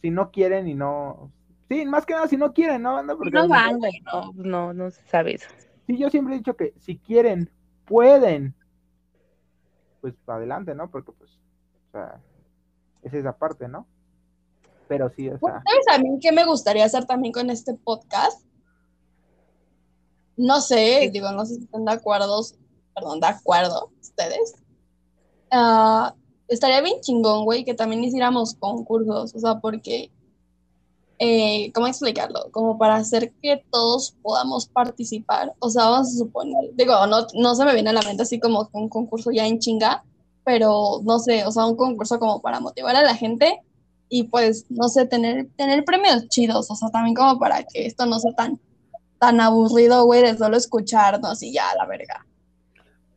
si 0.00 0.10
no 0.10 0.30
quieren 0.30 0.68
y 0.68 0.74
no, 0.74 1.32
sí, 1.68 1.84
más 1.86 2.06
que 2.06 2.14
nada 2.14 2.28
si 2.28 2.36
no 2.36 2.52
quieren, 2.52 2.82
¿no? 2.82 2.94
banda? 2.94 3.16
Porque 3.16 3.32
No 3.32 3.48
van, 3.48 3.78
güey. 3.78 4.00
No, 4.12 4.32
no, 4.36 4.72
no 4.72 4.90
se 4.92 5.02
sabe 5.08 5.34
eso. 5.34 5.48
Sí, 5.88 5.98
yo 5.98 6.08
siempre 6.08 6.34
he 6.34 6.38
dicho 6.38 6.54
que 6.54 6.72
si 6.78 6.98
quieren, 6.98 7.50
pueden, 7.86 8.54
pues 10.00 10.14
adelante, 10.26 10.74
¿no? 10.74 10.90
Porque 10.90 11.12
pues, 11.12 11.30
o 11.88 11.92
sea, 11.92 12.20
es 13.02 13.14
esa 13.14 13.36
parte, 13.36 13.68
¿no? 13.68 13.86
Pero 14.88 15.10
sí, 15.10 15.28
o 15.28 15.38
sea, 15.38 15.62
¿Sabes 15.64 15.86
a 15.92 15.98
mí 15.98 16.18
qué 16.20 16.32
me 16.32 16.44
gustaría 16.44 16.84
hacer 16.84 17.04
también 17.04 17.32
con 17.32 17.48
este 17.50 17.74
podcast? 17.74 18.44
No 20.36 20.60
sé, 20.60 21.10
digo, 21.12 21.30
no 21.32 21.44
sé 21.46 21.56
si 21.56 21.64
están 21.64 21.84
de 21.84 21.92
acuerdo, 21.92 22.40
perdón, 22.94 23.20
de 23.20 23.26
acuerdo 23.26 23.90
ustedes. 24.00 24.54
Ah, 25.50 26.14
estaría 26.48 26.80
bien 26.80 27.00
chingón, 27.00 27.44
güey, 27.44 27.64
que 27.64 27.74
también 27.74 28.02
hiciéramos 28.02 28.54
concursos, 28.54 29.34
o 29.34 29.38
sea, 29.38 29.60
porque, 29.60 30.10
eh, 31.22 31.70
¿cómo 31.74 31.86
explicarlo? 31.86 32.50
Como 32.50 32.78
para 32.78 32.96
hacer 32.96 33.30
que 33.42 33.62
todos 33.70 34.16
podamos 34.22 34.66
participar, 34.66 35.52
o 35.58 35.68
sea, 35.68 35.84
vamos 35.84 36.08
a 36.08 36.18
suponer, 36.18 36.70
digo, 36.76 37.06
no, 37.06 37.26
no 37.34 37.54
se 37.54 37.66
me 37.66 37.74
viene 37.74 37.90
a 37.90 37.92
la 37.92 38.00
mente 38.00 38.22
así 38.22 38.40
como 38.40 38.70
un 38.72 38.88
concurso 38.88 39.30
ya 39.30 39.46
en 39.46 39.58
chinga, 39.58 40.02
pero 40.44 41.02
no 41.04 41.18
sé, 41.18 41.44
o 41.44 41.52
sea, 41.52 41.66
un 41.66 41.76
concurso 41.76 42.18
como 42.18 42.40
para 42.40 42.58
motivar 42.58 42.96
a 42.96 43.02
la 43.02 43.14
gente 43.14 43.60
y 44.08 44.24
pues, 44.24 44.64
no 44.70 44.88
sé, 44.88 45.04
tener, 45.04 45.46
tener 45.56 45.84
premios 45.84 46.26
chidos, 46.28 46.70
o 46.70 46.74
sea, 46.74 46.88
también 46.88 47.14
como 47.14 47.38
para 47.38 47.64
que 47.64 47.84
esto 47.84 48.06
no 48.06 48.18
sea 48.18 48.32
tan, 48.32 48.58
tan 49.18 49.42
aburrido, 49.42 50.06
güey, 50.06 50.22
de 50.22 50.38
solo 50.38 50.56
escucharnos 50.56 51.42
y 51.42 51.52
ya, 51.52 51.74
la 51.76 51.84
verga. 51.84 52.24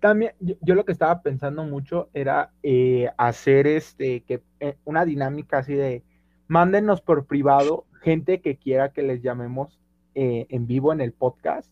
también 0.01 0.33
yo, 0.41 0.75
lo 0.75 0.83
que 0.83 0.91
estaba 0.91 1.21
pensando 1.21 1.63
mucho 1.63 2.09
era 2.13 2.51
eh, 2.63 3.09
hacer 3.17 3.65
este, 3.65 4.23
que 4.23 4.43
eh, 4.59 4.75
una 4.83 5.05
dinámica 5.05 5.59
así 5.59 5.73
de, 5.73 6.03
mándenos 6.47 7.01
por 7.01 7.25
privado 7.25 7.85
gente 8.03 8.41
que 8.41 8.57
quiera 8.57 8.91
que 8.93 9.01
les 9.03 9.21
llamemos 9.23 9.79
eh, 10.15 10.45
en 10.49 10.67
vivo 10.67 10.93
en 10.93 11.01
el 11.01 11.13
podcast. 11.13 11.71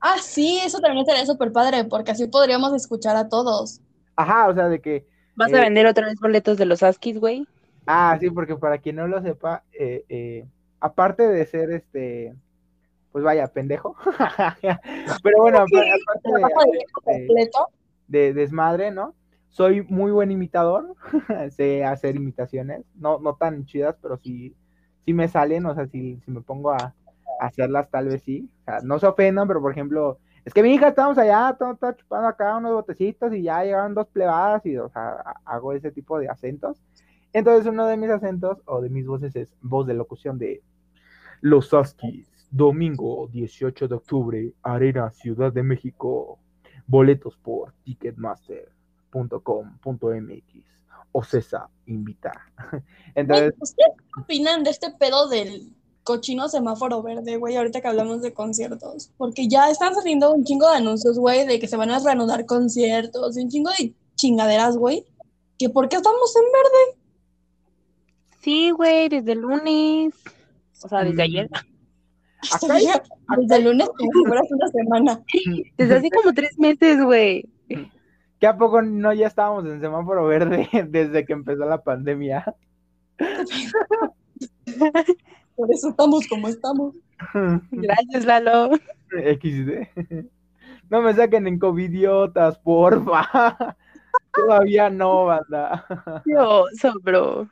Ah, 0.00 0.16
sí, 0.20 0.58
eso 0.64 0.80
también 0.80 1.02
estaría 1.06 1.26
súper 1.26 1.52
padre, 1.52 1.84
porque 1.84 2.10
así 2.10 2.26
podríamos 2.26 2.72
escuchar 2.74 3.16
a 3.16 3.28
todos. 3.28 3.80
Ajá, 4.16 4.48
o 4.48 4.54
sea, 4.54 4.68
de 4.68 4.80
que, 4.80 5.06
¿Vas 5.34 5.52
Eh, 5.52 5.56
a 5.56 5.60
vender 5.60 5.86
otra 5.86 6.06
vez 6.06 6.18
boletos 6.20 6.58
de 6.58 6.66
los 6.66 6.82
Askis, 6.82 7.18
güey? 7.18 7.46
ah, 7.86 8.16
sí, 8.20 8.30
porque 8.30 8.56
para 8.56 8.78
quien 8.78 8.96
no 8.96 9.06
lo 9.08 9.22
sepa, 9.22 9.64
eh, 9.72 10.04
eh, 10.08 10.46
aparte 10.80 11.26
de 11.28 11.46
ser 11.46 11.70
este, 11.72 12.34
pues 13.12 13.24
vaya, 13.24 13.46
pendejo, 13.48 13.96
pero 15.22 15.38
bueno, 15.42 15.58
aparte, 15.58 15.76
de- 15.76 16.78
de 16.78 16.84
completo. 16.92 17.66
de 18.08 18.32
desmadre, 18.34 18.90
¿no? 18.90 19.14
Soy 19.48 19.82
muy 19.82 20.10
buen 20.12 20.30
imitador, 20.30 20.94
sé 21.50 21.84
hacer 21.84 22.16
imitaciones, 22.16 22.84
no, 22.94 23.18
no 23.20 23.36
tan 23.36 23.66
chidas, 23.66 23.96
pero 24.02 24.16
sí, 24.18 24.54
sí 25.04 25.12
me 25.12 25.28
salen, 25.28 25.66
o 25.66 25.74
sea, 25.74 25.86
si, 25.86 26.18
si 26.24 26.30
me 26.30 26.40
pongo 26.40 26.72
a, 26.72 26.94
hacerlas, 27.40 27.90
tal 27.90 28.08
vez 28.08 28.22
sí. 28.22 28.48
O 28.62 28.64
sea, 28.64 28.80
no 28.82 28.98
se 28.98 29.06
ofendan, 29.06 29.48
pero 29.48 29.60
por 29.60 29.72
ejemplo, 29.72 30.18
es 30.44 30.54
que 30.54 30.62
mi 30.62 30.74
hija 30.74 30.88
estamos 30.88 31.18
allá, 31.18 31.56
todo 31.58 31.76
chupando 31.92 32.28
acá 32.28 32.56
unos 32.56 32.72
botecitos 32.72 33.32
y 33.34 33.42
ya 33.42 33.62
llegaron 33.64 33.94
dos 33.94 34.06
plebadas 34.08 34.64
y, 34.66 34.76
o 34.76 34.88
sea, 34.88 35.10
ha- 35.24 35.34
hago 35.44 35.72
ese 35.72 35.90
tipo 35.90 36.18
de 36.18 36.28
acentos. 36.28 36.80
Entonces 37.32 37.66
uno 37.66 37.86
de 37.86 37.96
mis 37.96 38.10
acentos 38.10 38.58
o 38.66 38.80
de 38.80 38.90
mis 38.90 39.06
voces 39.06 39.34
es 39.36 39.48
voz 39.60 39.86
de 39.86 39.94
locución 39.94 40.38
de 40.38 40.62
Los 41.40 41.72
Askis, 41.74 42.28
domingo 42.50 43.28
18 43.32 43.88
de 43.88 43.94
octubre, 43.94 44.52
Arena, 44.62 45.10
Ciudad 45.10 45.52
de 45.52 45.62
México, 45.62 46.38
boletos 46.86 47.36
por 47.38 47.72
ticketmaster.com.mx 47.84 50.81
o 51.12 51.22
Cesa 51.22 51.68
invita. 51.86 52.32
Güey, 52.70 52.82
Entonces, 53.14 53.52
¿Ustedes 53.60 53.90
qué 53.96 54.20
opinan 54.22 54.64
de 54.64 54.70
este 54.70 54.90
pedo 54.90 55.28
del 55.28 55.72
cochino 56.04 56.48
semáforo 56.48 57.02
verde, 57.02 57.36
güey, 57.36 57.56
ahorita 57.56 57.80
que 57.82 57.88
hablamos 57.88 58.22
de 58.22 58.32
conciertos? 58.32 59.10
Porque 59.18 59.48
ya 59.48 59.70
están 59.70 59.94
saliendo 59.94 60.32
un 60.32 60.44
chingo 60.44 60.68
de 60.70 60.76
anuncios, 60.76 61.18
güey, 61.18 61.46
de 61.46 61.60
que 61.60 61.68
se 61.68 61.76
van 61.76 61.90
a 61.90 61.98
reanudar 61.98 62.46
conciertos, 62.46 63.36
y 63.36 63.42
un 63.42 63.50
chingo 63.50 63.70
de 63.78 63.94
chingaderas, 64.16 64.76
güey. 64.76 65.04
Que 65.58 65.68
por 65.68 65.88
qué 65.88 65.96
estamos 65.96 66.34
en 66.36 66.42
verde. 66.42 66.98
Sí, 68.42 68.70
güey, 68.70 69.08
desde 69.08 69.32
el 69.32 69.40
lunes. 69.40 70.14
O 70.82 70.88
sea, 70.88 71.04
desde 71.04 71.16
Mm. 71.16 71.20
ayer. 71.20 71.50
Acá 71.52 71.60
Desde 73.38 73.56
el 73.56 73.64
lunes 73.64 73.88
como 73.96 74.10
si 74.12 74.24
fuera 74.26 74.40
hace 74.40 74.54
una 74.54 74.68
semana. 74.68 75.22
Desde 75.76 75.94
hace 75.94 76.10
como 76.10 76.32
tres 76.34 76.58
meses, 76.58 77.02
güey. 77.04 77.44
¿Qué 78.42 78.48
a 78.48 78.56
poco 78.56 78.82
no 78.82 79.12
ya 79.12 79.28
estábamos 79.28 79.64
en 79.66 79.80
semáforo 79.80 80.26
verde 80.26 80.68
desde 80.88 81.24
que 81.24 81.32
empezó 81.32 81.64
la 81.64 81.80
pandemia? 81.80 82.44
Por 85.54 85.70
eso 85.70 85.90
estamos 85.90 86.26
como 86.26 86.48
estamos. 86.48 86.96
Gracias, 87.70 88.24
Lalo. 88.24 88.70
XD. 89.10 89.86
No 90.90 91.02
me 91.02 91.14
saquen 91.14 91.46
en 91.46 91.60
covidiotas, 91.60 92.58
porfa. 92.58 93.76
Todavía 94.34 94.90
no, 94.90 95.26
banda. 95.26 95.86
Qué 96.24 96.36
oso, 96.36 96.94
bro. 97.00 97.48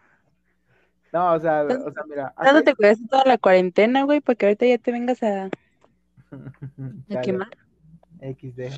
No, 1.13 1.35
o 1.35 1.39
sea, 1.39 1.63
o 1.63 1.93
sea, 1.93 2.03
mira. 2.09 2.35
Tanto 2.37 2.65
te 2.65 2.75
cuidaste 2.75 3.07
toda 3.07 3.23
la 3.27 3.39
cuarentena, 3.39 4.03
güey, 4.03 4.21
para 4.21 4.35
que 4.35 4.47
ahorita 4.47 4.67
ya 4.67 4.79
te 4.79 4.91
vengas 4.91 5.23
a, 5.23 5.45
a 5.45 7.21
quemar. 7.21 7.57
XD. 8.21 8.73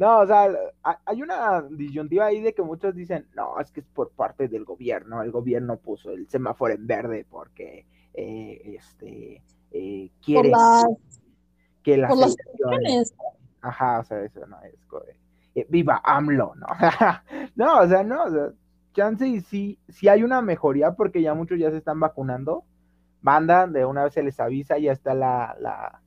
No, 0.00 0.20
o 0.20 0.26
sea, 0.26 0.48
ha- 0.82 0.98
hay 1.04 1.22
una 1.22 1.60
disyuntiva 1.60 2.24
ahí 2.24 2.40
de 2.40 2.54
que 2.54 2.62
muchos 2.62 2.94
dicen, 2.94 3.26
no, 3.34 3.60
es 3.60 3.70
que 3.70 3.80
es 3.80 3.86
por 3.86 4.10
parte 4.12 4.48
del 4.48 4.64
gobierno, 4.64 5.22
el 5.22 5.30
gobierno 5.30 5.76
puso 5.76 6.12
el 6.12 6.26
semáforo 6.26 6.72
en 6.72 6.86
verde 6.86 7.26
porque 7.28 7.84
eh, 8.14 8.78
este 8.78 9.42
eh, 9.70 10.10
quiere 10.24 10.52
que 11.82 11.98
las 11.98 12.16
las 12.18 12.34
elecciones-. 12.38 13.14
Ajá, 13.60 14.00
o 14.00 14.04
sea, 14.04 14.24
eso 14.24 14.46
no 14.46 14.58
es 14.62 14.72
eh, 15.54 15.66
viva 15.68 16.00
AMLO, 16.02 16.54
¿no? 16.56 16.66
no, 17.56 17.80
o 17.80 17.86
sea, 17.86 18.02
no, 18.02 18.24
o 18.24 18.30
sea, 18.30 18.52
chance 18.94 19.28
y 19.28 19.42
sí, 19.42 19.78
sí 19.90 20.08
hay 20.08 20.22
una 20.22 20.40
mejoría 20.40 20.92
porque 20.92 21.20
ya 21.20 21.34
muchos 21.34 21.58
ya 21.58 21.70
se 21.70 21.76
están 21.76 22.00
vacunando. 22.00 22.64
Banda, 23.20 23.66
de 23.66 23.84
una 23.84 24.04
vez 24.04 24.14
se 24.14 24.22
les 24.22 24.40
avisa, 24.40 24.78
ya 24.78 24.92
está 24.92 25.12
la, 25.12 25.54
la 25.60 25.99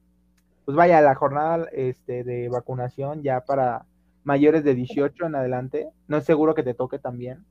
pues 0.65 0.75
vaya, 0.77 1.01
la 1.01 1.15
jornada 1.15 1.67
este, 1.71 2.23
de 2.23 2.49
vacunación 2.49 3.21
ya 3.23 3.41
para 3.41 3.85
mayores 4.23 4.63
de 4.63 4.73
18 4.75 5.25
en 5.25 5.35
adelante. 5.35 5.87
No 6.07 6.17
es 6.17 6.23
seguro 6.25 6.53
que 6.55 6.63
te 6.63 6.73
toque 6.73 6.99
también, 6.99 7.43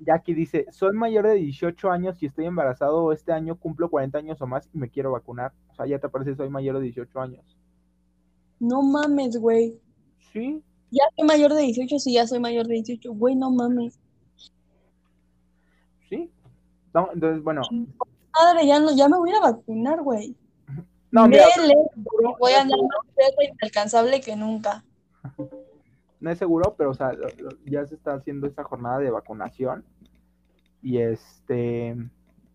ya 0.00 0.14
aquí 0.14 0.34
dice, 0.34 0.66
soy 0.72 0.92
mayor 0.92 1.26
de 1.26 1.34
18 1.34 1.90
años 1.90 2.22
y 2.22 2.26
estoy 2.26 2.46
embarazado 2.46 3.12
este 3.12 3.32
año 3.32 3.56
cumplo 3.56 3.90
40 3.90 4.18
años 4.18 4.40
o 4.40 4.46
más 4.46 4.68
y 4.72 4.78
me 4.78 4.88
quiero 4.88 5.12
vacunar. 5.12 5.52
O 5.68 5.74
sea, 5.74 5.86
ya 5.86 6.00
te 6.00 6.08
aparece, 6.08 6.34
soy 6.34 6.48
mayor 6.48 6.78
de 6.78 6.82
18 6.82 7.20
años. 7.20 7.56
No 8.58 8.82
mames, 8.82 9.36
güey. 9.36 9.78
Sí, 10.32 10.64
Ya 10.90 11.04
soy 11.16 11.26
mayor 11.26 11.52
de 11.54 11.62
18, 11.62 11.98
sí, 11.98 12.14
ya 12.14 12.26
soy 12.26 12.40
mayor 12.40 12.66
de 12.66 12.74
18. 12.74 13.12
Güey, 13.12 13.34
no 13.36 13.50
mames. 13.50 13.98
sí. 16.08 16.30
No, 16.94 17.10
entonces, 17.12 17.42
bueno, 17.42 17.62
Madre, 18.34 18.66
ya, 18.66 18.80
no, 18.80 18.90
ya 18.96 19.08
me 19.08 19.18
voy 19.18 19.30
a 19.32 19.40
vacunar, 19.40 20.00
güey. 20.02 20.34
no, 21.10 21.28
mira, 21.28 21.44
Dele, 21.56 21.74
voy 22.38 22.52
a 22.52 22.62
andar 22.62 22.78
más 22.80 23.14
peso 23.14 23.36
inalcanzable 23.42 24.20
que 24.20 24.34
nunca. 24.36 24.84
no 26.20 26.30
es 26.30 26.38
seguro, 26.38 26.74
pero 26.76 26.90
o 26.90 26.94
sea, 26.94 27.12
lo- 27.12 27.28
lo- 27.38 27.56
ya 27.66 27.84
se 27.86 27.94
está 27.94 28.14
haciendo 28.14 28.46
esta 28.46 28.64
jornada 28.64 28.98
de 28.98 29.10
vacunación. 29.10 29.84
Y 30.82 30.98
este, 30.98 31.96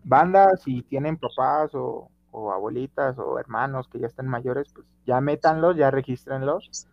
banda, 0.02 0.56
si 0.56 0.82
tienen 0.82 1.16
papás 1.18 1.74
o, 1.74 2.10
o 2.32 2.50
abuelitas 2.52 3.18
o 3.18 3.38
hermanos 3.38 3.86
que 3.88 4.00
ya 4.00 4.06
estén 4.06 4.26
mayores, 4.26 4.66
pues 4.74 4.86
ya 5.06 5.20
métanlos, 5.20 5.76
ya 5.76 5.90
regístrenlos. 5.90 6.88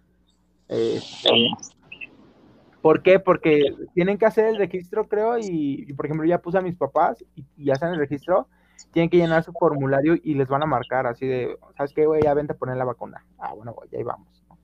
¿Por 2.82 3.04
qué? 3.04 3.20
Porque 3.20 3.64
tienen 3.94 4.18
que 4.18 4.26
hacer 4.26 4.46
el 4.46 4.58
registro, 4.58 5.08
creo, 5.08 5.38
y, 5.38 5.86
y, 5.88 5.94
por 5.94 6.06
ejemplo, 6.06 6.26
ya 6.26 6.42
puse 6.42 6.58
a 6.58 6.62
mis 6.62 6.76
papás 6.76 7.24
y, 7.36 7.46
y 7.58 7.70
hacen 7.70 7.90
el 7.90 7.98
registro, 8.00 8.48
tienen 8.92 9.10
que 9.10 9.18
llenar 9.18 9.44
su 9.44 9.52
formulario 9.54 10.16
y 10.24 10.34
les 10.34 10.48
van 10.48 10.64
a 10.64 10.66
marcar 10.66 11.06
así 11.06 11.28
de, 11.28 11.56
¿sabes 11.78 11.94
qué, 11.94 12.06
güey? 12.08 12.24
Ya 12.24 12.34
vente 12.34 12.54
a 12.54 12.58
poner 12.58 12.78
la 12.78 12.86
vacuna. 12.86 13.24
Ah, 13.38 13.54
bueno, 13.54 13.74
güey, 13.74 13.88
ya 13.92 14.00
ahí 14.00 14.04
vamos. 14.04 14.28
¿no? 14.50 14.58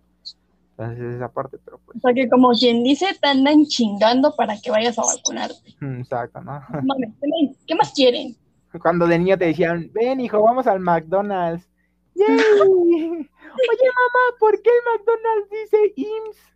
Entonces 0.71 0.99
es 1.05 1.15
esa 1.15 1.29
parte, 1.31 1.57
pero 1.63 1.79
pues, 1.85 1.97
O 1.97 1.99
sea 2.01 2.13
que 2.13 2.27
como 2.27 2.49
quien 2.51 2.83
dice, 2.83 3.05
te 3.21 3.27
andan 3.27 3.65
chingando 3.65 4.35
para 4.35 4.55
que 4.59 4.71
vayas 4.71 4.97
a 4.97 5.03
vacunar. 5.03 5.51
mm, 5.79 5.99
exacto, 6.01 6.41
¿no? 6.41 6.53
No 6.71 6.81
mames, 6.83 7.09
¿qué 7.21 7.27
más- 7.27 7.57
¿Qué 7.67 7.75
más 7.75 7.93
quieren? 7.93 8.35
Cuando 8.81 9.07
de 9.07 9.17
niño 9.19 9.37
te 9.37 9.45
decían, 9.45 9.89
ven, 9.93 10.19
hijo, 10.19 10.41
vamos 10.41 10.67
al 10.67 10.79
McDonald's. 10.79 11.67
¡Yay! 12.15 13.29
Oye, 13.57 13.89
mamá, 13.89 14.37
¿por 14.39 14.61
qué 14.61 14.69
el 14.69 14.83
McDonald's 14.85 15.49
dice 15.49 15.93
IMSS? 15.95 16.53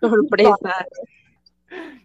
Sorpresa. 0.00 0.86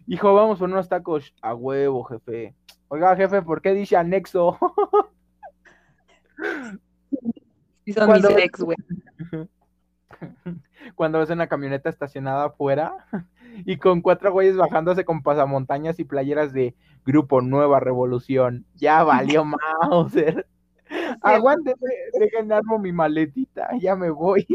Hijo, 0.06 0.34
vamos 0.34 0.58
por 0.58 0.68
unos 0.68 0.88
tacos 0.88 1.34
a 1.42 1.54
huevo, 1.54 2.04
jefe. 2.04 2.54
Oiga, 2.88 3.14
jefe, 3.16 3.42
¿por 3.42 3.60
qué 3.62 3.72
dice 3.74 3.96
anexo? 3.96 4.58
Son 7.94 8.06
Cuando- 8.06 8.28
mis 8.30 8.38
ex, 8.38 8.60
güey. 8.60 8.76
Cuando 10.94 11.18
ves 11.18 11.30
una 11.30 11.46
camioneta 11.48 11.88
estacionada 11.88 12.44
afuera 12.46 13.06
y 13.64 13.76
con 13.78 14.00
cuatro 14.02 14.32
güeyes 14.32 14.56
bajándose 14.56 15.04
con 15.04 15.22
pasamontañas 15.22 15.98
y 15.98 16.04
playeras 16.04 16.52
de 16.52 16.74
Grupo 17.04 17.40
Nueva 17.40 17.80
Revolución. 17.80 18.66
Ya 18.74 19.02
valió 19.02 19.44
Mauser. 19.80 20.46
Aguante, 21.22 21.74
dejen 22.18 22.52
armo 22.52 22.78
mi 22.78 22.92
maletita, 22.92 23.70
ya 23.80 23.96
me 23.96 24.10
voy. 24.10 24.46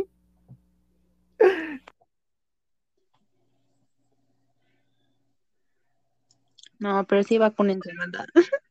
No, 6.78 7.06
pero 7.08 7.24
sí 7.24 7.38
vacúnense, 7.38 7.90
banda. 7.98 8.26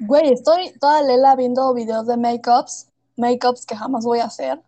Güey, 0.00 0.32
estoy 0.32 0.72
toda 0.80 1.02
lela 1.02 1.36
viendo 1.36 1.72
videos 1.74 2.08
de 2.08 2.16
make-ups, 2.16 2.88
make-ups 3.16 3.64
que 3.64 3.76
jamás 3.76 4.04
voy 4.04 4.18
a 4.18 4.24
hacer, 4.24 4.60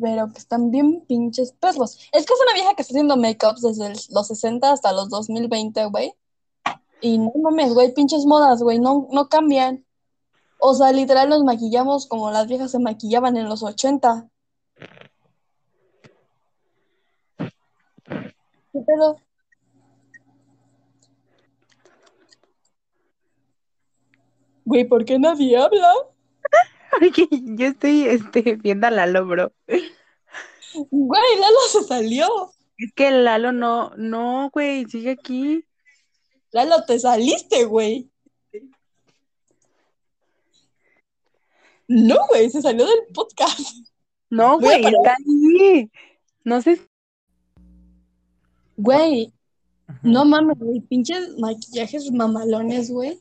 pero 0.00 0.28
que 0.32 0.38
están 0.38 0.70
bien 0.70 1.04
pinches 1.08 1.50
perros. 1.52 1.98
Es 2.12 2.24
que 2.24 2.32
es 2.32 2.40
una 2.40 2.52
vieja 2.54 2.74
que 2.76 2.82
está 2.82 2.92
haciendo 2.92 3.16
make-ups 3.16 3.62
desde 3.62 3.94
los 4.14 4.28
60 4.28 4.70
hasta 4.70 4.92
los 4.92 5.08
2020, 5.08 5.86
güey. 5.86 6.14
Y 7.00 7.18
no 7.18 7.32
mames, 7.42 7.74
güey, 7.74 7.92
pinches 7.92 8.24
modas, 8.26 8.62
güey, 8.62 8.78
no, 8.78 9.08
no 9.10 9.28
cambian. 9.28 9.84
O 10.58 10.74
sea, 10.74 10.92
literal 10.92 11.28
nos 11.28 11.44
maquillamos 11.44 12.06
como 12.06 12.30
las 12.30 12.46
viejas 12.46 12.70
se 12.70 12.78
maquillaban 12.78 13.36
en 13.36 13.48
los 13.48 13.62
80. 13.62 14.28
¿Qué 17.36 18.80
pedo? 18.86 19.16
Güey, 24.64 24.84
¿por 24.84 25.04
qué 25.04 25.18
nadie 25.18 25.56
habla? 25.56 25.92
Yo 27.56 27.66
estoy 27.66 28.08
este, 28.08 28.56
viendo 28.56 28.86
a 28.86 28.90
Lalo, 28.90 29.26
bro. 29.26 29.52
Güey, 29.66 31.38
Lalo 31.40 31.58
se 31.68 31.82
salió. 31.84 32.26
Es 32.78 32.92
que 32.94 33.10
Lalo 33.10 33.52
no, 33.52 33.90
no, 33.96 34.50
güey, 34.50 34.86
sigue 34.86 35.10
aquí. 35.10 35.64
Lalo, 36.54 36.84
te 36.84 36.96
saliste, 37.00 37.64
güey. 37.64 38.08
No, 41.88 42.16
güey, 42.28 42.48
se 42.48 42.62
salió 42.62 42.86
del 42.86 43.12
podcast. 43.12 43.58
No, 44.30 44.60
güey, 44.60 44.84
está 44.86 45.16
ahí. 45.18 45.90
No 46.44 46.62
sé. 46.62 46.80
Güey, 48.76 49.34
no 50.04 50.24
mames, 50.24 50.56
güey, 50.60 50.80
pinches 50.80 51.36
maquillajes 51.38 52.12
mamalones, 52.12 52.88
güey. 52.88 53.20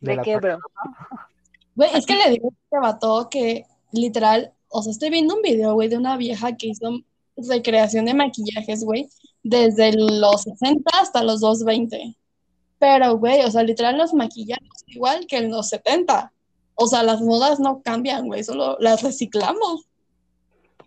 De 0.00 0.10
¿De 0.10 0.16
la 0.16 0.22
qué, 0.22 0.36
bro? 0.36 0.58
Güey, 1.74 1.88
es 1.94 2.04
que 2.04 2.16
le 2.16 2.28
digo 2.28 2.48
a 2.48 2.52
este 2.52 2.78
vato 2.78 3.28
que 3.30 3.64
literal, 3.92 4.52
o 4.68 4.82
sea, 4.82 4.92
estoy 4.92 5.08
viendo 5.08 5.34
un 5.34 5.40
video, 5.40 5.72
güey, 5.72 5.88
de 5.88 5.96
una 5.96 6.18
vieja 6.18 6.54
que 6.58 6.66
hizo 6.66 7.00
recreación 7.34 8.04
de 8.04 8.12
maquillajes, 8.12 8.84
güey, 8.84 9.08
desde 9.42 9.92
los 9.92 10.42
60 10.42 10.90
hasta 11.00 11.22
los 11.22 11.40
220. 11.40 12.16
Pero, 12.78 13.16
güey, 13.16 13.44
o 13.44 13.50
sea, 13.50 13.62
literal 13.62 13.96
los 13.96 14.12
maquillamos 14.12 14.84
igual 14.86 15.26
que 15.26 15.38
en 15.38 15.50
los 15.50 15.68
70. 15.68 16.32
O 16.74 16.86
sea, 16.86 17.02
las 17.02 17.20
modas 17.20 17.60
no 17.60 17.82
cambian, 17.82 18.26
güey, 18.26 18.42
solo 18.42 18.76
las 18.80 19.02
reciclamos. 19.02 19.86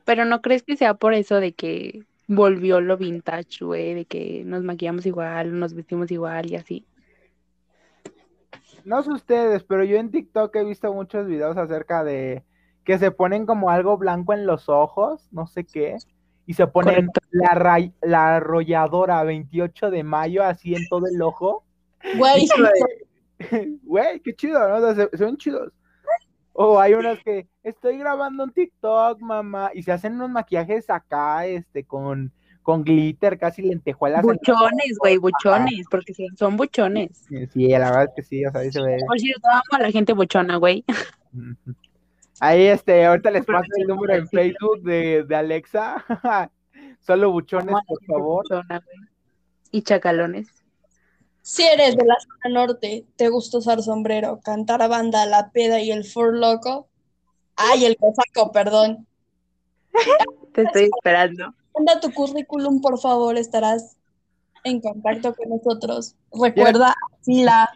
Pero 0.04 0.26
no 0.26 0.42
crees 0.42 0.64
que 0.64 0.78
sea 0.78 0.94
por 0.94 1.14
eso 1.14 1.40
de 1.40 1.54
que 1.54 2.04
volvió 2.28 2.82
lo 2.82 2.98
vintage, 2.98 3.64
güey, 3.64 3.94
de 3.94 4.06
que 4.06 4.44
nos 4.46 4.64
maquillamos 4.64 5.06
igual, 5.06 5.58
nos 5.60 5.74
vestimos 5.74 6.12
igual 6.12 6.52
y 6.52 6.56
así. 6.56 6.86
No 8.84 9.02
sé 9.02 9.12
ustedes, 9.12 9.64
pero 9.64 9.84
yo 9.84 9.98
en 9.98 10.12
TikTok 10.12 10.56
he 10.56 10.64
visto 10.64 10.94
muchos 10.94 11.28
videos 11.28 11.58
acerca 11.58 12.04
de 12.04 12.44
que 12.84 13.00
se 13.00 13.10
ponen 13.10 13.46
como 13.48 13.72
algo 13.72 13.98
blanco 13.98 14.34
en 14.34 14.46
los 14.46 14.70
ojos, 14.70 15.28
no 15.32 15.48
sé 15.48 15.64
qué, 15.64 15.98
y 16.46 16.54
se 16.54 16.68
ponen 16.68 17.10
la, 17.32 17.56
ray- 17.56 17.94
la 18.02 18.36
arrolladora 18.38 19.24
28 19.24 19.90
de 19.92 20.04
mayo 20.04 20.44
así 20.44 20.76
en 20.76 20.88
todo 20.88 21.06
el 21.12 21.22
ojo. 21.22 21.64
Güey, 22.18 22.48
Güey, 23.84 24.20
qué 24.22 24.34
chido, 24.36 24.68
¿no? 24.68 24.76
O 24.76 24.94
sea, 24.94 25.08
se, 25.10 25.18
se 25.18 25.26
ven 25.26 25.38
chidos. 25.38 25.72
O 26.54 26.80
hay 26.80 26.94
unas 26.94 27.20
que 27.24 27.48
estoy 27.64 27.98
grabando 27.98 28.44
un 28.46 28.52
TikTok, 28.52 29.20
mamá, 29.20 29.72
y 29.74 29.84
se 29.84 29.92
hacen 29.92 30.14
unos 30.14 30.30
maquillajes 30.30 30.90
acá, 30.90 31.46
este, 31.46 31.84
con, 31.84 32.32
con 32.64 32.82
glitter, 32.84 33.38
casi 33.38 33.62
lentejuelas. 33.62 34.22
en- 34.24 34.28
Buchones, 34.28 34.98
güey, 35.00 35.18
buchones, 35.18 35.86
porque 35.92 36.14
son 36.38 36.56
buchones. 36.56 37.26
Sí, 37.52 37.68
la 37.68 37.90
verdad 37.92 38.04
es 38.06 38.10
que 38.16 38.24
sí, 38.24 38.46
o 38.46 38.52
sea, 38.52 38.62
ahí 38.62 38.72
se 38.72 38.82
ve. 38.82 38.98
Por 39.06 39.20
cierto, 39.20 39.48
amo 39.50 39.62
a 39.72 39.80
la 39.80 39.92
gente 39.92 40.14
buchona, 40.14 40.56
güey. 40.56 40.86
Ahí, 42.40 42.66
este, 42.66 43.06
ahorita 43.06 43.32
les 43.32 43.46
paso 43.46 43.68
el 43.78 43.88
número 43.88 44.16
en. 44.16 44.28
Facebook 44.28 44.82
de, 44.82 45.24
de 45.24 45.36
Alexa. 45.36 46.04
Solo 47.00 47.32
buchones, 47.32 47.76
por 47.88 48.04
favor. 48.06 48.46
Y 49.72 49.82
chacalones. 49.84 50.48
si 51.42 51.64
eres 51.64 51.96
de 51.96 52.06
la 52.06 52.16
zona 52.20 52.62
norte, 52.62 53.06
te 53.16 53.30
gusta 53.30 53.60
usar 53.60 53.82
sombrero, 53.82 54.40
cantar 54.44 54.82
a 54.82 54.88
banda, 54.88 55.26
la 55.26 55.52
peda 55.52 55.80
y 55.80 55.92
el 55.92 56.04
fur 56.04 56.36
loco. 56.36 56.88
Ay, 57.56 57.86
el 57.86 57.96
cosaco, 57.96 58.52
perdón. 58.52 59.08
Te 60.54 60.64
estoy 60.64 60.90
esperando. 60.96 61.54
Manda 61.74 62.00
tu 62.00 62.12
currículum, 62.14 62.82
por 62.82 63.00
favor, 63.00 63.38
estarás 63.38 63.98
en 64.64 64.82
contacto 64.82 65.34
con 65.36 65.50
nosotros. 65.50 66.16
Recuerda, 66.32 66.96
la 67.28 67.70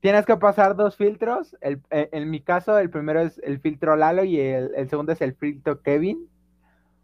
Tienes 0.00 0.26
que 0.26 0.36
pasar 0.36 0.76
dos 0.76 0.96
filtros. 0.96 1.56
El- 1.60 1.80
en, 1.90 2.08
en 2.12 2.30
mi 2.30 2.40
caso, 2.40 2.78
el 2.78 2.90
primero 2.90 3.20
es 3.20 3.38
el 3.42 3.60
filtro 3.60 3.96
Lalo 3.96 4.24
y 4.24 4.38
el, 4.38 4.72
el 4.76 4.88
segundo 4.88 5.12
es 5.12 5.20
el 5.20 5.34
filtro 5.34 5.80
Kevin. 5.82 6.28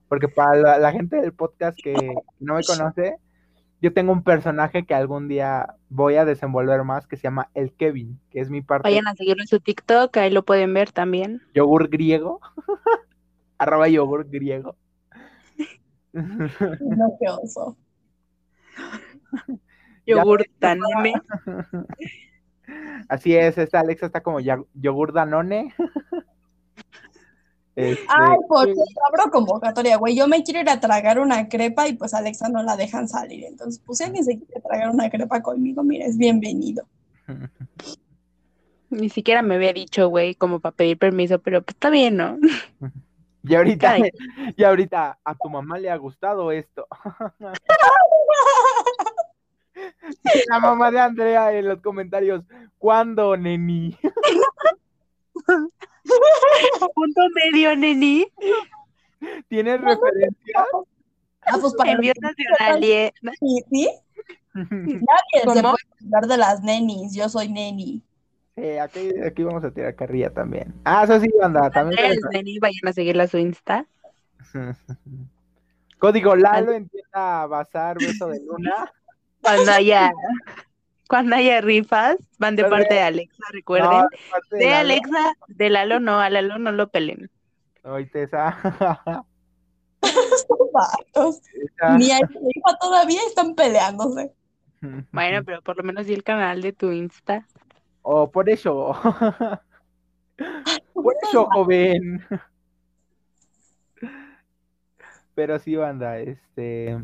Porque 0.09 0.29
para 0.29 0.57
la, 0.57 0.79
la 0.79 0.93
gente 0.93 1.17
del 1.17 1.33
podcast 1.33 1.79
que 1.83 1.95
no 2.39 2.55
me 2.57 2.63
conoce, 2.63 3.17
yo 3.81 3.93
tengo 3.95 4.13
un 4.13 4.23
personaje 4.23 4.85
que 4.85 4.95
algún 4.95 5.27
día 5.27 5.75
voy 5.89 6.17
a 6.17 6.25
desenvolver 6.27 6.85
más 6.85 7.07
que 7.07 7.17
se 7.17 7.23
llama 7.25 7.49
el 7.55 7.73
Kevin, 7.73 8.21
que 8.31 8.41
es 8.41 8.51
mi 8.51 8.61
parte 8.61 8.89
Vayan 8.89 9.09
a 9.09 9.15
seguirlo 9.15 9.43
en 9.43 9.49
su 9.49 9.59
TikTok, 9.59 10.15
ahí 10.19 10.31
lo 10.31 10.45
pueden 10.45 10.75
ver 10.75 10.93
también. 10.93 11.41
yogur 11.55 11.89
griego. 11.89 12.41
Arroba 13.59 13.89
yogur 13.89 14.29
griego. 14.29 14.77
no, 16.13 17.17
qué 17.19 17.27
oso. 17.43 17.77
Yogur 20.07 20.45
Danone. 20.61 21.15
Así 23.09 23.35
es, 23.35 23.59
esta 23.59 23.81
Alexa 23.81 24.07
está 24.07 24.23
como 24.23 24.39
yogur 24.41 25.13
danone. 25.13 25.75
Este, 27.75 28.05
Ay, 28.07 28.37
por 28.49 28.67
qué 28.67 28.83
abro 29.09 29.31
convocatoria, 29.31 29.97
güey. 29.97 30.15
Yo 30.15 30.29
me 30.29 30.43
quiero 30.43 30.61
ir 30.61 30.69
a 30.69 30.79
tragar 30.79 31.19
una 31.19 31.49
crepa 31.49 31.89
y 31.89 31.95
pues 31.95 32.13
Alexa 32.13 32.51
no 32.51 32.63
la 32.63 32.77
dejan 32.77 33.09
salir. 33.09 33.45
Entonces, 33.45 33.81
pues 33.87 33.97
si 33.97 34.05
alguien 34.05 34.25
se 34.25 34.37
quiere 34.37 34.61
tragar 34.61 34.91
una 34.91 35.09
crepa 35.09 35.41
conmigo, 35.41 35.83
mira, 35.83 36.05
es 36.05 36.19
bienvenido. 36.19 36.87
Ni 38.91 39.09
siquiera 39.09 39.41
me 39.41 39.55
había 39.55 39.73
dicho, 39.73 40.09
güey, 40.09 40.35
como 40.35 40.61
para 40.61 40.77
pedir 40.77 40.99
permiso, 40.99 41.39
pero 41.39 41.63
pues 41.63 41.75
está 41.75 41.89
bien, 41.89 42.17
¿no? 42.17 42.39
Y 43.45 43.57
ahorita, 43.57 43.97
y 44.57 44.63
ahorita 44.63 45.19
a 45.25 45.35
tu 45.35 45.51
mamá 45.51 45.77
le 45.77 45.91
ha 45.91 45.97
gustado 45.97 46.53
esto. 46.53 46.87
La 50.49 50.61
mamá 50.61 50.91
de 50.91 51.01
Andrea 51.01 51.53
en 51.53 51.69
los 51.69 51.81
comentarios, 51.81 52.45
¿cuándo, 52.79 53.37
neni? 53.37 53.97
Punto 56.95 57.21
medio, 57.35 57.77
neni. 57.77 58.27
¿Tienes 59.49 59.81
referencias? 59.81 60.67
Ah, 61.43 61.59
pues 61.61 61.75
para 61.75 61.93
Envío 61.93 62.13
nacional, 62.21 62.83
¿eh? 62.85 63.13
Sí, 63.41 63.65
¿sí? 63.71 63.91
Nadie 64.55 65.01
se 65.33 65.45
puede 65.45 65.59
hablar 65.59 66.27
de 66.29 66.37
las 66.37 66.63
nenis. 66.63 67.15
Yo 67.15 67.29
soy 67.29 67.49
neni. 67.49 68.03
Sí, 68.55 68.79
aquí, 68.79 69.11
aquí 69.25 69.43
vamos 69.43 69.65
a 69.65 69.71
tirar 69.71 69.95
carrilla 69.95 70.31
también. 70.31 70.75
Ah, 70.85 71.05
eso 71.05 71.19
sí, 71.21 71.31
banda, 71.41 71.71
también. 71.71 71.99
Andrea 71.99 72.13
es 72.13 72.21
neni, 72.31 72.59
vayan 72.59 72.87
a 72.87 72.93
seguirla 72.93 73.23
a 73.25 73.29
su 73.29 73.39
Insta. 73.39 73.87
Código 75.99 76.37
Lalo 76.37 76.73
en 76.73 76.89
tienda 76.89 77.47
Bazar 77.47 77.97
Beso 77.99 78.29
de 78.29 78.41
Luna. 78.41 78.93
Cuando 79.43 79.73
haya, 79.73 80.13
cuando 81.09 81.37
haya 81.37 81.61
rifas, 81.61 82.17
van 82.39 82.57
de 82.57 82.65
parte 82.65 82.95
de 82.95 83.03
Alexa, 83.03 83.45
recuerden. 83.51 83.91
No, 83.91 84.09
de. 84.51 84.75
Alexa, 84.75 85.35
de 85.49 85.71
Lalo 85.71 86.01
no, 86.01 86.21
a 86.21 86.31
Lalo 86.31 86.59
no 86.59 86.73
lo 86.73 86.89
pelen. 86.89 87.31
Estos 87.85 88.31
vatos. 90.73 91.43
esa. 91.53 91.99
Ni 91.99 92.11
hay 92.11 92.23
hija 92.23 92.79
todavía 92.81 93.21
están 93.27 93.55
peleándose. 93.55 94.33
Bueno, 95.13 95.45
pero 95.45 95.63
por 95.63 95.77
lo 95.77 95.85
menos 95.85 96.07
di 96.07 96.15
el 96.15 96.25
canal 96.25 96.61
de 96.61 96.73
tu 96.73 96.91
Insta. 96.91 97.47
O 98.03 98.31
por 98.31 98.49
eso. 98.49 98.97
Por 100.93 101.15
eso, 101.23 101.47
joven. 101.53 102.25
Pero 105.35 105.59
sí, 105.59 105.77
banda, 105.77 106.19
este. 106.19 106.99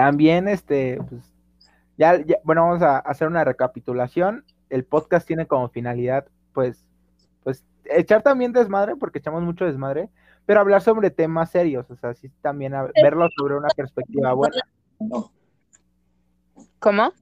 También, 0.00 0.48
este, 0.48 0.98
pues. 1.08 1.22
Ya, 1.98 2.16
ya- 2.24 2.38
bueno, 2.44 2.62
vamos 2.66 2.80
a 2.82 2.98
hacer 3.00 3.28
una 3.28 3.44
recapitulación. 3.44 4.44
El 4.70 4.84
podcast 4.84 5.26
tiene 5.26 5.46
como 5.46 5.68
finalidad, 5.68 6.26
pues, 6.54 6.86
pues, 7.44 7.64
echar 7.84 8.22
también 8.22 8.52
desmadre, 8.52 8.96
porque 8.96 9.18
echamos 9.18 9.42
mucho 9.42 9.66
desmadre, 9.66 10.08
pero 10.46 10.60
hablar 10.60 10.80
sobre 10.80 11.10
temas 11.10 11.50
serios, 11.50 11.90
o 11.90 11.96
sea, 11.96 12.14
sí 12.14 12.30
también 12.40 12.74
a- 12.74 12.88
verlo 13.02 13.28
sobre 13.36 13.56
una 13.56 13.68
perspectiva 13.76 14.32
buena. 14.32 14.62
No. 14.98 15.30
¿Cómo? 16.78 17.12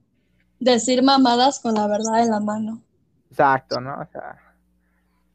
Decir 0.61 1.03
mamadas 1.03 1.59
con 1.59 1.73
la 1.73 1.87
verdad 1.87 2.21
en 2.23 2.31
la 2.31 2.39
mano. 2.39 2.81
Exacto, 3.29 3.81
¿no? 3.81 3.99
O 3.99 4.05
sea, 4.05 4.37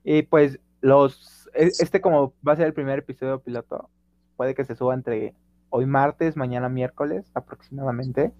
y 0.03 0.22
pues 0.22 0.59
los, 0.80 1.47
e- 1.55 1.70
este 1.78 2.01
como 2.01 2.32
va 2.47 2.53
a 2.53 2.57
ser 2.57 2.66
el 2.66 2.74
primer 2.74 3.01
episodio 3.01 3.38
piloto, 3.40 3.90
puede 4.36 4.55
que 4.55 4.64
se 4.64 4.74
suba 4.74 4.95
entre 4.95 5.34
hoy 5.77 5.87
martes, 5.87 6.37
mañana 6.37 6.68
miércoles 6.68 7.29
aproximadamente. 7.35 8.33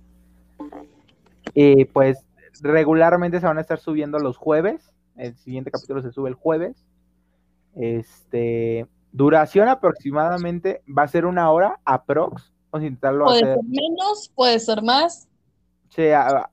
Y 1.53 1.85
pues 1.87 2.25
regularmente 2.63 3.41
se 3.41 3.47
van 3.47 3.59
a 3.59 3.61
estar 3.61 3.81
subiendo 3.81 4.21
los 4.21 4.37
jueves, 4.37 4.95
el 5.17 5.37
siguiente 5.39 5.73
capítulo 5.73 6.01
se 6.01 6.13
sube 6.13 6.29
el 6.29 6.37
jueves. 6.37 6.87
Este, 7.75 8.87
duración 9.11 9.67
aproximadamente 9.67 10.83
va 10.87 11.03
a 11.03 11.09
ser 11.09 11.27
una 11.27 11.51
hora 11.51 11.81
aprox, 11.85 12.53
vamos 12.71 12.85
a 12.85 12.87
intentarlo 12.87 13.25
Puede 13.25 13.43
hacer. 13.43 13.55
ser 13.57 13.65
menos, 13.65 14.33
puede 14.33 14.61
ser 14.61 14.83
más. 14.83 15.27
sea, 15.89 16.51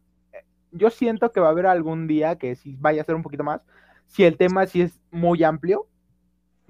yo 0.72 0.90
siento 0.90 1.32
que 1.32 1.40
va 1.40 1.50
a 1.50 1.52
haber 1.52 1.68
algún 1.68 2.08
día 2.08 2.38
que 2.38 2.56
sí 2.56 2.76
vaya 2.80 3.04
a 3.04 3.06
ser 3.06 3.14
un 3.14 3.22
poquito 3.22 3.44
más. 3.44 3.62
Si 4.08 4.24
el 4.24 4.36
tema 4.36 4.66
sí 4.66 4.82
es 4.82 5.00
muy 5.12 5.44
amplio, 5.44 5.86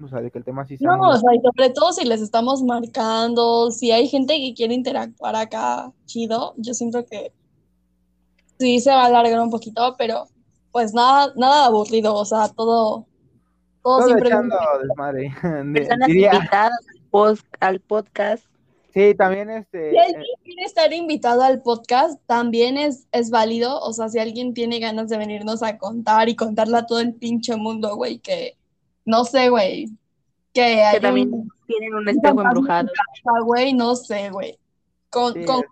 o 0.04 0.08
sea, 0.08 0.20
de 0.20 0.30
que 0.30 0.38
el 0.38 0.44
tema 0.44 0.66
sí 0.66 0.76
sea 0.76 0.90
No, 0.90 0.98
muy 0.98 1.14
o 1.14 1.16
sea, 1.16 1.34
y 1.34 1.40
sobre 1.40 1.70
todo 1.70 1.92
si 1.92 2.04
les 2.06 2.20
estamos 2.20 2.62
marcando, 2.62 3.70
si 3.70 3.90
hay 3.92 4.08
gente 4.08 4.36
que 4.38 4.54
quiere 4.54 4.74
interactuar 4.74 5.36
acá, 5.36 5.92
chido, 6.06 6.54
yo 6.56 6.74
siento 6.74 7.04
que 7.06 7.32
sí 8.58 8.80
se 8.80 8.90
va 8.90 9.02
a 9.02 9.06
alargar 9.06 9.40
un 9.40 9.50
poquito, 9.50 9.94
pero 9.98 10.26
pues 10.70 10.94
nada, 10.94 11.32
nada 11.36 11.66
aburrido, 11.66 12.14
o 12.14 12.24
sea, 12.24 12.48
todo, 12.48 13.06
Todos 13.82 13.98
Todo 13.98 14.06
siempre 14.06 14.28
echando 14.28 14.56
desmadre. 14.80 15.34
Personas 15.74 16.08
diría- 16.08 16.34
invitadas 16.34 16.72
al 17.60 17.80
podcast. 17.80 18.44
Sí, 18.94 19.14
también 19.14 19.48
este. 19.48 19.90
Si 19.90 19.96
eh, 19.96 20.00
alguien 20.00 20.24
quiere 20.44 20.62
estar 20.64 20.92
invitado 20.92 21.42
al 21.42 21.62
podcast, 21.62 22.20
también 22.26 22.76
es, 22.76 23.06
es 23.10 23.30
válido. 23.30 23.80
O 23.80 23.92
sea, 23.94 24.08
si 24.10 24.18
alguien 24.18 24.52
tiene 24.52 24.80
ganas 24.80 25.08
de 25.08 25.16
venirnos 25.16 25.62
a 25.62 25.78
contar 25.78 26.28
y 26.28 26.36
contarle 26.36 26.76
a 26.76 26.86
todo 26.86 27.00
el 27.00 27.14
pinche 27.14 27.56
mundo, 27.56 27.96
güey, 27.96 28.18
que 28.18 28.58
no 29.04 29.24
sé, 29.24 29.48
güey, 29.48 29.86
que 30.52 30.62
hay 30.62 30.94
Que 30.94 31.00
también 31.00 31.32
un 31.32 31.50
tienen 31.66 31.94
un 31.94 32.08
espejo 32.08 32.42
embrujado. 32.42 32.88
güey, 33.44 33.72
no 33.72 33.96
sé, 33.96 34.30
güey. 34.30 34.58
Con, 35.10 35.32
Sí, 35.34 35.44
con 35.44 35.62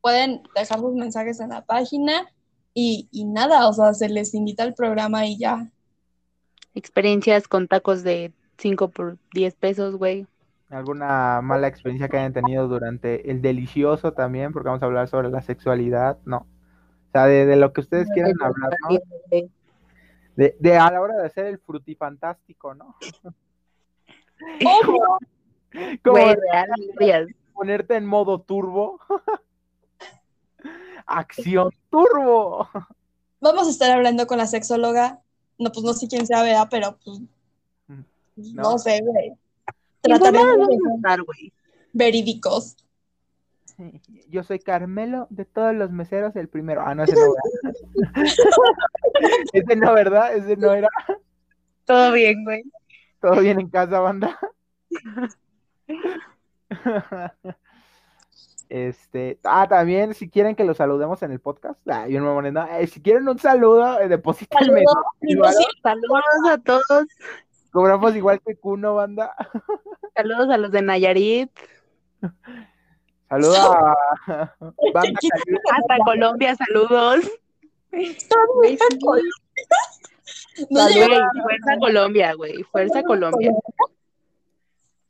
pueden 0.00 0.42
dejar 0.54 0.80
sus 0.80 0.94
mensajes 0.94 1.40
en 1.40 1.50
la 1.50 1.64
página 1.64 2.28
y, 2.74 3.08
y 3.10 3.24
nada, 3.24 3.68
o 3.68 3.72
sea, 3.72 3.94
se 3.94 4.08
les 4.08 4.34
invita 4.34 4.64
al 4.64 4.74
programa 4.74 5.26
y 5.26 5.38
ya. 5.38 5.70
Experiencias 6.74 7.48
con 7.48 7.68
tacos 7.68 8.02
de 8.02 8.32
5 8.58 8.88
por 8.88 9.18
10 9.34 9.54
pesos, 9.56 9.96
güey. 9.96 10.26
alguna 10.70 11.40
mala 11.42 11.68
experiencia 11.68 12.08
que 12.08 12.16
hayan 12.16 12.32
tenido 12.32 12.66
durante 12.66 13.30
el 13.30 13.42
delicioso 13.42 14.12
también, 14.12 14.52
porque 14.52 14.68
vamos 14.68 14.82
a 14.82 14.86
hablar 14.86 15.08
sobre 15.08 15.30
la 15.30 15.42
sexualidad, 15.42 16.18
no. 16.24 16.38
O 16.38 17.12
sea, 17.12 17.26
de, 17.26 17.44
de 17.46 17.56
lo 17.56 17.72
que 17.72 17.82
ustedes 17.82 18.08
quieran 18.14 18.32
hablar, 18.40 18.70
¿no? 18.88 18.98
De, 20.36 20.56
de 20.58 20.76
a 20.76 20.90
la 20.90 21.00
hora 21.00 21.16
de 21.16 21.26
hacer 21.26 21.46
el 21.46 21.58
frutifantástico, 21.58 22.74
¿no? 22.74 22.96
Güey, 26.04 26.26
de 26.36 26.82
historias. 26.84 27.28
ponerte 27.54 27.96
en 27.96 28.04
modo 28.06 28.40
turbo. 28.40 29.00
Acción 31.06 31.70
turbo. 31.90 32.68
vamos 33.40 33.66
a 33.66 33.70
estar 33.70 33.90
hablando 33.90 34.26
con 34.26 34.38
la 34.38 34.46
sexóloga. 34.46 35.20
No, 35.58 35.70
pues 35.72 35.84
no 35.84 35.92
sé 35.94 36.08
quién 36.08 36.26
sea, 36.26 36.42
¿verdad? 36.42 36.68
Pero 36.70 36.98
pues, 37.04 37.20
no, 38.36 38.62
No. 38.62 38.78
sé, 38.78 39.00
güey. 39.02 39.32
Informados 40.04 40.32
Tratamientos 40.32 40.56
vamos 40.58 40.68
a 40.68 41.16
Yo 44.28 44.42
soy 44.42 44.58
Carmelo, 44.58 45.26
de 45.30 45.44
todos 45.44 45.74
los 45.74 45.90
meseros, 45.90 46.36
el 46.36 46.48
primero. 46.48 46.82
Ah, 46.84 46.94
no, 46.94 47.04
ese 47.04 47.14
no, 47.14 47.32
¿verdad? 47.32 48.22
ese 49.52 49.76
no, 49.76 49.94
¿verdad? 49.94 50.34
Ese 50.36 50.56
no 50.56 50.72
era. 50.72 50.88
Todo 51.84 52.12
bien, 52.12 52.44
güey. 52.44 52.62
¿Todo 53.20 53.40
bien 53.40 53.60
en 53.60 53.68
casa, 53.68 54.00
banda? 54.00 54.38
Este, 58.68 59.38
ah, 59.44 59.68
también, 59.68 60.14
si 60.14 60.30
quieren 60.30 60.56
que 60.56 60.64
los 60.64 60.78
saludemos 60.78 61.22
en 61.22 61.30
el 61.30 61.40
podcast, 61.40 61.78
ah, 61.88 62.08
yo 62.08 62.20
no 62.20 62.28
me 62.28 62.32
ponen 62.32 62.54
nada. 62.54 62.80
Eh, 62.80 62.86
si 62.86 63.02
quieren 63.02 63.28
un 63.28 63.38
saludo, 63.38 64.00
eh, 64.00 64.08
deposítenme. 64.08 64.82
Saludos, 65.20 65.56
Saludos 65.82 66.22
a 66.48 66.58
todos. 66.58 67.06
Cobramos 67.70 68.16
igual 68.16 68.40
que 68.40 68.56
Cuno, 68.56 68.94
banda. 68.94 69.34
Saludos 70.16 70.48
a 70.48 70.56
los 70.56 70.72
de 70.72 70.80
Nayarit. 70.80 71.50
Saludos 73.32 73.56
a 73.58 73.94
banda. 74.92 75.20
Hasta 75.72 75.98
Colombia, 76.04 76.54
saludos. 76.54 77.30
Güey, 77.90 78.16
No 80.70 80.84
Güey, 80.84 80.94
llegó- 80.94 81.16
fuerza 81.42 81.78
Colombia, 81.80 82.34
güey. 82.34 82.62
Fuerza 82.64 83.02
Colombia. 83.02 83.52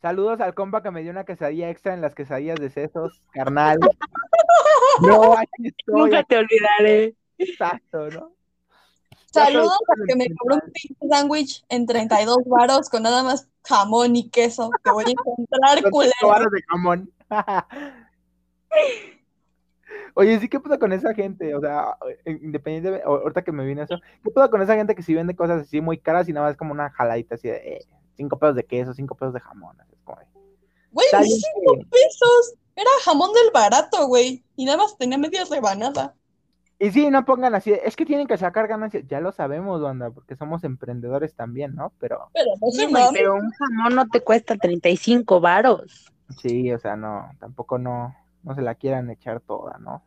Saludos 0.01 0.41
al 0.41 0.55
compa 0.55 0.83
que 0.83 0.91
me 0.93 1.03
dio 1.03 1.11
una 1.11 1.25
quesadilla 1.25 1.68
extra 1.70 1.95
en 1.95 2.01
las 2.01 2.14
quesadillas 2.14 2.59
de 2.61 2.70
sesos, 2.70 3.20
carnal. 3.33 3.79
No, 5.01 5.33
aquí 5.33 5.68
estoy, 5.68 6.01
Nunca 6.03 6.23
te 6.23 6.37
olvidaré. 6.37 7.14
exacto, 7.39 8.11
¿no? 8.11 8.33
Saludos 9.33 9.79
a 9.89 9.95
que 10.07 10.14
me 10.16 10.27
cobró 10.37 10.57
un 10.57 10.70
pinche 10.70 11.09
sándwich 11.09 11.64
en 11.70 11.87
32 11.87 12.37
varos 12.45 12.91
con 12.91 13.03
nada 13.05 13.23
más 13.23 13.49
jamón 13.64 14.14
y 14.16 14.29
queso. 14.29 14.70
Te 14.85 14.91
voy 14.91 15.05
a 15.07 15.11
encontrar, 15.11 15.81
Con 15.83 15.91
culero. 15.93 16.29
varos 16.29 16.53
de 16.53 16.61
jamón. 16.68 17.11
Oye, 20.14 20.39
sí, 20.41 20.49
¿qué 20.49 20.61
pasa 20.61 20.79
con 20.79 20.93
esa 20.93 21.14
gente? 21.14 21.55
O 21.55 21.61
sea, 21.61 21.97
independientemente, 22.27 23.05
ahorita 23.07 23.43
que 23.43 23.53
me 23.53 23.64
viene 23.64 23.83
eso, 23.83 23.97
¿qué 24.23 24.31
pasa 24.31 24.51
con 24.51 24.61
esa 24.61 24.75
gente 24.75 24.95
que 24.95 25.03
si 25.03 25.14
vende 25.14 25.35
cosas 25.35 25.62
así 25.62 25.81
muy 25.81 25.99
caras 25.99 26.29
y 26.29 26.33
nada 26.33 26.47
más 26.47 26.53
es 26.53 26.59
como 26.59 26.73
una 26.73 26.91
jaladita 26.91 27.35
así 27.37 27.49
de 27.49 27.57
eh, 27.57 27.87
cinco 28.16 28.39
pesos 28.39 28.57
de 28.57 28.64
queso, 28.64 28.93
cinco 28.95 29.14
pesos 29.14 29.33
de 29.35 29.41
jamón? 29.41 29.81
así 29.81 29.93
es 29.95 30.01
como 30.05 30.18
de, 30.18 30.27
Güey, 30.91 31.07
cinco 31.11 31.79
que- 31.79 31.87
pesos. 31.87 32.55
Era 32.75 32.91
jamón 33.05 33.33
del 33.35 33.51
barato, 33.53 34.07
güey. 34.07 34.45
Y 34.57 34.64
nada 34.64 34.79
más 34.79 34.97
tenía 34.97 35.18
media 35.18 35.45
rebanada. 35.51 36.14
Y 36.79 36.91
sí, 36.91 37.11
no 37.11 37.25
pongan 37.25 37.55
así, 37.55 37.73
es 37.73 37.95
que 37.95 38.05
tienen 38.05 38.27
que 38.27 38.37
sacar 38.37 38.66
ganancias, 38.66 39.05
ya 39.07 39.20
lo 39.20 39.31
sabemos, 39.31 39.81
banda, 39.81 40.11
porque 40.11 40.35
somos 40.37 40.64
emprendedores 40.64 41.35
también, 41.35 41.77
¿no? 41.77 41.93
Pero 42.01 42.29
Pero 42.35 42.51
no 42.61 42.70
Sí, 42.73 42.87
pero 43.12 43.35
un 43.37 43.51
jamón 43.53 43.95
no 43.95 44.09
te 44.09 44.20
cuesta 44.20 44.57
35 44.57 45.41
varos. 45.41 46.11
sí, 46.41 46.73
o 46.73 46.79
sea, 46.81 46.97
no, 46.97 47.31
tampoco 47.39 47.79
no, 47.79 48.16
no 48.43 48.55
se 48.55 48.62
la 48.62 48.74
quieran 48.74 49.11
echar 49.11 49.40
toda, 49.40 49.78
¿no? 49.78 50.03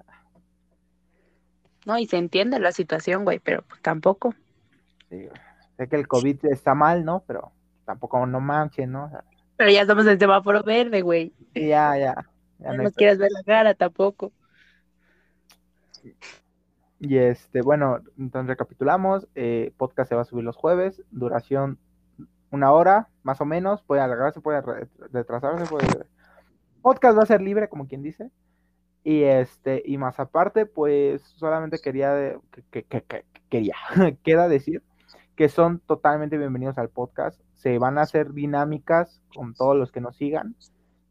No, 1.85 1.97
y 1.99 2.07
se 2.07 2.17
entiende 2.17 2.59
la 2.59 2.71
situación, 2.71 3.23
güey, 3.23 3.39
pero 3.39 3.61
pues 3.61 3.81
tampoco. 3.81 4.33
Sí, 5.09 5.27
sé 5.77 5.87
que 5.87 5.95
el 5.95 6.07
COVID 6.07 6.45
está 6.45 6.73
mal, 6.73 7.05
¿no? 7.05 7.23
Pero 7.27 7.51
tampoco 7.85 8.25
no 8.25 8.39
manchen, 8.39 8.91
¿no? 8.91 9.05
O 9.05 9.09
sea, 9.09 9.23
Pero 9.55 9.69
ya 9.69 9.81
estamos 9.81 10.07
en 10.07 10.19
semáforo 10.19 10.63
verde, 10.63 11.01
güey. 11.01 11.31
ya, 11.53 11.97
ya. 11.97 12.15
ya 12.59 12.73
No 12.73 12.83
nos 12.83 12.93
quieras 12.93 13.17
ver 13.19 13.31
la 13.31 13.43
cara 13.43 13.73
tampoco. 13.75 14.31
Y 16.99 17.17
este, 17.17 17.61
bueno, 17.61 17.99
entonces 18.17 18.47
recapitulamos, 18.47 19.27
eh, 19.35 19.73
podcast 19.77 20.09
se 20.09 20.15
va 20.15 20.21
a 20.21 20.25
subir 20.25 20.43
los 20.43 20.55
jueves, 20.55 21.03
duración 21.11 21.77
una 22.51 22.71
hora, 22.71 23.09
más 23.21 23.41
o 23.41 23.45
menos, 23.45 23.83
puede 23.83 24.01
alargarse, 24.01 24.39
puede 24.39 24.61
re- 24.61 24.87
retrasarse, 25.11 25.65
puede... 25.65 25.85
Podcast 26.85 27.17
va 27.17 27.23
a 27.23 27.25
ser 27.25 27.41
libre, 27.41 27.67
como 27.67 27.87
quien 27.87 28.03
dice. 28.03 28.29
Y 29.03 29.23
este, 29.23 29.81
y 29.83 29.97
más 29.97 30.19
aparte, 30.19 30.67
pues 30.67 31.23
solamente 31.35 31.79
quería, 31.79 32.35
que, 32.51 32.61
que- 32.69 32.83
que- 32.83 33.01
que- 33.01 33.25
quería, 33.49 33.75
queda 34.23 34.47
decir 34.47 34.83
que 35.35 35.49
son 35.49 35.79
totalmente 35.79 36.37
bienvenidos 36.37 36.77
al 36.77 36.89
podcast. 36.89 37.41
Se 37.55 37.79
van 37.79 37.97
a 37.97 38.03
hacer 38.03 38.33
dinámicas 38.33 39.19
con 39.33 39.55
todos 39.55 39.75
los 39.75 39.91
que 39.91 39.99
nos 39.99 40.15
sigan, 40.15 40.55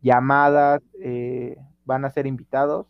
llamadas, 0.01 0.81
eh, 1.03 1.57
van 1.85 2.05
a 2.05 2.11
ser 2.13 2.29
invitados. 2.29 2.87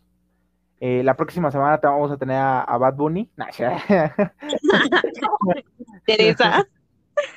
Eh, 0.79 1.03
la 1.05 1.17
próxima 1.17 1.51
semana 1.51 1.79
te 1.79 1.87
vamos 1.87 2.11
a 2.11 2.19
tener 2.19 2.37
a, 2.37 2.61
a 2.61 2.77
Bad 2.77 2.97
Bunny. 2.97 3.31
Teresa. 6.05 6.67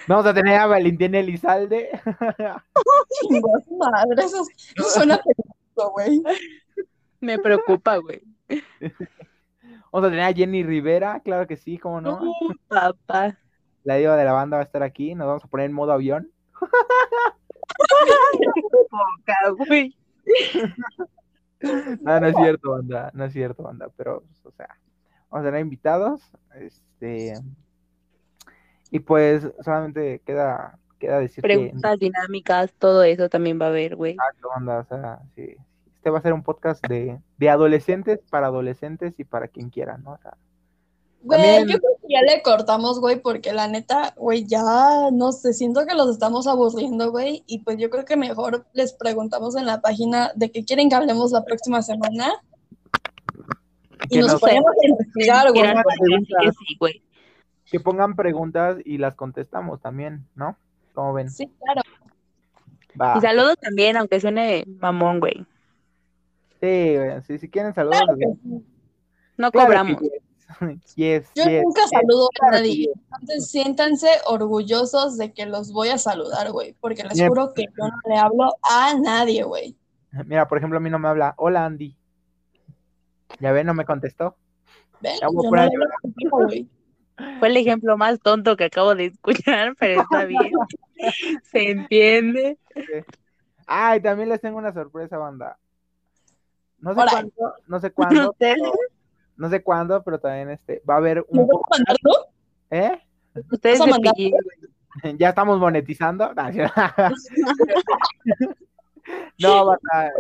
Vamos 0.07 0.25
a 0.25 0.33
tener 0.33 0.55
a 0.55 0.67
Valentín 0.67 1.15
Elizalde. 1.15 1.89
Madre, 3.77 4.23
eso, 4.23 4.43
eso 4.75 4.89
suena 4.89 5.17
peligroso, 5.17 5.91
güey. 5.91 6.23
Me 7.19 7.39
preocupa, 7.39 7.97
güey. 7.97 8.21
Vamos 9.91 10.07
a 10.07 10.11
tener 10.11 10.25
a 10.25 10.33
Jenny 10.33 10.63
Rivera, 10.63 11.19
claro 11.21 11.47
que 11.47 11.57
sí, 11.57 11.77
cómo 11.77 12.01
no. 12.01 12.21
Uh, 12.21 12.53
papá. 12.67 13.37
La 13.83 13.95
diva 13.95 14.15
de 14.17 14.25
la 14.25 14.33
banda 14.33 14.57
va 14.57 14.63
a 14.63 14.65
estar 14.65 14.83
aquí. 14.83 15.15
Nos 15.15 15.27
vamos 15.27 15.45
a 15.45 15.47
poner 15.47 15.67
en 15.67 15.73
modo 15.73 15.93
avión. 15.93 16.31
Poca, 18.89 19.35
güey. 19.57 19.95
No, 22.01 22.19
no 22.19 22.27
es 22.27 22.35
cierto, 22.35 22.71
banda. 22.71 23.11
No 23.13 23.23
es 23.25 23.33
cierto, 23.33 23.63
banda. 23.63 23.89
Pero, 23.95 24.23
o 24.43 24.51
sea, 24.51 24.77
vamos 25.29 25.45
a 25.45 25.49
tener 25.49 25.61
invitados. 25.61 26.21
Este. 26.55 27.33
Y 28.91 28.99
pues, 28.99 29.47
solamente 29.63 30.21
queda, 30.25 30.79
queda 30.99 31.19
decir 31.19 31.41
que. 31.43 31.47
Preguntas 31.47 31.99
dinámicas, 31.99 32.71
todo 32.79 33.03
eso 33.03 33.29
también 33.29 33.59
va 33.59 33.65
a 33.65 33.69
haber, 33.69 33.95
güey. 33.95 34.13
Exacto, 34.13 34.49
banda, 34.49 34.79
o 34.79 34.85
sea, 34.85 35.19
sí. 35.35 35.55
Este 35.95 36.09
va 36.09 36.19
a 36.19 36.21
ser 36.21 36.33
un 36.33 36.43
podcast 36.43 36.85
de, 36.87 37.19
de 37.37 37.49
adolescentes 37.49 38.19
para 38.29 38.47
adolescentes 38.47 39.19
y 39.19 39.23
para 39.25 39.47
quien 39.47 39.69
quiera, 39.69 39.97
¿no? 39.97 40.11
O 40.13 40.17
sea, 40.17 40.37
Güey, 41.23 41.41
También- 41.41 41.67
yo 41.67 41.79
creo 41.79 41.91
que 41.99 42.13
ya 42.13 42.21
le 42.21 42.41
cortamos, 42.43 43.01
güey, 43.01 43.19
porque 43.19 43.51
la 43.51 43.67
neta, 43.67 44.13
güey, 44.15 44.45
ya 44.45 44.61
no 45.11 45.31
sé, 45.33 45.51
siento 45.51 45.85
que 45.85 45.95
los 45.95 46.09
estamos 46.11 46.47
aburriendo, 46.47 47.11
güey, 47.11 47.43
y 47.47 47.59
pues 47.63 47.77
yo 47.79 47.89
creo 47.89 48.05
que 48.05 48.15
mejor 48.15 48.65
les 48.73 48.93
preguntamos 48.93 49.55
en 49.57 49.65
la 49.65 49.81
página 49.81 50.31
de 50.35 50.51
qué 50.51 50.63
quieren 50.63 50.87
que 50.89 50.95
hablemos 50.95 51.31
la 51.31 51.43
próxima 51.43 51.81
semana 51.81 52.31
y 54.09 54.19
nos 54.19 54.33
nos- 54.33 54.41
ponemos 54.41 54.71
a 54.81 54.87
investigar, 54.87 55.51
güey. 55.51 55.65
Sí, 56.67 56.77
güey. 56.79 57.01
Que 57.69 57.79
pongan 57.79 58.15
preguntas 58.15 58.77
y 58.85 58.97
las 58.97 59.15
contestamos 59.15 59.81
también, 59.81 60.25
¿no? 60.35 60.57
¿Cómo 60.93 61.13
ven? 61.13 61.29
Sí, 61.29 61.51
claro. 61.63 61.81
Va. 62.99 63.17
Y 63.17 63.21
saludos 63.21 63.55
también, 63.59 63.97
aunque 63.97 64.19
suene 64.19 64.65
mamón, 64.79 65.19
güey. 65.19 65.45
Sí, 66.59 66.95
güey, 66.95 67.21
sí, 67.23 67.37
si 67.37 67.49
quieren 67.49 67.73
saludos. 67.73 67.99
Claro 67.99 68.17
que 68.17 68.25
sí. 68.25 68.65
No 69.37 69.51
claro 69.51 69.67
cobramos. 69.67 70.01
yes. 70.01 70.11
Yes, 70.95 71.29
Yo 71.35 71.43
yes, 71.43 71.61
nunca 71.63 71.81
yes. 71.81 71.89
saludo 71.91 72.29
a 72.41 72.51
nadie. 72.51 72.89
Entonces 73.19 73.51
siéntanse 73.51 74.07
orgullosos 74.27 75.17
de 75.17 75.33
que 75.33 75.45
los 75.45 75.73
voy 75.73 75.89
a 75.89 75.97
saludar, 75.97 76.51
güey, 76.51 76.73
porque 76.79 77.03
les 77.03 77.21
juro 77.27 77.53
que 77.53 77.63
yo 77.63 77.87
no 77.87 78.09
le 78.09 78.17
hablo 78.17 78.55
a 78.63 78.95
nadie, 78.97 79.43
güey. 79.43 79.75
Mira, 80.25 80.47
por 80.47 80.57
ejemplo, 80.57 80.77
a 80.77 80.81
mí 80.81 80.89
no 80.89 80.99
me 80.99 81.09
habla. 81.09 81.35
Hola, 81.37 81.65
Andy. 81.65 81.95
Ya 83.39 83.51
ven, 83.51 83.67
no 83.67 83.73
me 83.73 83.85
contestó. 83.85 84.37
¿Ven? 85.01 85.17
Ya 85.19 85.27
voy 85.27 85.43
Yo 85.43 85.49
por 85.49 85.59
no 85.59 85.63
ahí, 85.63 85.69
le 85.69 85.75
hablo 85.75 85.95
contigo, 86.01 86.37
güey. 86.45 86.69
Fue 87.39 87.47
el 87.47 87.57
ejemplo 87.57 87.97
más 87.97 88.19
tonto 88.19 88.55
que 88.57 88.65
acabo 88.65 88.93
de 88.95 89.05
escuchar, 89.05 89.75
pero 89.79 90.01
está 90.01 90.25
bien. 90.25 90.51
Se 91.43 91.71
entiende. 91.71 92.57
Ay, 93.65 94.01
también 94.01 94.29
les 94.29 94.39
tengo 94.41 94.57
una 94.57 94.71
sorpresa, 94.73 95.17
banda. 95.17 95.57
No 96.79 96.93
sé 96.93 97.01
cuándo, 97.09 97.53
no 97.67 97.79
sé 97.79 97.91
cuándo, 97.93 98.29
¿Ustedes? 98.31 98.57
pero- 98.61 98.71
no 99.35 99.49
sé 99.49 99.61
cuándo, 99.61 100.01
pero 100.03 100.19
también 100.19 100.49
este 100.49 100.81
va 100.89 100.95
a 100.95 100.97
haber 100.97 101.17
¿Me 101.31 101.41
un 101.41 101.47
vas 101.47 101.57
a 101.63 101.69
mandar 101.77 101.97
tú? 102.01 102.11
¿eh? 102.71 103.01
Ustedes. 103.51 103.79
Ya 105.19 105.29
estamos 105.29 105.59
monetizando. 105.59 106.33
No, 109.39 109.65
banda, 109.65 110.11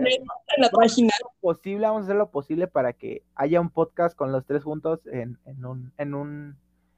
la 0.57 0.69
página. 0.69 1.13
posible, 1.41 1.87
vamos 1.87 2.01
a 2.01 2.03
hacer 2.05 2.15
lo 2.15 2.29
posible 2.29 2.67
para 2.67 2.93
que 2.93 3.23
haya 3.35 3.59
un 3.59 3.71
podcast 3.71 4.15
con 4.15 4.31
los 4.31 4.45
tres 4.45 4.63
juntos 4.63 4.99
en, 5.07 5.39
en 5.45 5.65
un, 5.65 5.91
en 5.97 6.13
un, 6.13 6.55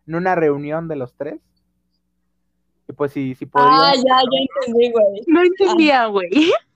en 0.09 0.15
una 0.15 0.33
reunión 0.33 0.87
de 0.87 0.95
los 0.95 1.13
tres. 1.13 1.39
Y 2.87 2.93
pues 2.93 3.11
si, 3.11 3.35
si 3.35 3.45
podrían. 3.45 3.71
Ah, 3.71 3.93
ya, 3.95 4.03
ya 4.03 4.39
entendí, 4.65 4.91
güey. 4.91 5.21
No 5.27 5.43
entendía, 5.43 6.07
güey. 6.07 6.29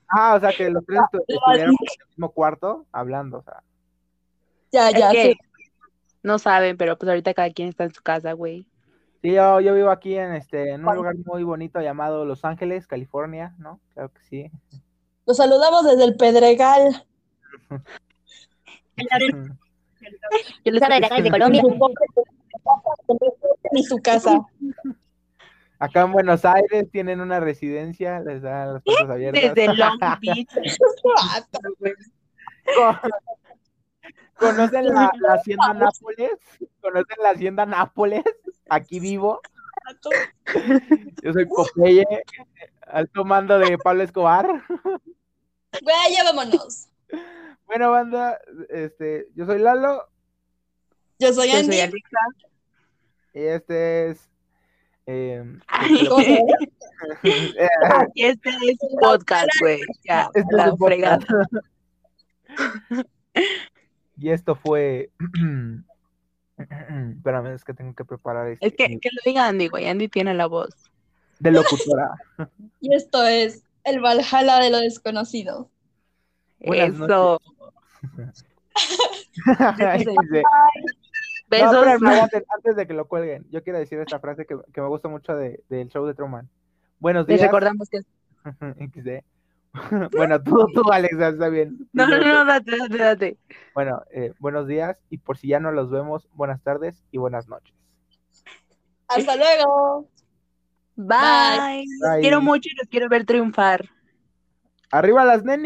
Ah, 0.08 0.34
o 0.36 0.40
sea 0.40 0.52
que 0.52 0.70
los 0.70 0.86
tres 0.86 1.00
estu- 1.00 1.24
ya, 1.28 1.34
estuvieran 1.34 1.70
en 1.70 1.76
el 1.80 2.06
mismo 2.10 2.30
cuarto 2.30 2.86
hablando, 2.92 3.38
o 3.38 3.42
sea. 3.42 3.60
Ya, 4.70 4.90
Es 4.90 4.98
ya, 5.00 5.10
que 5.10 5.32
sí. 5.32 5.38
no 6.22 6.38
saben, 6.38 6.76
pero 6.76 6.96
pues 6.96 7.08
ahorita 7.08 7.34
cada 7.34 7.50
quien 7.50 7.68
está 7.68 7.82
en 7.82 7.92
su 7.92 8.02
casa, 8.02 8.32
güey. 8.34 8.68
Sí, 9.20 9.32
yo, 9.32 9.60
yo 9.60 9.74
vivo 9.74 9.90
aquí 9.90 10.16
en 10.16 10.34
este, 10.34 10.70
en 10.70 10.86
un 10.86 10.94
lugar 10.94 11.16
muy 11.26 11.42
bonito 11.42 11.80
llamado 11.80 12.24
Los 12.24 12.44
Ángeles, 12.44 12.86
California, 12.86 13.54
¿no? 13.58 13.80
Claro 13.94 14.12
que 14.12 14.22
sí. 14.22 14.50
Los 15.26 15.38
saludamos 15.38 15.84
desde 15.84 16.04
el 16.04 16.16
Pedregal. 16.16 17.04
Yo 20.64 20.70
les 20.70 20.80
de 20.80 21.30
Colombia. 21.30 21.62
Ni 23.72 23.82
su 23.84 23.98
casa. 23.98 24.40
Acá 25.78 26.02
en 26.02 26.12
Buenos 26.12 26.44
Aires 26.44 26.90
tienen 26.90 27.20
una 27.20 27.40
residencia, 27.40 28.20
les 28.20 28.42
dan 28.42 28.74
las 28.74 28.82
puertas 28.82 29.10
abiertas. 29.10 29.54
desde 29.54 29.74
Long 29.74 29.98
Beach. 30.20 30.48
¿Conocen 34.38 34.86
la, 34.86 35.12
la 35.20 35.34
hacienda 35.34 35.74
Nápoles? 35.74 36.30
¿Conocen 36.80 37.16
la 37.22 37.30
hacienda 37.30 37.66
Nápoles? 37.66 38.24
Aquí 38.68 39.00
vivo. 39.00 39.40
Yo 41.22 41.32
soy 41.32 41.46
Popeye, 41.46 42.04
alto 42.86 43.24
mando 43.24 43.58
de 43.58 43.76
Pablo 43.78 44.02
Escobar. 44.02 44.46
Güey, 45.82 46.14
ya 46.16 46.24
vámonos. 46.24 46.88
Bueno, 47.66 47.90
banda, 47.90 48.38
este, 48.70 49.28
yo 49.34 49.46
soy 49.46 49.58
Lalo 49.58 50.08
Yo 51.18 51.32
soy 51.32 51.50
Yo 51.50 51.56
Andy. 51.58 51.66
soy 51.66 51.80
Alexa. 51.80 52.18
y 53.38 53.40
este 53.42 54.10
es 54.10 54.30
eh, 55.06 55.44
Ay. 55.66 56.06
¿Cómo 56.08 56.22
se 56.22 56.30
llama? 56.30 56.46
eh, 57.24 57.68
Y 58.14 58.24
este 58.24 58.48
es 58.48 58.78
un 58.80 58.98
podcast, 59.00 59.48
güey. 59.60 59.80
Ya, 60.04 60.22
este 60.34 60.40
es 60.40 60.46
la 60.50 60.76
fregada. 60.76 61.18
Y 64.16 64.30
esto 64.30 64.54
fue 64.54 65.10
Espérame, 66.56 67.46
es 67.54 67.64
que 67.64 67.74
tengo 67.74 67.92
que 67.94 68.04
preparar 68.04 68.48
este 68.48 68.64
Es 68.68 68.72
que, 68.74 68.86
que 69.00 69.08
lo 69.12 69.20
diga 69.24 69.48
Andy, 69.48 69.66
güey. 69.66 69.88
Andy 69.88 70.06
tiene 70.08 70.34
la 70.34 70.46
voz. 70.46 70.70
de 71.40 71.50
locutora. 71.50 72.12
Y 72.80 72.94
esto 72.94 73.26
es 73.26 73.64
el 73.82 74.00
Valhalla 74.00 74.60
de 74.60 74.70
lo 74.70 74.78
desconocido. 74.78 75.68
Buenas 76.60 76.94
Eso. 76.94 77.40
No, 81.62 81.82
antes 82.56 82.76
de 82.76 82.86
que 82.86 82.94
lo 82.94 83.06
cuelguen, 83.06 83.46
yo 83.50 83.62
quiero 83.62 83.78
decir 83.78 83.98
esta 84.00 84.18
frase 84.20 84.46
que, 84.46 84.56
que 84.72 84.80
me 84.80 84.88
gusta 84.88 85.08
mucho 85.08 85.34
de- 85.36 85.62
del 85.68 85.88
show 85.88 86.06
de 86.06 86.14
Truman. 86.14 86.48
Buenos 86.98 87.26
Les 87.28 87.38
días. 87.38 87.48
recordamos 87.48 87.88
que. 87.88 88.00
XD. 88.90 89.24
bueno, 90.16 90.40
tú, 90.42 90.66
tú, 90.72 90.82
Alexa, 90.92 91.28
está 91.28 91.48
bien. 91.48 91.88
No, 91.92 92.06
no, 92.06 92.18
no, 92.18 92.44
date, 92.44 92.76
date, 92.78 92.96
date. 92.98 93.38
Bueno, 93.74 94.02
eh, 94.12 94.32
buenos 94.38 94.66
días 94.68 95.00
y 95.10 95.18
por 95.18 95.36
si 95.36 95.48
ya 95.48 95.58
no 95.60 95.72
los 95.72 95.90
vemos, 95.90 96.28
buenas 96.32 96.62
tardes 96.62 97.04
y 97.10 97.18
buenas 97.18 97.48
noches. 97.48 97.74
Hasta 99.08 99.36
luego. 99.36 100.08
Bye. 100.96 101.84
Los 102.00 102.10
Bye. 102.12 102.20
quiero 102.20 102.40
mucho 102.40 102.68
y 102.72 102.76
los 102.76 102.88
quiero 102.88 103.08
ver 103.08 103.24
triunfar. 103.24 103.88
Arriba 104.90 105.24
las 105.24 105.42
nenis. 105.44 105.62